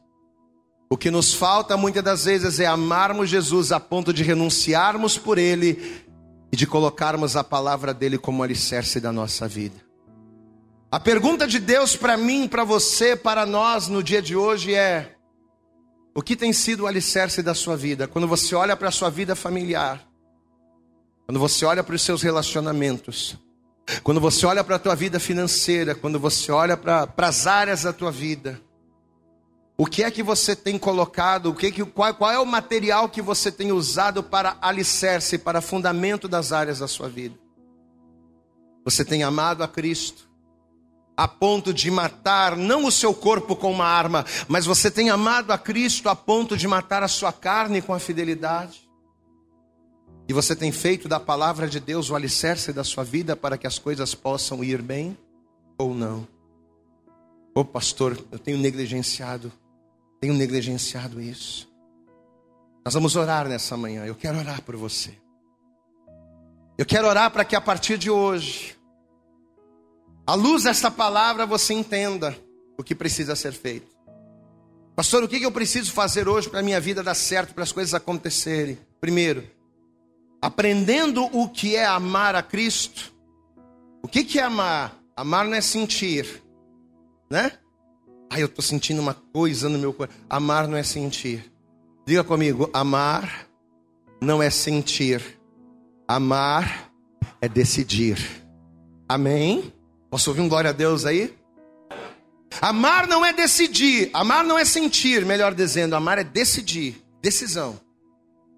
O 0.89 0.97
que 0.97 1.11
nos 1.11 1.35
falta 1.35 1.77
muitas 1.77 2.03
das 2.03 2.25
vezes 2.25 2.59
é 2.59 2.65
amarmos 2.65 3.29
Jesus 3.29 3.71
a 3.71 3.79
ponto 3.79 4.11
de 4.11 4.23
renunciarmos 4.23 5.19
por 5.19 5.37
Ele 5.37 6.03
e 6.51 6.57
de 6.57 6.65
colocarmos 6.65 7.35
a 7.35 7.43
palavra 7.43 7.93
dele 7.93 8.17
como 8.17 8.41
alicerce 8.41 8.99
da 8.99 9.11
nossa 9.11 9.47
vida. 9.47 9.79
A 10.91 10.99
pergunta 10.99 11.45
de 11.45 11.59
Deus 11.59 11.95
para 11.95 12.17
mim, 12.17 12.47
para 12.47 12.63
você, 12.63 13.15
para 13.15 13.45
nós 13.45 13.87
no 13.87 14.01
dia 14.01 14.19
de 14.19 14.35
hoje 14.35 14.73
é: 14.73 15.10
o 16.13 16.21
que 16.21 16.35
tem 16.35 16.51
sido 16.51 16.81
o 16.81 16.87
alicerce 16.87 17.41
da 17.41 17.53
sua 17.53 17.77
vida? 17.77 18.07
Quando 18.07 18.27
você 18.27 18.53
olha 18.53 18.75
para 18.75 18.89
a 18.89 18.91
sua 18.91 19.09
vida 19.09 19.35
familiar, 19.35 20.05
quando 21.25 21.39
você 21.39 21.63
olha 21.65 21.83
para 21.83 21.95
os 21.95 22.01
seus 22.01 22.21
relacionamentos, 22.21 23.37
quando 24.03 24.19
você 24.19 24.45
olha 24.45 24.63
para 24.63 24.75
a 24.75 24.79
tua 24.79 24.95
vida 24.95 25.19
financeira, 25.19 25.95
quando 25.95 26.19
você 26.19 26.51
olha 26.51 26.75
para, 26.75 27.07
as 27.17 27.47
áreas 27.47 27.83
da 27.83 27.93
tua 27.93 28.11
vida, 28.11 28.59
o 29.77 29.85
que 29.85 30.03
é 30.03 30.11
que 30.11 30.21
você 30.21 30.55
tem 30.55 30.77
colocado? 30.77 31.47
O 31.47 31.55
que, 31.55 31.71
que 31.71 31.83
qual, 31.85 32.13
qual 32.13 32.31
é 32.31 32.39
o 32.39 32.45
material 32.45 33.09
que 33.09 33.21
você 33.21 33.51
tem 33.51 33.71
usado 33.71 34.21
para 34.21 34.57
alicerce, 34.61 35.37
para 35.37 35.61
fundamento 35.61 36.27
das 36.27 36.51
áreas 36.51 36.79
da 36.79 36.87
sua 36.87 37.09
vida? 37.09 37.35
Você 38.83 39.05
tem 39.05 39.23
amado 39.23 39.63
a 39.63 39.67
Cristo 39.67 40.30
a 41.15 41.27
ponto 41.27 41.73
de 41.73 41.91
matar 41.91 42.55
não 42.55 42.85
o 42.85 42.91
seu 42.91 43.13
corpo 43.13 43.55
com 43.55 43.71
uma 43.71 43.85
arma, 43.85 44.25
mas 44.47 44.65
você 44.65 44.89
tem 44.89 45.09
amado 45.09 45.51
a 45.51 45.57
Cristo 45.57 46.09
a 46.09 46.15
ponto 46.15 46.57
de 46.57 46.67
matar 46.67 47.03
a 47.03 47.07
sua 47.07 47.31
carne 47.31 47.81
com 47.81 47.93
a 47.93 47.99
fidelidade? 47.99 48.89
E 50.27 50.33
você 50.33 50.55
tem 50.55 50.71
feito 50.71 51.09
da 51.09 51.19
palavra 51.19 51.67
de 51.67 51.79
Deus 51.79 52.09
o 52.09 52.15
alicerce 52.15 52.71
da 52.71 52.83
sua 52.83 53.03
vida 53.03 53.35
para 53.35 53.57
que 53.57 53.67
as 53.67 53.77
coisas 53.77 54.15
possam 54.15 54.63
ir 54.63 54.81
bem 54.81 55.17
ou 55.77 55.93
não? 55.93 56.27
Ô 57.53 57.61
oh, 57.61 57.65
pastor, 57.65 58.17
eu 58.31 58.39
tenho 58.39 58.57
negligenciado 58.57 59.51
tenho 60.21 60.35
negligenciado 60.35 61.19
isso. 61.19 61.67
Nós 62.85 62.93
vamos 62.93 63.15
orar 63.15 63.47
nessa 63.49 63.75
manhã. 63.75 64.05
Eu 64.05 64.13
quero 64.13 64.37
orar 64.37 64.61
por 64.61 64.75
você. 64.75 65.17
Eu 66.77 66.85
quero 66.85 67.07
orar 67.07 67.31
para 67.31 67.43
que 67.43 67.55
a 67.55 67.61
partir 67.61 67.97
de 67.97 68.09
hoje, 68.11 68.77
à 70.31 70.33
luz 70.33 70.63
desta 70.63 70.89
palavra, 70.89 71.45
você 71.45 71.73
entenda 71.73 72.33
o 72.77 72.83
que 72.83 72.95
precisa 72.95 73.35
ser 73.35 73.51
feito. 73.51 73.91
Pastor, 74.95 75.21
o 75.21 75.27
que 75.27 75.43
eu 75.43 75.51
preciso 75.51 75.91
fazer 75.91 76.29
hoje 76.29 76.49
para 76.49 76.61
a 76.61 76.63
minha 76.63 76.79
vida 76.79 77.03
dar 77.03 77.15
certo, 77.15 77.53
para 77.53 77.63
as 77.63 77.73
coisas 77.73 77.93
acontecerem? 77.93 78.77
Primeiro, 79.01 79.43
aprendendo 80.41 81.25
o 81.37 81.49
que 81.49 81.75
é 81.75 81.85
amar 81.85 82.33
a 82.33 82.41
Cristo. 82.41 83.13
O 84.01 84.07
que 84.07 84.39
é 84.39 84.43
amar? 84.43 84.97
Amar 85.17 85.43
não 85.43 85.53
é 85.53 85.59
sentir, 85.59 86.41
né? 87.29 87.51
Ai, 88.29 88.41
eu 88.41 88.45
estou 88.45 88.63
sentindo 88.63 89.01
uma 89.01 89.13
coisa 89.13 89.67
no 89.67 89.77
meu 89.77 89.91
coração. 89.91 90.17
Amar 90.29 90.65
não 90.65 90.77
é 90.77 90.83
sentir. 90.83 91.51
Diga 92.07 92.23
comigo: 92.23 92.69
amar 92.71 93.49
não 94.21 94.41
é 94.41 94.49
sentir. 94.49 95.21
Amar 96.07 96.89
é 97.41 97.49
decidir. 97.49 98.17
Amém? 99.09 99.73
Posso 100.11 100.29
ouvir 100.29 100.41
um 100.41 100.49
glória 100.49 100.71
a 100.71 100.73
Deus 100.73 101.05
aí? 101.05 101.33
Amar 102.61 103.07
não 103.07 103.25
é 103.25 103.31
decidir, 103.31 104.09
amar 104.13 104.43
não 104.43 104.59
é 104.59 104.65
sentir, 104.65 105.25
melhor 105.25 105.53
dizendo, 105.55 105.95
amar 105.95 106.17
é 106.17 106.23
decidir, 106.23 107.01
decisão. 107.21 107.79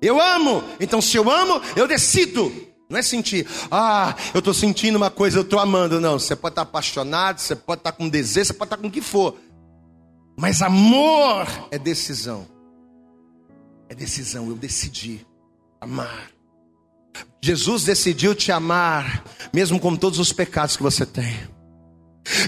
Eu 0.01 0.19
amo, 0.19 0.63
então 0.79 0.99
se 0.99 1.15
eu 1.15 1.29
amo, 1.29 1.61
eu 1.75 1.87
decido. 1.87 2.51
Não 2.89 2.97
é 2.97 3.03
sentir, 3.03 3.47
ah, 3.71 4.15
eu 4.33 4.39
estou 4.39 4.53
sentindo 4.53 4.95
uma 4.95 5.11
coisa, 5.11 5.37
eu 5.37 5.43
estou 5.43 5.59
amando. 5.59 6.01
Não, 6.01 6.17
você 6.17 6.35
pode 6.35 6.53
estar 6.53 6.63
apaixonado, 6.63 7.39
você 7.39 7.55
pode 7.55 7.81
estar 7.81 7.91
com 7.91 8.09
desejo, 8.09 8.47
você 8.47 8.53
pode 8.53 8.67
estar 8.67 8.77
com 8.77 8.87
o 8.87 8.91
que 8.91 9.01
for. 9.01 9.37
Mas 10.35 10.61
amor 10.61 11.47
é 11.69 11.77
decisão. 11.77 12.47
É 13.87 13.93
decisão, 13.93 14.47
eu 14.49 14.55
decidi 14.55 15.25
amar. 15.79 16.32
Jesus 17.41 17.83
decidiu 17.83 18.33
te 18.33 18.51
amar, 18.51 19.23
mesmo 19.53 19.79
com 19.79 19.95
todos 19.95 20.19
os 20.19 20.31
pecados 20.31 20.77
que 20.77 20.83
você 20.83 21.05
tem. 21.05 21.47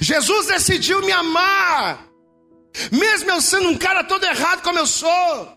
Jesus 0.01 0.47
decidiu 0.47 1.01
me 1.01 1.11
amar, 1.11 2.07
mesmo 2.91 3.29
eu 3.29 3.41
sendo 3.41 3.69
um 3.69 3.77
cara 3.77 4.03
todo 4.03 4.23
errado 4.23 4.61
como 4.61 4.79
eu 4.79 4.87
sou. 4.87 5.55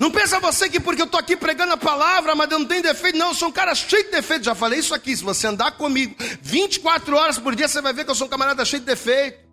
Não 0.00 0.10
pensa 0.10 0.40
você 0.40 0.68
que 0.68 0.80
porque 0.80 1.02
eu 1.02 1.06
estou 1.06 1.20
aqui 1.20 1.36
pregando 1.36 1.72
a 1.72 1.76
palavra, 1.76 2.34
mas 2.34 2.50
eu 2.50 2.58
não 2.58 2.66
tenho 2.66 2.82
defeito. 2.82 3.16
Não, 3.16 3.28
eu 3.28 3.34
sou 3.34 3.48
um 3.48 3.52
cara 3.52 3.74
cheio 3.74 4.04
de 4.04 4.10
defeito. 4.10 4.44
Já 4.44 4.54
falei 4.54 4.80
isso 4.80 4.92
aqui. 4.92 5.16
Se 5.16 5.22
você 5.22 5.46
andar 5.46 5.72
comigo 5.72 6.14
24 6.42 7.16
horas 7.16 7.38
por 7.38 7.54
dia, 7.54 7.68
você 7.68 7.80
vai 7.80 7.92
ver 7.92 8.04
que 8.04 8.10
eu 8.10 8.14
sou 8.14 8.26
um 8.26 8.30
camarada 8.30 8.64
cheio 8.64 8.80
de 8.80 8.86
defeito. 8.86 9.46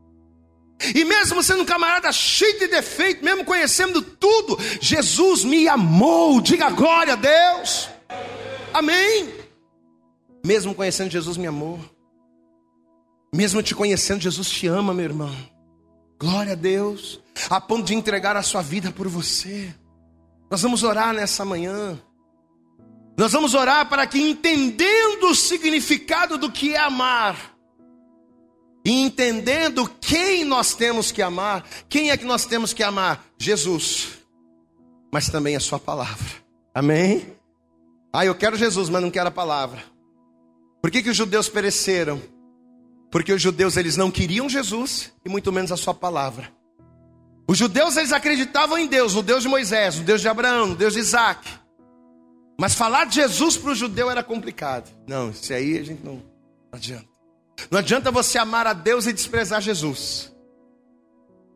E 0.96 1.06
mesmo 1.06 1.42
sendo 1.44 1.62
um 1.62 1.66
camarada 1.66 2.12
cheio 2.12 2.60
de 2.60 2.68
defeito, 2.68 3.24
mesmo 3.24 3.46
conhecendo 3.46 4.02
tudo, 4.02 4.58
Jesus 4.82 5.44
me 5.44 5.68
amou. 5.68 6.42
Diga 6.42 6.70
glória 6.72 7.14
a 7.14 7.16
Deus. 7.16 7.93
Amém. 8.74 9.34
Mesmo 10.46 10.74
conhecendo 10.76 11.12
Jesus 11.12 11.38
me 11.38 11.48
amou. 11.48 11.80
Mesmo 13.34 13.64
te 13.64 13.74
conhecendo, 13.74 14.22
Jesus 14.22 14.50
te 14.50 14.68
ama, 14.68 14.94
meu 14.94 15.06
irmão. 15.06 15.36
Glória 16.20 16.54
a 16.54 16.56
Deus. 16.56 17.22
A 17.50 17.62
ponto 17.62 17.86
de 17.86 17.96
entregar 17.96 18.36
a 18.36 18.44
sua 18.44 18.62
vida 18.62 18.92
por 18.92 19.08
você. 19.08 19.74
Nós 20.50 20.62
vamos 20.62 20.84
orar 20.84 21.14
nessa 21.14 21.46
manhã. 21.46 22.00
Nós 23.18 23.32
vamos 23.32 23.54
orar 23.54 23.88
para 23.88 24.06
que, 24.08 24.20
entendendo 24.20 25.30
o 25.30 25.36
significado 25.36 26.38
do 26.38 26.52
que 26.52 26.74
é 26.74 26.80
amar, 26.80 27.54
e 28.86 28.92
entendendo 28.92 29.88
quem 30.02 30.44
nós 30.44 30.74
temos 30.74 31.12
que 31.12 31.22
amar, 31.22 31.64
quem 31.88 32.10
é 32.12 32.18
que 32.18 32.26
nós 32.26 32.46
temos 32.46 32.74
que 32.74 32.84
amar? 32.84 33.24
Jesus, 33.38 34.10
mas 35.12 35.30
também 35.30 35.56
a 35.56 35.60
Sua 35.60 35.80
palavra, 35.80 36.28
amém? 36.74 37.34
Ah, 38.14 38.24
eu 38.24 38.36
quero 38.36 38.56
Jesus, 38.56 38.90
mas 38.90 39.02
não 39.02 39.10
quero 39.10 39.30
a 39.30 39.32
palavra. 39.32 39.84
Por 40.80 40.92
que, 40.92 41.02
que 41.02 41.10
os 41.10 41.18
judeus 41.18 41.50
pereceram? 41.50 42.22
Porque 43.12 43.34
os 43.34 43.42
judeus 43.42 43.76
eles 43.76 43.98
não 43.98 44.12
queriam 44.12 44.48
Jesus 44.48 45.12
e 45.26 45.30
muito 45.30 45.52
menos 45.52 45.72
a 45.72 45.78
Sua 45.78 45.96
palavra. 45.96 46.52
Os 47.48 47.58
judeus 47.58 47.98
eles 47.98 48.12
acreditavam 48.12 48.78
em 48.78 48.88
Deus, 48.88 49.16
no 49.16 49.24
Deus 49.24 49.42
de 49.44 49.50
Moisés, 49.50 49.98
no 49.98 50.04
Deus 50.04 50.22
de 50.22 50.28
Abraão, 50.28 50.68
no 50.68 50.76
Deus 50.76 50.94
de 50.94 51.00
Isaac. 51.00 51.50
Mas 52.60 52.76
falar 52.76 53.06
de 53.06 53.16
Jesus 53.16 53.58
para 53.58 53.72
o 53.72 53.76
judeu 53.76 54.12
era 54.12 54.24
complicado. 54.24 54.90
Não, 55.08 55.32
isso 55.32 55.52
aí 55.52 55.78
a 55.78 55.84
gente 55.84 56.04
não, 56.04 56.16
não 56.16 56.24
adianta. 56.72 57.08
Não 57.72 57.80
adianta 57.80 58.12
você 58.12 58.38
amar 58.38 58.68
a 58.68 58.74
Deus 58.74 59.08
e 59.08 59.14
desprezar 59.14 59.60
Jesus. 59.60 60.32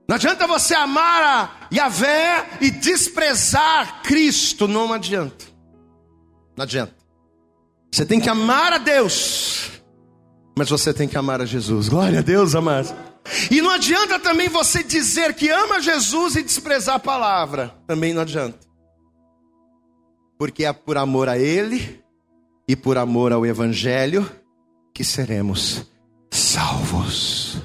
Não 0.09 0.15
adianta 0.15 0.47
você 0.47 0.73
amar 0.73 1.23
a 1.23 1.67
Yahvé 1.73 2.57
e 2.61 2.71
desprezar 2.71 4.01
Cristo. 4.01 4.67
Não 4.67 4.91
adianta. 4.91 5.45
Não 6.57 6.63
adianta. 6.63 6.95
Você 7.91 8.05
tem 8.05 8.19
que 8.19 8.29
amar 8.29 8.73
a 8.73 8.77
Deus, 8.79 9.79
mas 10.57 10.69
você 10.69 10.93
tem 10.93 11.07
que 11.07 11.17
amar 11.17 11.39
a 11.39 11.45
Jesus. 11.45 11.87
Glória 11.87 12.19
a 12.19 12.21
Deus, 12.21 12.55
amados. 12.55 12.93
E 13.51 13.61
não 13.61 13.69
adianta 13.69 14.19
também 14.19 14.49
você 14.49 14.83
dizer 14.83 15.33
que 15.35 15.49
ama 15.49 15.79
Jesus 15.79 16.35
e 16.35 16.43
desprezar 16.43 16.95
a 16.95 16.99
palavra. 16.99 17.75
Também 17.85 18.13
não 18.13 18.23
adianta. 18.23 18.57
Porque 20.37 20.65
é 20.65 20.73
por 20.73 20.97
amor 20.97 21.29
a 21.29 21.37
Ele 21.37 22.03
e 22.67 22.75
por 22.75 22.97
amor 22.97 23.31
ao 23.31 23.45
Evangelho 23.45 24.29
que 24.93 25.03
seremos 25.03 25.85
salvos. 26.31 27.61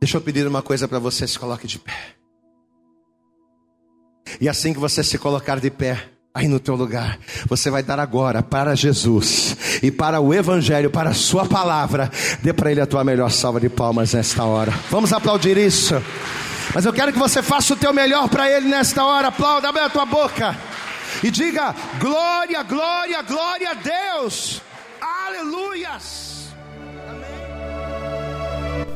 Deixa 0.00 0.16
eu 0.16 0.20
pedir 0.20 0.46
uma 0.46 0.62
coisa 0.62 0.86
para 0.88 0.98
você, 0.98 1.26
se 1.26 1.38
coloque 1.38 1.66
de 1.66 1.78
pé. 1.78 2.14
E 4.40 4.48
assim 4.48 4.72
que 4.72 4.78
você 4.78 5.02
se 5.02 5.18
colocar 5.18 5.58
de 5.58 5.70
pé, 5.70 6.08
aí 6.34 6.46
no 6.46 6.60
teu 6.60 6.74
lugar, 6.74 7.18
você 7.46 7.70
vai 7.70 7.82
dar 7.82 7.98
agora 7.98 8.42
para 8.42 8.74
Jesus 8.74 9.56
e 9.82 9.90
para 9.90 10.20
o 10.20 10.32
Evangelho, 10.32 10.90
para 10.90 11.10
a 11.10 11.14
Sua 11.14 11.46
palavra. 11.46 12.10
Dê 12.42 12.52
para 12.52 12.70
Ele 12.70 12.80
a 12.80 12.86
tua 12.86 13.02
melhor 13.02 13.30
salva 13.30 13.60
de 13.60 13.68
palmas 13.68 14.12
nesta 14.12 14.44
hora. 14.44 14.72
Vamos 14.90 15.12
aplaudir 15.12 15.56
isso. 15.56 16.00
Mas 16.74 16.84
eu 16.84 16.92
quero 16.92 17.12
que 17.12 17.18
você 17.18 17.42
faça 17.42 17.74
o 17.74 17.76
teu 17.76 17.92
melhor 17.92 18.28
para 18.28 18.50
Ele 18.50 18.68
nesta 18.68 19.04
hora. 19.04 19.28
Aplauda, 19.28 19.68
abre 19.68 19.82
a 19.82 19.90
tua 19.90 20.06
boca 20.06 20.56
e 21.22 21.30
diga: 21.30 21.74
glória, 21.98 22.62
glória, 22.62 23.22
glória 23.22 23.70
a 23.70 23.74
Deus. 23.74 24.62
Aleluias! 25.00 26.28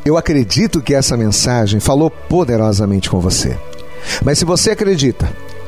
Eu 0.05 0.17
acredito 0.17 0.81
que 0.83 0.95
essa 0.95 1.17
mensagem 1.17 1.79
falou 1.79 2.11
poderosamente 2.11 3.09
com 3.09 3.21
você. 3.21 3.59
Mas 4.25 4.39
se 4.39 4.45
você 4.45 4.73
acredita 4.73 5.33